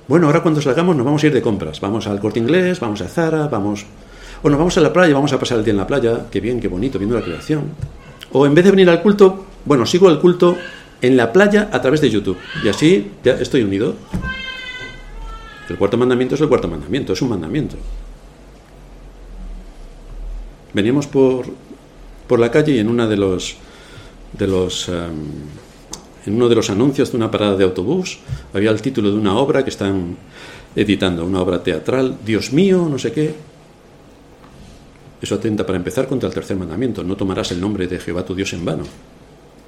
Bueno, 0.07 0.29
ahora 0.29 0.45
cuando 0.45 0.63
salgamos 0.63 0.95
nos 0.95 1.05
vamos 1.05 1.25
a 1.25 1.27
ir 1.27 1.35
de 1.35 1.43
compras. 1.43 1.81
Vamos 1.81 2.07
al 2.07 2.21
corte 2.21 2.39
inglés, 2.39 2.79
vamos 2.79 3.01
a 3.01 3.09
Zara, 3.09 3.49
vamos. 3.49 3.85
O 4.45 4.49
nos 4.49 4.61
vamos 4.61 4.79
a 4.79 4.81
la 4.81 4.93
playa, 4.93 5.13
vamos 5.13 5.33
a 5.33 5.41
pasar 5.41 5.59
el 5.59 5.65
día 5.65 5.73
en 5.73 5.79
la 5.79 5.89
playa. 5.89 6.27
Qué 6.31 6.39
bien, 6.39 6.61
qué 6.61 6.69
bonito, 6.69 7.01
viendo 7.01 7.19
la 7.19 7.25
creación. 7.25 7.65
O 8.37 8.47
en 8.47 8.55
vez 8.55 8.65
de 8.65 8.73
venir 8.73 8.91
al 8.91 9.01
culto, 9.01 9.47
bueno, 9.65 9.87
sigo 9.87 10.11
el 10.11 10.19
culto 10.19 10.59
en 11.01 11.17
la 11.17 11.33
playa 11.33 11.71
a 11.73 11.81
través 11.81 12.01
de 12.01 12.11
YouTube. 12.11 12.37
Y 12.65 12.69
así 12.69 13.13
ya 13.23 13.35
estoy 13.35 13.63
unido. 13.63 13.95
El 15.69 15.79
cuarto 15.79 15.97
mandamiento 15.97 16.35
es 16.35 16.41
el 16.41 16.49
cuarto 16.49 16.67
mandamiento, 16.67 17.13
es 17.13 17.23
un 17.23 17.29
mandamiento. 17.29 17.77
Veníamos 20.73 21.07
por, 21.07 21.47
por 22.27 22.41
la 22.41 22.51
calle 22.51 22.73
y 22.73 22.79
en 22.81 22.89
una 22.89 23.07
de 23.07 23.17
los 23.17 23.57
de 24.33 24.49
los 24.49 24.89
em, 24.89 24.97
en 26.27 26.35
uno 26.35 26.49
de 26.49 26.57
los 26.57 26.71
anuncios 26.71 27.13
de 27.13 27.17
una 27.17 27.31
parada 27.31 27.55
de 27.55 27.63
autobús 27.63 28.19
había 28.53 28.71
el 28.71 28.83
título 28.83 29.13
de 29.13 29.17
una 29.17 29.37
obra 29.37 29.63
que 29.63 29.71
están 29.71 30.17
editando, 30.75 31.25
una 31.25 31.41
obra 31.41 31.63
teatral, 31.63 32.19
Dios 32.27 32.53
mío, 32.53 32.89
no 32.91 32.99
sé 32.99 33.13
qué. 33.13 33.54
Eso 35.25 35.37
atenta 35.37 35.65
para 35.65 35.79
empezar 35.79 36.07
contra 36.07 36.29
el 36.29 36.35
tercer 36.35 36.55
mandamiento, 36.55 37.03
no 37.03 37.17
tomarás 37.17 37.51
el 37.51 37.59
nombre 37.59 37.87
de 37.87 37.99
Jehová 37.99 38.27
tu 38.27 38.35
Dios 38.35 38.53
en 38.53 38.63
vano. 38.63 38.83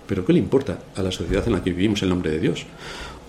Pero 0.06 0.22
¿qué 0.22 0.34
le 0.34 0.38
importa 0.38 0.80
a 0.94 1.02
la 1.02 1.10
sociedad 1.10 1.42
en 1.46 1.54
la 1.54 1.64
que 1.64 1.72
vivimos 1.72 2.02
el 2.02 2.10
nombre 2.10 2.30
de 2.30 2.40
Dios? 2.40 2.66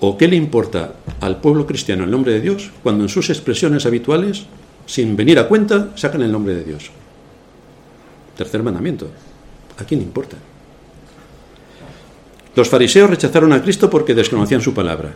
¿O 0.01 0.17
qué 0.17 0.28
le 0.28 0.36
importa 0.36 0.95
al 1.21 1.39
pueblo 1.39 1.65
cristiano 1.65 2.03
el 2.03 2.11
nombre 2.11 2.34
de 2.34 2.41
Dios 2.41 2.69
cuando 2.84 3.05
en 3.05 3.09
sus 3.09 3.30
expresiones 3.30 3.86
habituales, 3.86 4.45
sin 4.86 5.15
venir 5.15 5.39
a 5.39 5.47
cuenta, 5.47 5.93
sacan 5.95 6.21
el 6.21 6.30
nombre 6.30 6.53
de 6.53 6.65
Dios? 6.65 6.91
Tercer 8.36 8.61
mandamiento. 8.61 9.09
¿A 9.78 9.86
quién 9.86 10.01
importa? 10.01 10.36
Los 12.57 12.67
fariseos 12.67 13.09
rechazaron 13.09 13.53
a 13.53 13.61
Cristo 13.61 13.89
porque 13.89 14.13
desconocían 14.13 14.59
su 14.59 14.73
palabra. 14.73 15.13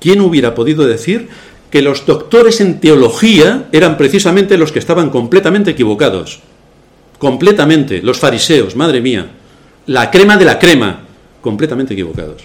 ¿Quién 0.00 0.20
hubiera 0.20 0.52
podido 0.52 0.84
decir 0.84 1.28
que 1.70 1.82
los 1.82 2.04
doctores 2.04 2.60
en 2.60 2.80
teología 2.80 3.68
eran 3.72 3.96
precisamente 3.96 4.58
los 4.58 4.72
que 4.72 4.80
estaban 4.80 5.10
completamente 5.10 5.70
equivocados? 5.70 6.40
Completamente, 7.18 8.02
los 8.02 8.18
fariseos, 8.18 8.76
madre 8.76 9.00
mía, 9.00 9.30
la 9.86 10.10
crema 10.10 10.36
de 10.36 10.44
la 10.44 10.58
crema, 10.58 11.00
completamente 11.40 11.94
equivocados. 11.94 12.44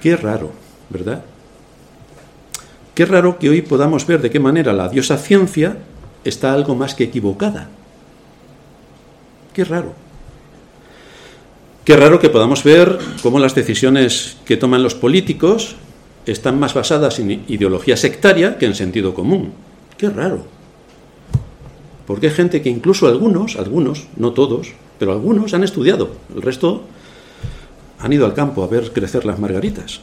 Qué 0.00 0.16
raro, 0.16 0.52
¿verdad? 0.90 1.24
Qué 2.94 3.06
raro 3.06 3.38
que 3.38 3.48
hoy 3.48 3.62
podamos 3.62 4.06
ver 4.06 4.20
de 4.20 4.30
qué 4.30 4.40
manera 4.40 4.72
la 4.72 4.88
diosa 4.88 5.18
ciencia 5.18 5.78
está 6.24 6.52
algo 6.52 6.74
más 6.74 6.94
que 6.94 7.04
equivocada. 7.04 7.68
Qué 9.52 9.64
raro. 9.64 9.94
Qué 11.84 11.96
raro 11.96 12.20
que 12.20 12.28
podamos 12.28 12.62
ver 12.64 12.98
cómo 13.22 13.38
las 13.38 13.54
decisiones 13.54 14.36
que 14.44 14.56
toman 14.56 14.82
los 14.82 14.94
políticos 14.94 15.76
están 16.32 16.58
más 16.58 16.74
basadas 16.74 17.18
en 17.18 17.44
ideología 17.48 17.96
sectaria 17.96 18.58
que 18.58 18.66
en 18.66 18.74
sentido 18.74 19.14
común. 19.14 19.52
Qué 19.96 20.10
raro. 20.10 20.44
Porque 22.06 22.28
hay 22.28 22.34
gente 22.34 22.62
que 22.62 22.70
incluso 22.70 23.06
algunos, 23.06 23.56
algunos, 23.56 24.06
no 24.16 24.32
todos, 24.32 24.68
pero 24.98 25.12
algunos 25.12 25.54
han 25.54 25.64
estudiado, 25.64 26.10
el 26.34 26.42
resto 26.42 26.82
han 27.98 28.12
ido 28.12 28.24
al 28.24 28.34
campo 28.34 28.62
a 28.62 28.66
ver 28.66 28.92
crecer 28.92 29.24
las 29.24 29.38
margaritas. 29.38 30.00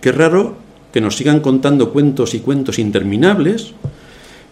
Qué 0.00 0.12
raro 0.12 0.56
que 0.92 1.00
nos 1.00 1.16
sigan 1.16 1.40
contando 1.40 1.92
cuentos 1.92 2.34
y 2.34 2.40
cuentos 2.40 2.78
interminables, 2.78 3.72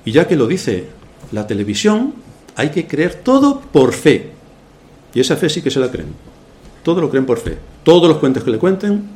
y 0.04 0.12
ya 0.12 0.26
que 0.26 0.36
lo 0.36 0.46
dice 0.46 0.86
la 1.32 1.46
televisión, 1.46 2.14
hay 2.56 2.70
que 2.70 2.86
creer 2.86 3.14
todo 3.14 3.60
por 3.60 3.92
fe. 3.92 4.32
Y 5.14 5.20
esa 5.20 5.36
fe 5.36 5.48
sí 5.48 5.62
que 5.62 5.70
se 5.70 5.80
la 5.80 5.90
creen. 5.90 6.35
Todo 6.86 7.00
lo 7.00 7.10
creen 7.10 7.26
por 7.26 7.40
fe. 7.40 7.58
Todos 7.82 8.08
los 8.08 8.18
cuentos 8.18 8.44
que 8.44 8.52
le 8.52 8.58
cuenten, 8.58 9.08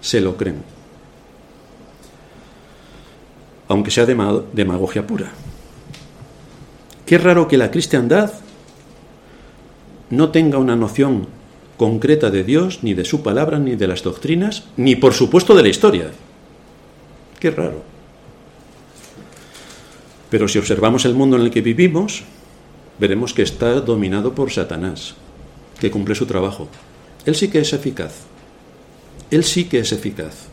se 0.00 0.20
lo 0.20 0.36
creen. 0.36 0.62
Aunque 3.66 3.90
sea 3.90 4.06
demagogia 4.06 5.04
pura. 5.04 5.32
Qué 7.04 7.18
raro 7.18 7.48
que 7.48 7.56
la 7.56 7.72
cristiandad 7.72 8.32
no 10.10 10.30
tenga 10.30 10.58
una 10.58 10.76
noción 10.76 11.26
concreta 11.76 12.30
de 12.30 12.44
Dios, 12.44 12.84
ni 12.84 12.94
de 12.94 13.04
su 13.04 13.20
palabra, 13.20 13.58
ni 13.58 13.74
de 13.74 13.88
las 13.88 14.04
doctrinas, 14.04 14.62
ni 14.76 14.94
por 14.94 15.12
supuesto 15.12 15.56
de 15.56 15.64
la 15.64 15.68
historia. 15.68 16.12
Qué 17.40 17.50
raro. 17.50 17.82
Pero 20.30 20.46
si 20.46 20.60
observamos 20.60 21.04
el 21.04 21.14
mundo 21.14 21.34
en 21.34 21.42
el 21.42 21.50
que 21.50 21.62
vivimos, 21.62 22.22
veremos 23.00 23.34
que 23.34 23.42
está 23.42 23.80
dominado 23.80 24.36
por 24.36 24.52
Satanás, 24.52 25.16
que 25.78 25.90
cumple 25.90 26.14
su 26.14 26.26
trabajo. 26.26 26.68
Él 27.24 27.34
sí 27.34 27.48
que 27.48 27.60
es 27.60 27.72
eficaz. 27.72 28.12
Él 29.30 29.44
sí 29.44 29.64
que 29.64 29.80
es 29.80 29.92
eficaz. 29.92 30.46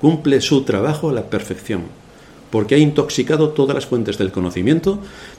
Cumple 0.00 0.40
su 0.40 0.62
trabajo 0.62 1.10
a 1.10 1.12
la 1.12 1.24
perfección, 1.30 1.82
porque 2.50 2.74
ha 2.74 2.78
intoxicado 2.78 3.50
todas 3.50 3.74
las 3.74 3.86
fuentes 3.86 4.18
del 4.18 4.32
conocimiento, 4.32 4.98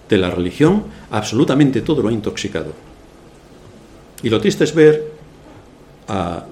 de 0.09 0.17
la 0.17 0.29
religión, 0.29 0.83
absolutamente 1.11 1.81
todo 1.81 2.01
lo 2.01 2.09
ha 2.09 2.13
intoxicado. 2.13 2.73
Y 4.23 4.29
lo 4.29 4.41
triste 4.41 4.63
es 4.63 4.73
ver 4.73 5.11
a 6.07 6.45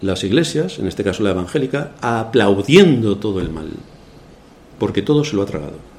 las 0.00 0.24
iglesias, 0.24 0.78
en 0.78 0.86
este 0.86 1.04
caso 1.04 1.22
la 1.22 1.30
evangélica, 1.30 1.92
aplaudiendo 2.00 3.18
todo 3.18 3.40
el 3.40 3.50
mal, 3.50 3.70
porque 4.78 5.02
todo 5.02 5.24
se 5.24 5.36
lo 5.36 5.42
ha 5.42 5.46
tragado. 5.46 5.97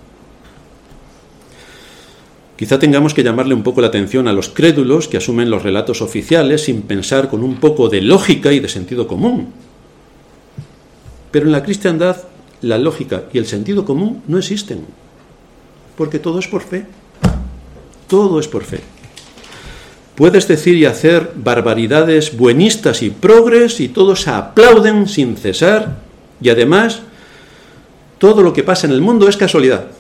Quizá 2.60 2.78
tengamos 2.78 3.14
que 3.14 3.24
llamarle 3.24 3.54
un 3.54 3.64
poco 3.64 3.80
la 3.80 3.88
atención 3.88 4.28
a 4.28 4.34
los 4.34 4.50
crédulos 4.50 5.08
que 5.08 5.16
asumen 5.16 5.50
los 5.50 5.64
relatos 5.64 6.02
oficiales 6.02 6.66
sin 6.66 6.82
pensar 6.82 7.30
con 7.30 7.42
un 7.42 7.56
poco 7.56 7.88
de 7.88 8.02
lógica 8.02 8.52
y 8.52 8.60
de 8.60 8.68
sentido 8.68 9.08
común. 9.08 9.54
Pero 11.32 11.46
en 11.46 11.54
la 11.54 11.64
cristiandad 11.64 12.18
la 12.62 12.78
lógica 12.78 13.24
y 13.32 13.38
el 13.38 13.46
sentido 13.46 13.86
común 13.86 14.24
no 14.28 14.38
existen, 14.38 14.82
porque 15.96 16.20
todo 16.20 16.40
es 16.40 16.50
por 16.50 16.62
fe. 16.62 16.86
Todo 18.10 18.42
es 18.42 18.50
por 18.50 18.66
fe. 18.66 18.82
Puedes 20.16 20.46
decir 20.50 20.76
y 20.76 20.84
hacer 20.84 21.32
barbaridades 21.38 22.36
buenistas 22.36 23.04
y 23.04 23.10
progres 23.10 23.80
y 23.80 23.88
todos 23.88 24.28
aplauden 24.28 25.08
sin 25.08 25.38
cesar 25.38 26.00
y 26.42 26.50
además 26.50 27.04
todo 28.18 28.44
lo 28.44 28.52
que 28.52 28.64
pasa 28.64 28.86
en 28.86 28.92
el 28.92 29.00
mundo 29.00 29.30
es 29.30 29.38
casualidad. 29.38 29.92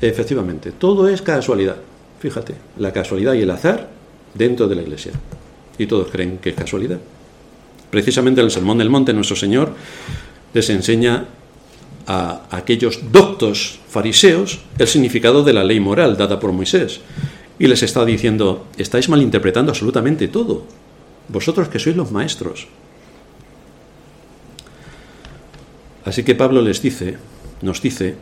Efectivamente, 0.00 0.72
todo 0.72 1.08
es 1.08 1.22
casualidad. 1.22 1.76
Fíjate, 2.20 2.54
la 2.78 2.92
casualidad 2.92 3.34
y 3.34 3.42
el 3.42 3.50
azar 3.50 3.88
dentro 4.34 4.68
de 4.68 4.76
la 4.76 4.82
iglesia. 4.82 5.12
Y 5.78 5.86
todos 5.86 6.08
creen 6.10 6.38
que 6.38 6.50
es 6.50 6.56
casualidad. 6.56 6.98
Precisamente 7.90 8.40
en 8.40 8.46
el 8.46 8.50
Sermón 8.50 8.78
del 8.78 8.90
Monte 8.90 9.12
nuestro 9.12 9.36
Señor 9.36 9.72
les 10.52 10.68
enseña 10.70 11.26
a 12.06 12.46
aquellos 12.50 13.12
doctos 13.12 13.78
fariseos 13.88 14.60
el 14.78 14.86
significado 14.86 15.44
de 15.44 15.52
la 15.52 15.64
ley 15.64 15.80
moral 15.80 16.16
dada 16.16 16.40
por 16.40 16.52
Moisés. 16.52 17.00
Y 17.58 17.66
les 17.66 17.82
está 17.82 18.04
diciendo, 18.04 18.66
estáis 18.76 19.08
malinterpretando 19.08 19.72
absolutamente 19.72 20.28
todo. 20.28 20.64
Vosotros 21.28 21.68
que 21.68 21.78
sois 21.78 21.96
los 21.96 22.12
maestros. 22.12 22.66
Así 26.04 26.22
que 26.22 26.34
Pablo 26.34 26.62
les 26.62 26.80
dice, 26.80 27.18
nos 27.60 27.82
dice, 27.82 28.14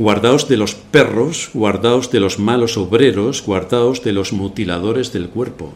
guardaos 0.00 0.48
de 0.48 0.56
los 0.56 0.74
perros, 0.74 1.50
guardaos 1.52 2.10
de 2.10 2.20
los 2.20 2.38
malos 2.38 2.78
obreros, 2.78 3.44
guardaos 3.44 4.02
de 4.02 4.14
los 4.14 4.32
mutiladores 4.32 5.12
del 5.12 5.28
cuerpo. 5.28 5.74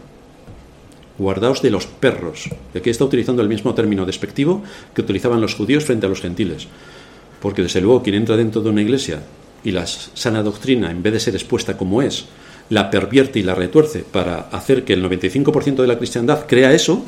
Guardaos 1.19 1.61
de 1.61 1.71
los 1.71 1.85
perros. 1.85 2.49
Aquí 2.75 2.89
está 2.89 3.05
utilizando 3.05 3.43
el 3.43 3.51
mismo 3.51 3.75
término 3.75 4.07
despectivo 4.07 4.63
que 4.95 5.03
utilizaban 5.03 5.43
los 5.43 5.55
judíos 5.55 5.85
frente 5.85 6.07
a 6.07 6.09
los 6.09 6.23
gentiles. 6.23 6.69
Porque 7.43 7.61
desde 7.61 7.83
luego 7.83 8.03
quien 8.03 8.17
entra 8.17 8.39
dentro 8.39 8.63
de 8.63 8.71
una 8.71 8.81
iglesia 8.81 9.21
y 9.63 9.73
la 9.73 9.87
sana 9.87 10.43
doctrina, 10.43 10.91
en 10.91 11.03
vez 11.03 11.13
de 11.13 11.21
ser 11.21 11.35
expuesta 11.35 11.77
como 11.77 12.01
es, 12.01 12.25
la 12.71 12.91
pervierte 12.91 13.41
y 13.41 13.43
la 13.43 13.55
retuerce 13.55 14.07
para 14.11 14.49
hacer 14.53 14.85
que 14.85 14.95
el 14.95 15.05
95% 15.05 15.83
de 15.83 15.87
la 15.87 15.99
cristiandad 15.99 16.47
crea 16.49 16.73
eso, 16.73 17.05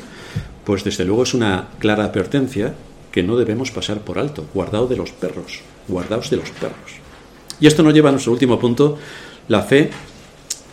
pues 0.63 0.83
desde 0.83 1.03
luego 1.03 1.23
es 1.23 1.33
una 1.33 1.69
clara 1.79 2.03
advertencia 2.03 2.75
que 3.11 3.23
no 3.23 3.37
debemos 3.37 3.71
pasar 3.71 4.01
por 4.01 4.19
alto. 4.19 4.45
Guardaos 4.53 4.87
de 4.87 4.97
los 4.97 5.09
perros, 5.13 5.61
guardaos 5.87 6.29
de 6.29 6.37
los 6.37 6.51
perros. 6.51 6.96
Y 7.59 7.67
esto 7.67 7.83
nos 7.83 7.93
lleva 7.93 8.09
a 8.09 8.11
nuestro 8.11 8.31
último 8.31 8.59
punto, 8.59 8.97
la 9.47 9.61
fe 9.63 9.89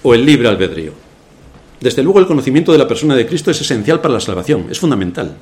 o 0.03 0.14
el 0.14 0.24
libre 0.24 0.49
albedrío. 0.49 0.93
Desde 1.80 2.03
luego 2.03 2.18
el 2.18 2.26
conocimiento 2.26 2.72
de 2.72 2.78
la 2.78 2.89
persona 2.89 3.14
de 3.14 3.26
Cristo 3.26 3.51
es 3.51 3.61
esencial 3.61 4.01
para 4.01 4.14
la 4.14 4.20
salvación, 4.20 4.66
es 4.70 4.78
fundamental. 4.78 5.37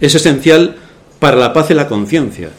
Es 0.00 0.14
esencial 0.14 0.76
para 1.18 1.36
la 1.36 1.52
paz 1.52 1.70
y 1.70 1.74
la 1.74 1.88
conciencia. 1.88 2.50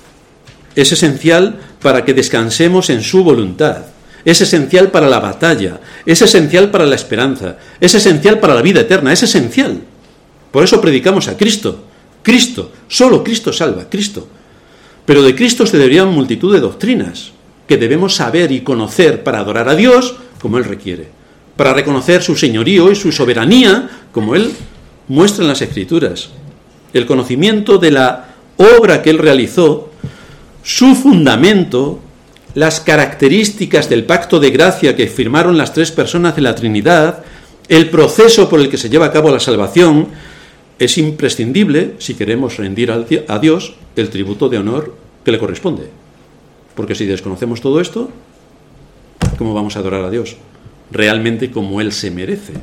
Es 0.76 0.91
esencial 0.91 1.59
para 1.82 2.03
que 2.03 2.13
descansemos 2.13 2.89
en 2.89 3.01
su 3.01 3.24
voluntad. 3.24 3.86
Es 4.24 4.41
esencial 4.41 4.89
para 4.89 5.07
la 5.07 5.20
batalla. 5.20 5.80
Es 6.05 6.22
esencial 6.22 6.72
para 6.72 6.86
la 6.86 6.95
esperanza. 6.95 7.57
Es 7.80 7.93
esencial 7.93 8.39
para 8.39 8.55
la 8.55 8.61
vida 8.61 8.82
eterna. 8.82 9.13
Es 9.13 9.24
esencial. 9.24 9.82
Por 10.51 10.63
eso 10.63 10.82
predicamos 10.82 11.28
a 11.28 11.38
Cristo. 11.38 11.86
Cristo. 12.24 12.72
Solo 12.88 13.24
Cristo 13.24 13.53
salva. 13.53 13.88
Cristo. 13.89 14.28
Pero 15.05 15.22
de 15.22 15.36
Cristo 15.36 15.68
se 15.68 15.78
deberían 15.78 16.11
multitud 16.11 16.51
de 16.51 16.59
doctrinas 16.59 17.34
que 17.68 17.78
debemos 17.78 18.16
saber 18.16 18.51
y 18.51 18.61
conocer 18.61 19.24
para 19.24 19.39
adorar 19.39 19.70
a 19.70 19.76
Dios 19.76 20.16
como 20.39 20.57
Él 20.57 20.66
requiere 20.66 21.16
para 21.55 21.74
reconocer 21.74 22.22
su 22.22 22.36
señorío 22.36 22.91
y 22.91 22.95
su 22.95 23.11
soberanía, 23.11 23.89
como 24.11 24.36
él 24.36 24.51
muestra 25.07 25.43
en 25.43 25.49
las 25.49 25.61
Escrituras. 25.61 26.30
El 26.93 27.05
conocimiento 27.05 27.78
de 27.78 27.91
la 27.91 28.36
obra 28.57 29.01
que 29.01 29.09
él 29.09 29.18
realizó, 29.18 29.89
su 30.63 30.95
fundamento, 30.95 31.99
las 32.53 32.80
características 32.80 33.89
del 33.89 34.05
pacto 34.05 34.39
de 34.39 34.49
gracia 34.49 34.95
que 34.95 35.07
firmaron 35.07 35.57
las 35.57 35.74
tres 35.74 35.91
personas 35.91 36.36
de 36.36 36.41
la 36.41 36.55
Trinidad, 36.55 37.24
el 37.68 37.89
proceso 37.89 38.49
por 38.49 38.59
el 38.59 38.70
que 38.70 38.78
se 38.78 38.89
lleva 38.89 39.07
a 39.07 39.11
cabo 39.11 39.30
la 39.30 39.39
salvación, 39.39 40.07
es 40.78 40.97
imprescindible 40.97 41.95
si 41.99 42.16
queremos 42.16 42.57
rendir 42.57 42.91
a 42.91 43.39
Dios 43.39 43.76
el 43.95 44.09
tributo 44.09 44.49
de 44.49 44.57
honor 44.57 44.95
que 45.24 45.32
le 45.32 45.39
corresponde. 45.39 46.05
Porque 46.76 46.95
si 46.95 47.05
desconocemos 47.05 47.61
todo 47.61 47.80
esto, 47.80 48.09
¿cómo 49.38 49.53
vamos 49.53 49.76
a 49.76 49.80
adorar 49.80 50.03
a 50.03 50.09
Dios? 50.09 50.38
realmente 50.91 51.51
como 51.51 51.82
Él 51.82 51.91
se 51.91 52.11
merece. 52.11 52.53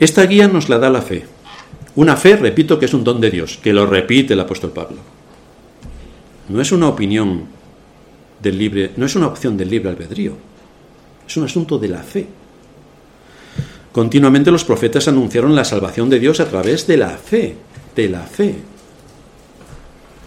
Esta 0.00 0.24
guía 0.26 0.48
nos 0.48 0.68
la 0.68 0.78
da 0.78 0.90
la 0.90 1.02
fe. 1.02 1.24
Una 1.96 2.16
fe, 2.16 2.36
repito, 2.36 2.78
que 2.78 2.86
es 2.86 2.94
un 2.94 3.04
don 3.04 3.20
de 3.20 3.30
Dios, 3.30 3.58
que 3.62 3.72
lo 3.72 3.86
repite 3.86 4.34
el 4.34 4.40
apóstol 4.40 4.70
Pablo. 4.70 4.98
No 6.48 6.60
es 6.60 6.70
una 6.70 6.88
opinión 6.88 7.46
del 8.40 8.58
libre, 8.58 8.92
no 8.96 9.06
es 9.06 9.16
una 9.16 9.26
opción 9.26 9.56
del 9.56 9.70
libre 9.70 9.90
albedrío. 9.90 10.34
Es 11.26 11.36
un 11.36 11.44
asunto 11.44 11.78
de 11.78 11.88
la 11.88 12.02
fe. 12.02 12.26
Continuamente 13.90 14.52
los 14.52 14.64
profetas 14.64 15.08
anunciaron 15.08 15.56
la 15.56 15.64
salvación 15.64 16.08
de 16.08 16.20
Dios 16.20 16.38
a 16.38 16.48
través 16.48 16.86
de 16.86 16.96
la 16.96 17.10
fe, 17.10 17.56
de 17.96 18.08
la 18.08 18.22
fe. 18.22 18.54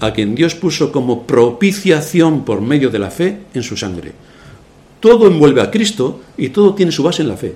a 0.00 0.12
quien 0.12 0.34
Dios 0.34 0.54
puso 0.54 0.92
como 0.92 1.26
propiciación 1.26 2.44
por 2.44 2.60
medio 2.60 2.90
de 2.90 2.98
la 2.98 3.10
fe 3.10 3.38
en 3.54 3.62
su 3.62 3.76
sangre. 3.76 4.12
Todo 5.00 5.26
envuelve 5.26 5.62
a 5.62 5.70
Cristo 5.70 6.20
y 6.36 6.50
todo 6.50 6.74
tiene 6.74 6.92
su 6.92 7.02
base 7.02 7.22
en 7.22 7.28
la 7.28 7.36
fe. 7.36 7.54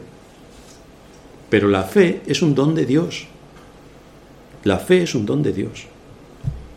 Pero 1.49 1.69
la 1.69 1.83
fe 1.83 2.23
es 2.27 2.43
un 2.43 2.55
don 2.55 2.75
de 2.75 2.87
Dios. 2.87 3.27
La 4.65 4.79
fe 4.79 5.03
es 5.03 5.15
un 5.15 5.27
don 5.27 5.43
de 5.43 5.53
Dios. 5.53 5.87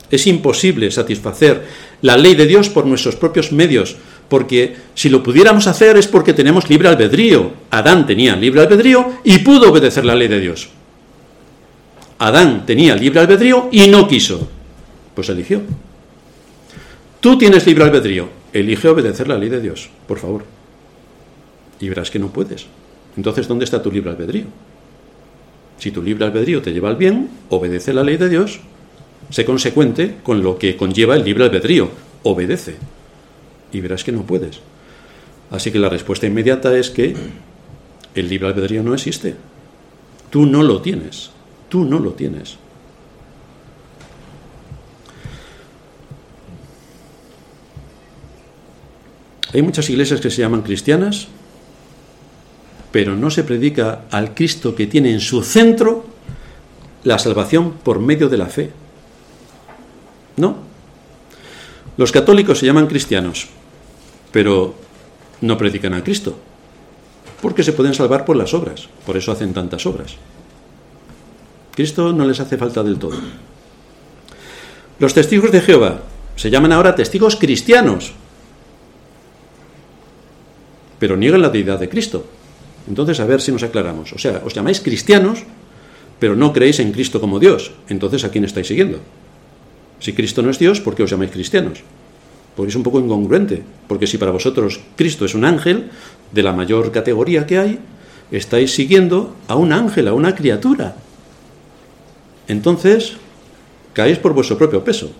Es 0.10 0.28
imposible 0.28 0.92
satisfacer 0.92 1.66
la 2.02 2.18
ley 2.18 2.36
de 2.36 2.46
Dios 2.46 2.70
por 2.70 2.86
nuestros 2.86 3.16
propios 3.16 3.52
medios, 3.52 3.96
porque 4.30 4.76
si 4.94 5.10
lo 5.10 5.24
pudiéramos 5.24 5.68
hacer 5.68 5.98
es 5.98 6.08
porque 6.08 6.34
tenemos 6.34 6.70
libre 6.70 6.90
albedrío. 6.90 7.52
Adán 7.72 8.06
tenía 8.06 8.36
libre 8.36 8.62
albedrío 8.62 9.20
y 9.24 9.40
pudo 9.40 9.72
obedecer 9.72 10.06
la 10.06 10.16
ley 10.16 10.28
de 10.28 10.40
Dios. 10.40 10.70
Adán 12.20 12.66
tenía 12.66 12.96
libre 12.96 13.22
albedrío 13.22 13.70
y 13.72 13.88
no 13.88 14.08
quiso. 14.08 14.48
Pues 15.16 15.30
eligió. 15.30 15.62
Tú 17.20 17.38
tienes 17.38 17.66
libre 17.66 17.84
albedrío. 17.84 18.30
Elige 18.52 18.88
obedecer 18.88 19.28
la 19.28 19.38
ley 19.38 19.50
de 19.50 19.62
Dios, 19.62 19.90
por 20.08 20.20
favor 20.20 20.44
y 21.84 21.90
verás 21.90 22.10
que 22.10 22.20
no 22.20 22.30
puedes. 22.30 22.66
Entonces, 23.18 23.48
¿dónde 23.48 23.66
está 23.66 23.82
tu 23.82 23.92
libre 23.92 24.10
albedrío? 24.10 24.46
Si 25.78 25.92
tu 25.92 26.02
libre 26.02 26.26
albedrío 26.26 26.62
te 26.62 26.72
lleva 26.72 26.90
al 26.90 26.96
bien, 26.96 27.30
obedece 27.50 27.94
la 27.94 28.04
ley 28.04 28.16
de 28.16 28.30
Dios, 28.30 28.62
sé 29.30 29.44
consecuente 29.44 30.16
con 30.24 30.42
lo 30.42 30.58
que 30.58 30.78
conlleva 30.78 31.16
el 31.16 31.26
libre 31.26 31.44
albedrío, 31.44 31.90
obedece. 32.24 32.76
Y 33.74 33.82
verás 33.82 34.06
que 34.06 34.14
no 34.14 34.24
puedes. 34.24 34.62
Así 35.52 35.72
que 35.72 35.80
la 35.80 35.90
respuesta 35.90 36.26
inmediata 36.26 36.76
es 36.78 36.90
que 36.90 37.16
el 38.16 38.30
libre 38.30 38.48
albedrío 38.48 38.82
no 38.82 38.94
existe. 38.94 39.36
Tú 40.30 40.46
no 40.46 40.64
lo 40.64 40.82
tienes. 40.82 41.32
Tú 41.68 41.84
no 41.84 42.00
lo 42.00 42.14
tienes. 42.14 42.58
Hay 49.54 49.62
muchas 49.62 49.90
iglesias 49.90 50.20
que 50.20 50.32
se 50.32 50.42
llaman 50.42 50.64
cristianas 50.64 51.28
pero 52.94 53.16
no 53.16 53.32
se 53.32 53.44
predica 53.44 54.04
al 54.12 54.36
Cristo 54.36 54.76
que 54.76 54.86
tiene 54.86 55.12
en 55.12 55.20
su 55.20 55.42
centro 55.42 56.06
la 57.04 57.18
salvación 57.18 57.72
por 57.72 58.00
medio 58.00 58.30
de 58.30 58.38
la 58.38 58.46
fe. 58.46 58.70
No. 60.38 60.58
Los 61.98 62.12
católicos 62.12 62.60
se 62.60 62.68
llaman 62.68 62.86
cristianos, 62.86 63.48
pero 64.32 64.76
no 65.42 65.58
predican 65.58 65.96
a 65.96 66.04
Cristo, 66.04 66.38
porque 67.42 67.64
se 67.64 67.74
pueden 67.74 67.96
salvar 67.96 68.26
por 68.26 68.36
las 68.36 68.54
obras, 68.54 68.88
por 69.08 69.18
eso 69.18 69.32
hacen 69.32 69.56
tantas 69.56 69.88
obras. 69.88 70.14
Cristo 71.74 72.14
no 72.14 72.28
les 72.28 72.40
hace 72.40 72.60
falta 72.60 72.84
del 72.84 73.00
todo. 73.00 73.18
Los 75.00 75.16
testigos 75.16 75.52
de 75.52 75.62
Jehová 75.62 76.02
se 76.36 76.52
llaman 76.52 76.74
ahora 76.74 76.94
testigos 76.94 77.38
cristianos, 77.38 78.14
pero 81.04 81.18
niegan 81.18 81.42
la 81.42 81.50
deidad 81.50 81.82
de 81.82 81.90
Cristo. 81.90 82.24
Entonces, 82.88 83.20
a 83.20 83.26
ver 83.26 83.42
si 83.42 83.52
nos 83.52 83.62
aclaramos. 83.62 84.14
O 84.14 84.18
sea, 84.18 84.42
os 84.46 84.54
llamáis 84.54 84.80
cristianos, 84.80 85.44
pero 86.18 86.34
no 86.34 86.54
creéis 86.54 86.80
en 86.80 86.94
Cristo 86.94 87.20
como 87.20 87.42
Dios. 87.42 87.74
Entonces, 87.90 88.24
¿a 88.24 88.32
quién 88.32 88.46
estáis 88.46 88.68
siguiendo? 88.68 89.00
Si 90.00 90.14
Cristo 90.14 90.42
no 90.42 90.50
es 90.50 90.60
Dios, 90.60 90.80
¿por 90.80 90.96
qué 90.96 91.04
os 91.04 91.10
llamáis 91.10 91.32
cristianos? 91.32 91.84
Porque 92.56 92.70
es 92.70 92.76
un 92.78 92.84
poco 92.84 93.02
incongruente. 93.02 93.64
Porque 93.90 94.08
si 94.08 94.18
para 94.18 94.32
vosotros 94.32 94.80
Cristo 94.96 95.26
es 95.26 95.36
un 95.36 95.44
ángel 95.44 95.92
de 96.32 96.42
la 96.42 96.54
mayor 96.54 96.90
categoría 96.94 97.46
que 97.46 97.58
hay, 97.58 97.80
estáis 98.32 98.74
siguiendo 98.74 99.36
a 99.50 99.58
un 99.58 99.74
ángel, 99.74 100.08
a 100.08 100.14
una 100.14 100.36
criatura. 100.36 100.96
Entonces, 102.48 103.18
caéis 103.92 104.20
por 104.20 104.34
vuestro 104.34 104.58
propio 104.58 104.86
peso. 104.86 105.12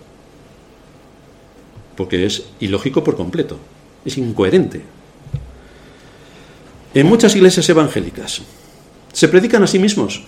Porque 1.98 2.26
es 2.26 2.46
ilógico 2.62 3.04
por 3.04 3.18
completo. 3.18 3.60
Es 4.06 4.18
incoherente. 4.18 5.03
En 6.94 7.08
muchas 7.08 7.36
iglesias 7.36 7.68
evangélicas 7.70 8.42
se 9.12 9.28
predican 9.28 9.64
a 9.64 9.68
sí 9.68 9.80
mismos, 9.80 10.24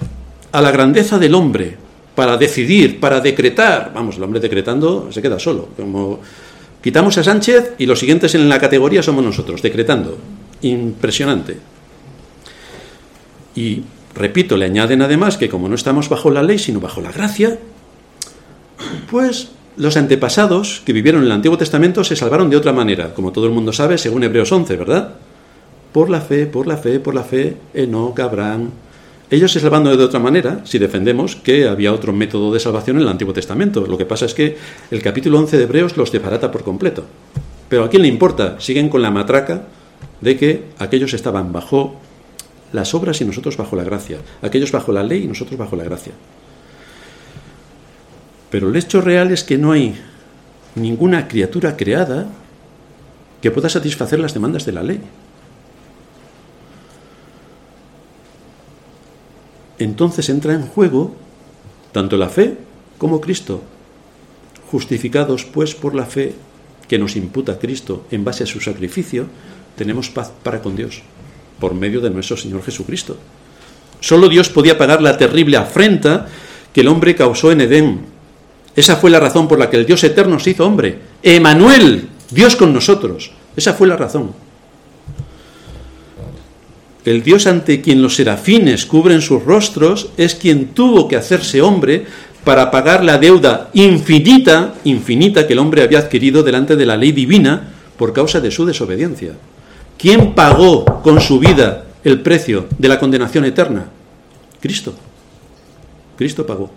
a 0.52 0.62
la 0.62 0.72
grandeza 0.72 1.20
del 1.20 1.36
hombre, 1.36 1.78
para 2.16 2.38
decidir, 2.38 3.00
para 3.00 3.20
decretar. 3.20 3.92
Vamos, 3.94 4.18
el 4.18 4.24
hombre 4.24 4.40
decretando 4.40 5.12
se 5.12 5.22
queda 5.22 5.38
solo. 5.38 5.70
Como 5.76 6.20
quitamos 6.82 7.18
a 7.18 7.24
Sánchez 7.24 7.74
y 7.78 7.86
los 7.86 8.00
siguientes 8.00 8.34
en 8.36 8.50
la 8.50 8.60
categoría 8.60 9.04
somos 9.04 9.24
nosotros, 9.24 9.62
decretando. 9.62 10.18
Impresionante. 10.62 11.58
Y 13.56 13.84
repito, 14.16 14.58
le 14.58 14.66
añaden 14.66 15.02
además 15.02 15.38
que 15.38 15.50
como 15.50 15.70
no 15.70 15.76
estamos 15.76 16.10
bajo 16.10 16.32
la 16.32 16.42
ley, 16.42 16.58
sino 16.58 16.80
bajo 16.80 17.02
la 17.02 17.12
gracia, 17.12 17.60
pues 19.12 19.50
los 19.78 19.98
antepasados 19.98 20.82
que 20.86 20.94
vivieron 20.94 21.22
en 21.22 21.28
el 21.28 21.34
Antiguo 21.34 21.58
Testamento 21.58 22.04
se 22.04 22.16
salvaron 22.16 22.50
de 22.50 22.58
otra 22.58 22.74
manera, 22.74 23.14
como 23.14 23.32
todo 23.32 23.46
el 23.46 23.52
mundo 23.52 23.74
sabe, 23.74 23.98
según 23.98 24.24
Hebreos 24.24 24.52
11, 24.52 24.78
¿verdad? 24.78 25.16
Por 25.96 26.10
la 26.10 26.20
fe, 26.20 26.46
por 26.46 26.68
la 26.68 26.76
fe, 26.76 27.00
por 27.00 27.16
la 27.16 27.24
fe, 27.24 27.56
Enoch, 27.74 28.20
Abraham. 28.20 28.70
Ellos 29.30 29.50
se 29.50 29.62
salvaron 29.62 29.98
de 29.98 30.04
otra 30.04 30.20
manera 30.20 30.60
si 30.66 30.78
defendemos 30.78 31.38
que 31.38 31.70
había 31.70 31.94
otro 31.94 32.12
método 32.12 32.52
de 32.52 32.60
salvación 32.60 32.98
en 32.98 33.04
el 33.04 33.08
Antiguo 33.08 33.34
Testamento. 33.34 33.88
Lo 33.88 33.98
que 33.98 34.06
pasa 34.06 34.26
es 34.26 34.34
que 34.34 34.58
el 34.92 35.02
capítulo 35.02 35.40
11 35.40 35.56
de 35.56 35.64
Hebreos 35.64 35.96
los 35.96 36.12
desbarata 36.12 36.52
por 36.52 36.66
completo. 36.66 37.06
Pero 37.70 37.86
a 37.86 37.90
quién 37.90 38.02
le 38.02 38.10
importa, 38.10 38.60
siguen 38.60 38.90
con 38.90 39.02
la 39.02 39.10
matraca 39.10 39.68
de 40.20 40.36
que 40.36 40.66
aquellos 40.80 41.14
estaban 41.14 41.54
bajo 41.54 41.96
las 42.74 42.94
obras 42.94 43.22
y 43.22 43.24
nosotros 43.24 43.56
bajo 43.56 43.78
la 43.78 43.86
gracia, 43.86 44.18
aquellos 44.42 44.74
bajo 44.74 44.92
la 44.92 45.02
ley 45.02 45.24
y 45.24 45.28
nosotros 45.28 45.58
bajo 45.58 45.78
la 45.78 45.86
gracia. 45.86 46.12
Pero 48.50 48.68
el 48.68 48.76
hecho 48.76 49.00
real 49.00 49.32
es 49.32 49.46
que 49.46 49.58
no 49.58 49.72
hay 49.72 49.96
ninguna 50.76 51.30
criatura 51.30 51.78
creada 51.78 52.28
que 53.42 53.50
pueda 53.50 53.70
satisfacer 53.70 54.20
las 54.20 54.34
demandas 54.34 54.66
de 54.66 54.74
la 54.74 54.84
ley. 54.84 55.00
Entonces 59.80 60.30
entra 60.30 60.54
en 60.54 60.68
juego 60.68 61.16
tanto 61.92 62.18
la 62.18 62.30
fe 62.30 62.58
como 62.98 63.22
Cristo. 63.22 63.62
Justificados 64.72 65.46
pues 65.46 65.76
por 65.76 65.96
la 65.96 66.06
fe 66.06 66.34
que 66.88 67.00
nos 67.00 67.16
imputa 67.16 67.60
Cristo 67.60 68.06
en 68.12 68.24
base 68.24 68.44
a 68.44 68.48
su 68.48 68.60
sacrificio, 68.60 69.28
tenemos 69.76 70.10
paz 70.10 70.32
para 70.44 70.62
con 70.62 70.76
Dios 70.76 71.02
por 71.60 71.74
medio 71.74 72.02
de 72.02 72.10
nuestro 72.10 72.38
Señor 72.38 72.64
Jesucristo. 72.64 73.18
Solo 74.00 74.30
Dios 74.30 74.50
podía 74.50 74.78
pagar 74.78 75.02
la 75.02 75.18
terrible 75.18 75.58
afrenta 75.58 76.28
que 76.74 76.82
el 76.82 76.88
hombre 76.88 77.16
causó 77.16 77.52
en 77.52 77.62
Edén. 77.62 78.02
Esa 78.76 78.98
fue 78.98 79.10
la 79.10 79.20
razón 79.20 79.48
por 79.48 79.58
la 79.58 79.70
que 79.70 79.78
el 79.78 79.86
Dios 79.86 80.04
eterno 80.04 80.38
se 80.40 80.52
hizo 80.52 80.66
hombre. 80.66 81.00
Emanuel, 81.24 82.10
Dios 82.30 82.56
con 82.56 82.74
nosotros. 82.74 83.32
Esa 83.56 83.74
fue 83.74 83.88
la 83.88 83.96
razón. 83.96 84.34
El 87.06 87.22
Dios 87.22 87.46
ante 87.46 87.82
quien 87.82 88.02
los 88.02 88.16
serafines 88.16 88.88
cubren 88.88 89.22
sus 89.22 89.44
rostros 89.44 90.10
es 90.18 90.34
quien 90.34 90.70
tuvo 90.70 91.08
que 91.08 91.16
hacerse 91.16 91.62
hombre 91.62 92.06
para 92.44 92.72
pagar 92.72 93.04
la 93.04 93.20
deuda 93.20 93.70
infinita, 93.74 94.74
infinita 94.84 95.46
que 95.46 95.54
el 95.54 95.60
hombre 95.60 95.84
había 95.84 96.00
adquirido 96.00 96.42
delante 96.42 96.76
de 96.76 96.86
la 96.86 96.98
ley 96.98 97.12
divina 97.12 97.74
por 97.96 98.12
causa 98.12 98.40
de 98.40 98.50
su 98.50 98.66
desobediencia. 98.66 99.34
¿Quién 100.00 100.34
pagó 100.34 100.84
con 101.04 101.22
su 101.22 101.40
vida 101.40 101.86
el 102.04 102.22
precio 102.22 102.68
de 102.78 102.88
la 102.88 103.00
condenación 103.00 103.46
eterna? 103.46 103.86
Cristo. 104.60 104.96
Cristo 106.18 106.46
pagó. 106.46 106.72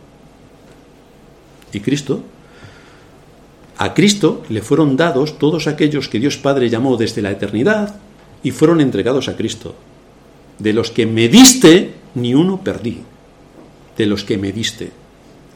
Y 1.73 1.81
Cristo, 1.81 2.23
a 3.79 3.95
Cristo 3.95 4.43
le 4.51 4.61
fueron 4.61 4.97
dados 4.97 5.39
todos 5.39 5.67
aquellos 5.67 6.09
que 6.09 6.19
Dios 6.19 6.37
Padre 6.37 6.69
llamó 6.69 6.97
desde 6.97 7.23
la 7.23 7.31
eternidad 7.31 7.95
y 8.43 8.51
fueron 8.51 8.81
entregados 8.81 9.29
a 9.29 9.37
Cristo. 9.37 9.75
De 10.59 10.73
los 10.73 10.91
que 10.91 11.07
me 11.07 11.29
diste, 11.29 11.93
ni 12.15 12.35
uno 12.35 12.61
perdí. 12.63 12.99
De 13.97 14.07
los 14.07 14.25
que 14.25 14.39
me 14.39 14.53
diste. 14.53 14.91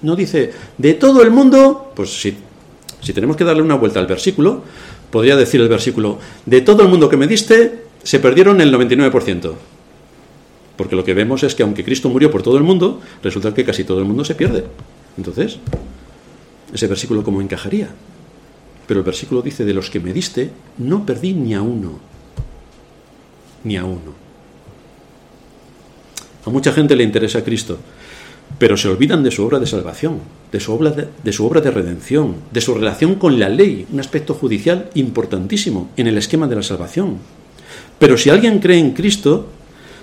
No 0.03 0.17
dice, 0.17 0.53
de 0.79 0.95
todo 0.95 1.23
el 1.23 1.31
mundo, 1.31 1.93
pues 1.95 2.21
si, 2.21 2.37
si 3.01 3.13
tenemos 3.13 3.37
que 3.37 3.45
darle 3.45 3.63
una 3.63 3.77
vuelta 3.77 4.01
al 4.01 4.07
versículo, 4.07 4.63
podría 5.11 5.37
decir 5.37 5.61
el 5.61 5.69
versículo, 5.69 6.19
de 6.47 6.61
todo 6.61 6.83
el 6.83 6.89
mundo 6.89 7.09
que 7.09 7.17
me 7.17 7.27
diste, 7.27 7.85
se 8.03 8.19
perdieron 8.19 8.61
el 8.61 8.75
99%. 8.75 9.53
Porque 10.77 10.97
lo 10.97 11.05
que 11.05 11.15
vemos 11.15 11.43
es 11.43 11.55
que 11.55 11.63
aunque 11.63 11.85
Cristo 11.85 12.09
murió 12.09 12.31
por 12.31 12.43
todo 12.43 12.57
el 12.57 12.65
mundo, 12.65 13.01
resulta 13.23 13.55
que 13.55 13.65
casi 13.65 13.85
todo 13.85 13.99
el 13.99 14.07
mundo 14.07 14.25
se 14.25 14.35
pierde. 14.35 14.65
Entonces, 15.17 15.59
ese 16.73 16.87
versículo 16.87 17.23
cómo 17.23 17.41
encajaría. 17.41 17.91
Pero 18.87 19.01
el 19.01 19.07
versículo 19.07 19.43
dice, 19.43 19.65
de 19.65 19.75
los 19.75 19.91
que 19.91 20.01
me 20.01 20.13
diste, 20.13 20.51
no 20.79 21.07
perdí 21.07 21.35
ni 21.35 21.55
a 21.55 21.63
uno. 21.63 22.01
Ni 23.65 23.77
a 23.77 23.85
uno. 23.85 24.22
A 26.45 26.51
mucha 26.51 26.72
gente 26.72 26.97
le 26.97 27.05
interesa 27.05 27.45
Cristo, 27.45 27.78
pero 28.59 28.76
se 28.76 28.88
olvidan 28.88 29.22
de 29.22 29.30
su 29.30 29.45
obra 29.45 29.59
de 29.59 29.66
salvación, 29.66 30.20
de 30.51 30.61
su 30.61 30.72
obra 30.72 30.90
de, 31.61 31.70
redención, 31.70 32.36
de 32.51 32.61
su 32.61 32.74
relación 32.74 33.14
con 33.14 33.38
la 33.38 33.49
ley, 33.49 33.86
un 33.93 34.01
aspecto 34.01 34.34
judicial 34.34 34.90
importantísimo 34.95 35.90
en 35.97 36.07
el 36.09 36.18
esquema 36.18 36.47
de 36.47 36.57
la 36.57 36.62
salvación. 36.62 37.18
Pero 37.99 38.18
si 38.18 38.30
alguien 38.30 38.59
cree 38.59 38.78
en 38.78 38.93
Cristo, 38.93 39.49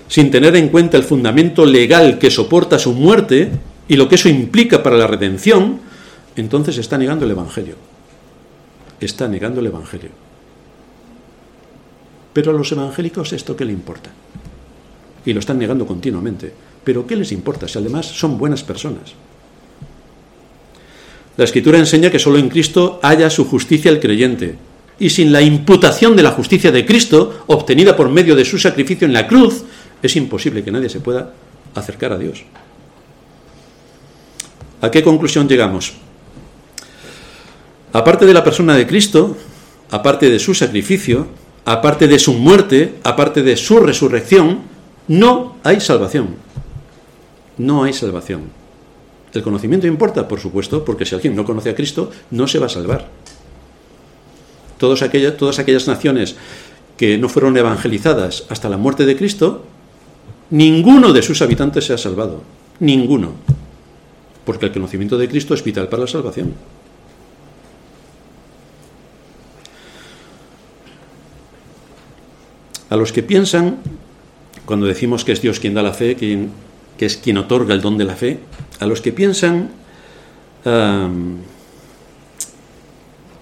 sin 0.08 0.32
tener 0.32 0.56
en 0.56 0.70
cuenta 0.70 0.98
el 0.98 1.04
fundamento 1.04 1.66
legal 1.66 2.18
que 2.18 2.32
soporta 2.32 2.80
su 2.80 2.94
muerte 2.94 3.52
y 3.88 3.96
lo 3.96 4.08
que 4.08 4.16
eso 4.16 4.30
implica 4.30 4.82
para 4.82 4.98
la 4.98 5.08
redención, 5.08 5.80
entonces 6.36 6.78
está 6.78 6.98
negando 6.98 7.26
el 7.26 7.32
Evangelio. 7.32 7.76
Está 9.00 9.28
negando 9.28 9.60
el 9.60 9.68
Evangelio. 9.68 10.10
Pero 12.34 12.52
a 12.52 12.54
los 12.54 12.72
evangélicos 12.72 13.34
esto 13.34 13.56
qué 13.56 13.66
le 13.66 13.74
importa. 13.74 14.12
Y 15.30 15.34
lo 15.34 15.42
están 15.42 15.60
negando 15.60 15.86
continuamente. 15.86 16.52
Pero 16.84 17.06
¿qué 17.06 17.16
les 17.16 17.32
importa 17.32 17.68
si 17.68 17.78
además 17.78 18.08
son 18.08 18.40
buenas 18.40 18.64
personas? 18.64 19.14
La 21.38 21.44
escritura 21.44 21.78
enseña 21.78 22.10
que 22.10 22.18
solo 22.18 22.40
en 22.40 22.50
Cristo 22.50 23.00
haya 23.04 23.30
su 23.30 23.46
justicia 23.46 23.92
el 23.92 24.00
creyente, 24.00 24.56
y 24.98 25.12
sin 25.12 25.32
la 25.32 25.44
imputación 25.44 26.16
de 26.16 26.24
la 26.24 26.32
justicia 26.32 26.72
de 26.72 26.84
Cristo, 26.84 27.44
obtenida 27.46 27.96
por 27.96 28.10
medio 28.10 28.36
de 28.36 28.44
su 28.44 28.58
sacrificio 28.58 29.06
en 29.06 29.14
la 29.14 29.28
cruz, 29.28 29.66
es 30.02 30.16
imposible 30.16 30.64
que 30.64 30.72
nadie 30.72 30.90
se 30.90 31.00
pueda 31.00 31.32
acercar 31.76 32.12
a 32.12 32.18
Dios. 32.18 32.44
¿A 34.82 34.90
qué 34.90 35.04
conclusión 35.04 35.48
llegamos? 35.48 35.94
Aparte 37.94 38.26
de 38.26 38.34
la 38.34 38.44
persona 38.44 38.76
de 38.76 38.88
Cristo, 38.88 39.38
aparte 39.92 40.32
de 40.32 40.40
su 40.40 40.56
sacrificio, 40.56 41.28
aparte 41.66 42.08
de 42.08 42.18
su 42.18 42.34
muerte, 42.34 42.96
aparte 43.04 43.44
de 43.44 43.56
su 43.58 43.80
resurrección, 43.80 44.79
no 45.10 45.58
hay 45.64 45.82
salvación 45.82 46.50
no 47.60 47.84
hay 47.84 47.94
salvación. 47.94 48.50
El 49.32 49.44
conocimiento 49.44 49.86
importa, 49.86 50.28
por 50.28 50.40
supuesto, 50.40 50.84
porque 50.84 51.06
si 51.06 51.14
alguien 51.14 51.36
no 51.36 51.46
conoce 51.46 51.70
a 51.70 51.76
Cristo, 51.76 52.10
no 52.32 52.48
se 52.48 52.58
va 52.58 52.66
a 52.66 52.70
salvar. 52.70 53.08
Todas 54.80 55.04
aquellas, 55.04 55.88
naciones 55.88 56.36
que 56.98 57.18
no 57.18 57.30
fueron 57.30 57.56
evangelizadas 57.58 58.46
hasta 58.50 58.70
la 58.70 58.78
muerte 58.78 59.06
de 59.06 59.16
Cristo, 59.16 59.66
ninguno 60.50 61.14
de 61.14 61.22
sus 61.22 61.42
habitantes 61.44 61.86
se 61.86 61.94
ha 61.94 61.98
salvado. 61.98 62.42
Ninguno. 62.80 63.34
Porque 64.46 64.66
el 64.66 64.72
conocimiento 64.72 65.18
de 65.18 65.30
Cristo 65.30 65.54
es 65.54 65.64
vital 65.64 65.90
para 65.90 66.04
la 66.04 66.08
salvación. 66.08 66.54
A 72.90 72.96
los 72.96 73.12
que 73.12 73.22
piensan, 73.22 73.78
cuando 74.70 74.86
decimos 74.86 75.26
que 75.26 75.32
es 75.32 75.42
Dios 75.42 75.60
quien 75.60 75.74
da 75.74 75.82
la 75.82 75.94
fe, 75.94 76.14
quien 76.14 76.52
que 77.00 77.08
es 77.08 77.18
quien 77.18 77.38
otorga 77.38 77.74
el 77.74 77.82
don 77.82 77.98
de 77.98 78.04
la 78.04 78.16
fe, 78.16 78.38
a 78.80 78.86
los 78.86 79.02
que 79.02 79.12
piensan, 79.12 79.72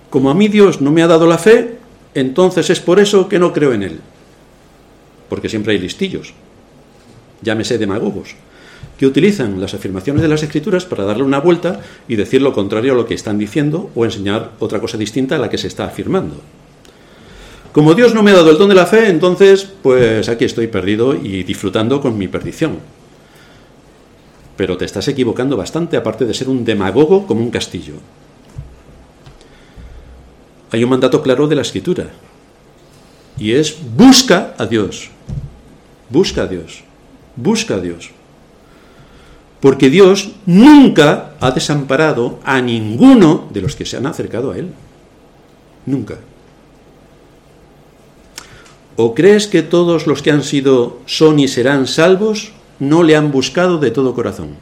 como 0.09 0.29
a 0.29 0.33
mí 0.33 0.47
Dios 0.47 0.79
no 0.79 0.91
me 0.91 1.03
ha 1.03 1.07
dado 1.07 1.27
la 1.27 1.37
fe, 1.37 1.75
entonces 2.13 2.69
es 2.69 2.79
por 2.79 3.01
eso 3.01 3.27
que 3.27 3.39
no 3.39 3.51
creo 3.51 3.73
en 3.73 3.83
Él. 3.83 3.99
Porque 5.27 5.49
siempre 5.49 5.73
hay 5.73 5.79
listillos, 5.79 6.33
llámese 7.41 7.77
demagogos, 7.77 8.35
que 8.97 9.07
utilizan 9.07 9.59
las 9.59 9.73
afirmaciones 9.73 10.21
de 10.21 10.29
las 10.29 10.43
escrituras 10.43 10.85
para 10.85 11.03
darle 11.03 11.23
una 11.23 11.41
vuelta 11.41 11.81
y 12.07 12.15
decir 12.15 12.41
lo 12.41 12.53
contrario 12.53 12.93
a 12.93 12.95
lo 12.95 13.05
que 13.05 13.15
están 13.15 13.37
diciendo 13.37 13.89
o 13.95 14.05
enseñar 14.05 14.51
otra 14.59 14.79
cosa 14.79 14.97
distinta 14.97 15.35
a 15.35 15.39
la 15.39 15.49
que 15.49 15.57
se 15.57 15.67
está 15.67 15.83
afirmando. 15.83 16.35
Como 17.71 17.93
Dios 17.93 18.13
no 18.13 18.23
me 18.23 18.31
ha 18.31 18.35
dado 18.35 18.51
el 18.51 18.57
don 18.57 18.69
de 18.69 18.75
la 18.75 18.85
fe, 18.85 19.09
entonces, 19.09 19.67
pues 19.81 20.29
aquí 20.29 20.45
estoy 20.45 20.67
perdido 20.67 21.13
y 21.13 21.43
disfrutando 21.43 22.01
con 22.01 22.17
mi 22.17 22.27
perdición. 22.27 22.79
Pero 24.55 24.77
te 24.77 24.85
estás 24.85 25.07
equivocando 25.07 25.55
bastante, 25.55 25.97
aparte 25.97 26.25
de 26.25 26.33
ser 26.33 26.49
un 26.49 26.65
demagogo 26.65 27.27
como 27.27 27.41
un 27.41 27.51
castillo. 27.51 27.93
Hay 30.71 30.83
un 30.83 30.89
mandato 30.89 31.21
claro 31.21 31.47
de 31.47 31.55
la 31.55 31.61
escritura. 31.61 32.07
Y 33.37 33.51
es 33.53 33.77
busca 33.95 34.55
a 34.57 34.65
Dios. 34.65 35.09
Busca 36.09 36.43
a 36.43 36.47
Dios. 36.47 36.83
Busca 37.35 37.75
a 37.75 37.79
Dios. 37.79 38.09
Porque 39.59 39.89
Dios 39.89 40.31
nunca 40.45 41.33
ha 41.39 41.51
desamparado 41.51 42.39
a 42.43 42.61
ninguno 42.61 43.47
de 43.51 43.61
los 43.61 43.75
que 43.75 43.85
se 43.85 43.97
han 43.97 44.05
acercado 44.05 44.51
a 44.51 44.57
Él. 44.57 44.71
Nunca. 45.85 46.17
¿O 48.97 49.15
crees 49.15 49.47
que 49.47 49.61
todos 49.61 50.07
los 50.07 50.21
que 50.21 50.31
han 50.31 50.43
sido, 50.43 50.97
son 51.05 51.39
y 51.39 51.47
serán 51.47 51.87
salvos? 51.87 52.51
no 52.79 53.03
le 53.03 53.15
han 53.15 53.31
buscado 53.31 53.77
de 53.79 53.91
todo 53.91 54.13
corazón. 54.13 54.55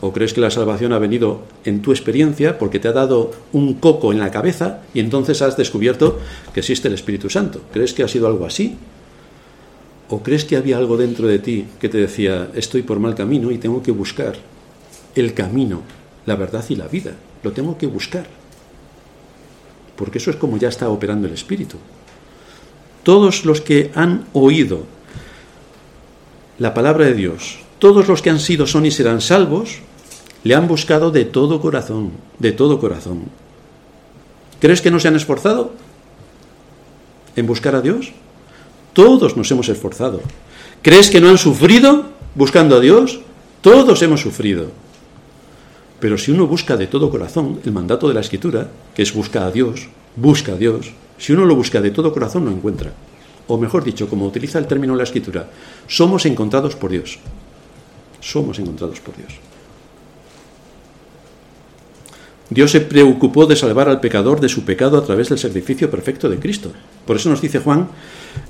¿O 0.00 0.12
crees 0.12 0.32
que 0.32 0.40
la 0.40 0.50
salvación 0.50 0.92
ha 0.92 0.98
venido 0.98 1.42
en 1.64 1.82
tu 1.82 1.90
experiencia 1.90 2.56
porque 2.58 2.78
te 2.78 2.86
ha 2.86 2.92
dado 2.92 3.32
un 3.52 3.74
coco 3.74 4.12
en 4.12 4.20
la 4.20 4.30
cabeza 4.30 4.82
y 4.94 5.00
entonces 5.00 5.42
has 5.42 5.56
descubierto 5.56 6.20
que 6.54 6.60
existe 6.60 6.86
el 6.86 6.94
Espíritu 6.94 7.28
Santo? 7.28 7.62
¿Crees 7.72 7.94
que 7.94 8.04
ha 8.04 8.08
sido 8.08 8.28
algo 8.28 8.46
así? 8.46 8.76
¿O 10.08 10.22
crees 10.22 10.44
que 10.44 10.56
había 10.56 10.78
algo 10.78 10.96
dentro 10.96 11.26
de 11.26 11.40
ti 11.40 11.66
que 11.80 11.88
te 11.88 11.98
decía, 11.98 12.48
estoy 12.54 12.82
por 12.82 13.00
mal 13.00 13.16
camino 13.16 13.50
y 13.50 13.58
tengo 13.58 13.82
que 13.82 13.90
buscar 13.90 14.36
el 15.16 15.34
camino, 15.34 15.82
la 16.26 16.36
verdad 16.36 16.64
y 16.68 16.76
la 16.76 16.86
vida? 16.86 17.12
Lo 17.42 17.50
tengo 17.50 17.76
que 17.76 17.86
buscar. 17.86 18.37
Porque 19.98 20.18
eso 20.18 20.30
es 20.30 20.36
como 20.36 20.56
ya 20.56 20.68
está 20.68 20.88
operando 20.88 21.26
el 21.26 21.34
Espíritu. 21.34 21.76
Todos 23.02 23.44
los 23.44 23.60
que 23.60 23.90
han 23.96 24.26
oído 24.32 24.86
la 26.58 26.72
palabra 26.72 27.06
de 27.06 27.14
Dios, 27.14 27.58
todos 27.80 28.06
los 28.06 28.22
que 28.22 28.30
han 28.30 28.38
sido, 28.38 28.66
son 28.66 28.86
y 28.86 28.92
serán 28.92 29.20
salvos, 29.20 29.80
le 30.44 30.54
han 30.54 30.68
buscado 30.68 31.10
de 31.10 31.24
todo 31.24 31.60
corazón, 31.60 32.12
de 32.38 32.52
todo 32.52 32.78
corazón. 32.78 33.24
¿Crees 34.60 34.80
que 34.80 34.90
no 34.90 35.00
se 35.00 35.08
han 35.08 35.16
esforzado 35.16 35.72
en 37.34 37.46
buscar 37.46 37.74
a 37.74 37.80
Dios? 37.80 38.12
Todos 38.92 39.36
nos 39.36 39.50
hemos 39.50 39.68
esforzado. 39.68 40.20
¿Crees 40.82 41.10
que 41.10 41.20
no 41.20 41.28
han 41.28 41.38
sufrido 41.38 42.06
buscando 42.36 42.76
a 42.76 42.80
Dios? 42.80 43.20
Todos 43.62 44.02
hemos 44.02 44.20
sufrido. 44.20 44.70
Pero 46.00 46.16
si 46.16 46.30
uno 46.30 46.46
busca 46.46 46.76
de 46.76 46.86
todo 46.86 47.10
corazón, 47.10 47.60
el 47.64 47.72
mandato 47.72 48.08
de 48.08 48.14
la 48.14 48.20
Escritura, 48.20 48.68
que 48.94 49.02
es 49.02 49.12
busca 49.12 49.46
a 49.46 49.50
Dios, 49.50 49.88
busca 50.16 50.52
a 50.52 50.56
Dios, 50.56 50.92
si 51.18 51.32
uno 51.32 51.44
lo 51.44 51.56
busca 51.56 51.80
de 51.80 51.90
todo 51.90 52.12
corazón, 52.12 52.44
lo 52.44 52.52
encuentra. 52.52 52.92
O 53.48 53.58
mejor 53.58 53.82
dicho, 53.82 54.08
como 54.08 54.26
utiliza 54.26 54.58
el 54.58 54.66
término 54.66 54.94
la 54.94 55.02
Escritura, 55.02 55.48
somos 55.86 56.26
encontrados 56.26 56.76
por 56.76 56.90
Dios. 56.90 57.18
Somos 58.20 58.58
encontrados 58.58 59.00
por 59.00 59.16
Dios. 59.16 59.32
Dios 62.50 62.70
se 62.70 62.80
preocupó 62.80 63.44
de 63.44 63.56
salvar 63.56 63.88
al 63.88 64.00
pecador 64.00 64.40
de 64.40 64.48
su 64.48 64.64
pecado 64.64 64.96
a 64.96 65.04
través 65.04 65.28
del 65.28 65.38
sacrificio 65.38 65.90
perfecto 65.90 66.30
de 66.30 66.38
Cristo. 66.38 66.72
Por 67.04 67.16
eso 67.16 67.28
nos 67.28 67.42
dice 67.42 67.58
Juan 67.58 67.88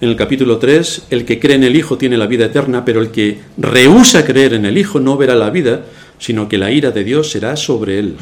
en 0.01 0.09
el 0.09 0.17
capítulo 0.17 0.59
3, 0.59 1.07
el 1.11 1.25
que 1.25 1.41
cree 1.41 1.57
en 1.57 1.65
el 1.65 1.75
Hijo 1.75 1.99
tiene 1.99 2.17
la 2.17 2.27
vida 2.27 2.45
eterna, 2.45 2.85
pero 2.85 3.01
el 3.01 3.11
que 3.11 3.41
rehúsa 3.57 4.25
creer 4.25 4.55
en 4.55 4.67
el 4.67 4.79
Hijo 4.79 5.01
no 5.01 5.17
verá 5.17 5.35
la 5.35 5.51
vida, 5.51 5.83
sino 6.19 6.49
que 6.49 6.59
la 6.59 6.71
ira 6.71 6.91
de 6.91 7.05
Dios 7.05 7.31
será 7.31 7.57
sobre 7.57 7.99
él. 7.99 8.17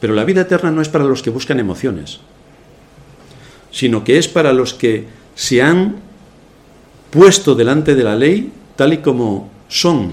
Pero 0.00 0.14
la 0.14 0.24
vida 0.24 0.42
eterna 0.42 0.70
no 0.70 0.82
es 0.82 0.88
para 0.88 1.04
los 1.04 1.22
que 1.22 1.30
buscan 1.30 1.60
emociones, 1.60 2.20
sino 3.70 4.04
que 4.04 4.18
es 4.18 4.28
para 4.28 4.52
los 4.52 4.74
que 4.74 5.06
se 5.34 5.62
han 5.62 5.96
puesto 7.10 7.54
delante 7.54 7.94
de 7.94 8.04
la 8.04 8.16
ley 8.16 8.52
tal 8.76 8.92
y 8.92 8.98
como 8.98 9.50
son, 9.68 10.12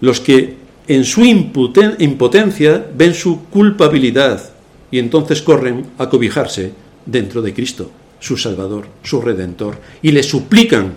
los 0.00 0.20
que 0.20 0.56
en 0.86 1.04
su 1.04 1.24
impotencia 1.24 2.86
ven 2.94 3.14
su 3.14 3.44
culpabilidad 3.44 4.50
y 4.90 4.98
entonces 4.98 5.42
corren 5.42 5.86
a 5.98 6.08
cobijarse 6.08 6.72
dentro 7.06 7.42
de 7.42 7.54
Cristo, 7.54 7.90
su 8.18 8.36
Salvador, 8.36 8.86
su 9.02 9.20
Redentor, 9.20 9.78
y 10.02 10.12
le 10.12 10.22
suplican 10.22 10.94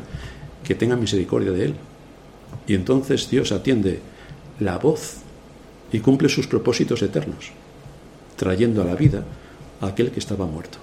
que 0.64 0.76
tenga 0.76 0.95
misericordia 0.95 1.51
de 1.51 1.66
Él. 1.66 1.76
Y 2.68 2.76
entonces 2.76 3.30
Dios 3.30 3.51
atiende 3.51 3.99
la 4.60 4.78
voz 4.78 5.18
y 5.91 5.99
cumple 5.99 6.30
sus 6.30 6.47
propósitos 6.47 7.01
eternos, 7.01 7.51
trayendo 8.36 8.82
a 8.82 8.86
la 8.86 8.95
vida 8.95 9.24
a 9.82 9.88
aquel 9.88 10.12
que 10.12 10.20
estaba 10.20 10.45
muerto. 10.45 10.78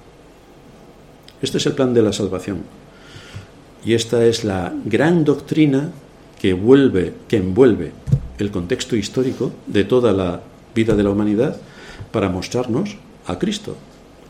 Este 1.42 1.58
es 1.58 1.66
el 1.66 1.74
plan 1.74 1.94
de 1.94 2.02
la 2.02 2.12
salvación. 2.12 2.62
Y 3.84 3.94
esta 3.94 4.24
es 4.24 4.44
la 4.44 4.72
gran 4.84 5.24
doctrina 5.24 5.90
que, 6.40 6.52
vuelve, 6.52 7.14
que 7.28 7.38
envuelve 7.38 7.92
el 8.38 8.50
contexto 8.50 8.96
histórico 8.96 9.52
de 9.66 9.84
toda 9.84 10.12
la 10.12 10.40
vida 10.74 10.94
de 10.94 11.02
la 11.02 11.10
humanidad 11.10 11.56
para 12.12 12.28
mostrarnos 12.28 12.96
a 13.26 13.38
Cristo, 13.38 13.76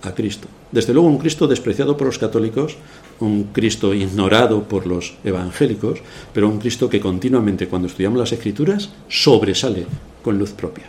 a 0.02 0.14
Cristo. 0.14 0.48
Desde 0.72 0.94
luego 0.94 1.08
un 1.08 1.18
Cristo 1.18 1.46
despreciado 1.46 1.96
por 1.96 2.06
los 2.06 2.18
católicos, 2.18 2.76
un 3.20 3.44
Cristo 3.52 3.94
ignorado 3.94 4.64
por 4.64 4.86
los 4.86 5.14
evangélicos, 5.24 6.00
pero 6.32 6.48
un 6.48 6.58
Cristo 6.58 6.88
que 6.88 7.00
continuamente 7.00 7.68
cuando 7.68 7.88
estudiamos 7.88 8.18
las 8.18 8.32
escrituras 8.32 8.90
sobresale 9.08 9.86
con 10.22 10.38
luz 10.38 10.52
propia. 10.52 10.86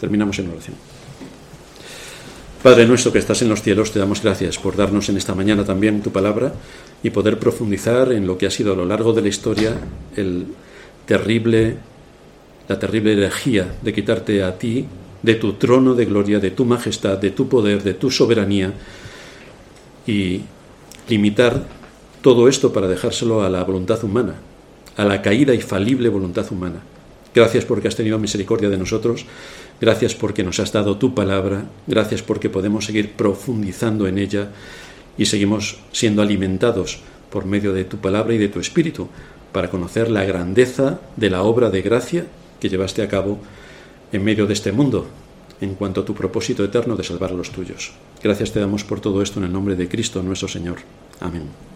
Terminamos 0.00 0.38
en 0.38 0.50
oración. 0.50 0.76
Padre 2.62 2.86
nuestro 2.86 3.12
que 3.12 3.18
estás 3.18 3.42
en 3.42 3.48
los 3.48 3.62
cielos, 3.62 3.92
te 3.92 3.98
damos 3.98 4.22
gracias 4.22 4.58
por 4.58 4.76
darnos 4.76 5.08
en 5.08 5.16
esta 5.16 5.34
mañana 5.34 5.64
también 5.64 6.02
tu 6.02 6.10
palabra 6.10 6.52
y 7.02 7.10
poder 7.10 7.38
profundizar 7.38 8.12
en 8.12 8.26
lo 8.26 8.36
que 8.36 8.46
ha 8.46 8.50
sido 8.50 8.72
a 8.72 8.76
lo 8.76 8.84
largo 8.84 9.12
de 9.12 9.22
la 9.22 9.28
historia 9.28 9.76
el 10.16 10.46
terrible 11.06 11.76
la 12.68 12.78
terrible 12.78 13.12
herejía 13.12 13.76
de 13.80 13.92
quitarte 13.92 14.42
a 14.42 14.58
ti 14.58 14.84
de 15.22 15.34
tu 15.36 15.54
trono 15.54 15.94
de 15.94 16.04
gloria, 16.04 16.38
de 16.38 16.50
tu 16.50 16.64
majestad, 16.64 17.18
de 17.18 17.30
tu 17.30 17.48
poder, 17.48 17.82
de 17.82 17.94
tu 17.94 18.10
soberanía 18.10 18.72
y 20.06 20.40
limitar 21.08 21.64
todo 22.22 22.48
esto 22.48 22.72
para 22.72 22.88
dejárselo 22.88 23.42
a 23.42 23.50
la 23.50 23.62
voluntad 23.64 24.02
humana, 24.02 24.34
a 24.96 25.04
la 25.04 25.22
caída 25.22 25.54
y 25.54 25.60
falible 25.60 26.08
voluntad 26.08 26.46
humana. 26.50 26.82
Gracias 27.34 27.64
porque 27.64 27.88
has 27.88 27.96
tenido 27.96 28.18
misericordia 28.18 28.68
de 28.68 28.78
nosotros, 28.78 29.26
gracias 29.80 30.14
porque 30.14 30.42
nos 30.42 30.58
has 30.58 30.72
dado 30.72 30.96
tu 30.96 31.14
palabra, 31.14 31.66
gracias 31.86 32.22
porque 32.22 32.48
podemos 32.48 32.86
seguir 32.86 33.12
profundizando 33.12 34.06
en 34.06 34.18
ella 34.18 34.48
y 35.18 35.26
seguimos 35.26 35.78
siendo 35.92 36.22
alimentados 36.22 37.00
por 37.30 37.44
medio 37.44 37.72
de 37.72 37.84
tu 37.84 37.98
palabra 37.98 38.34
y 38.34 38.38
de 38.38 38.48
tu 38.48 38.58
espíritu 38.58 39.08
para 39.52 39.70
conocer 39.70 40.10
la 40.10 40.24
grandeza 40.24 41.00
de 41.16 41.30
la 41.30 41.42
obra 41.42 41.70
de 41.70 41.82
gracia 41.82 42.26
que 42.60 42.68
llevaste 42.68 43.02
a 43.02 43.08
cabo 43.08 43.38
en 44.12 44.24
medio 44.24 44.46
de 44.46 44.54
este 44.54 44.72
mundo, 44.72 45.06
en 45.60 45.74
cuanto 45.74 46.00
a 46.00 46.04
tu 46.04 46.14
propósito 46.14 46.64
eterno 46.64 46.96
de 46.96 47.04
salvar 47.04 47.30
a 47.30 47.34
los 47.34 47.50
tuyos. 47.50 47.92
Gracias 48.22 48.52
te 48.52 48.60
damos 48.60 48.84
por 48.84 49.00
todo 49.00 49.22
esto 49.22 49.38
en 49.38 49.46
el 49.46 49.52
nombre 49.52 49.76
de 49.76 49.88
Cristo 49.88 50.22
nuestro 50.22 50.48
Señor. 50.48 50.78
Amén. 51.20 51.44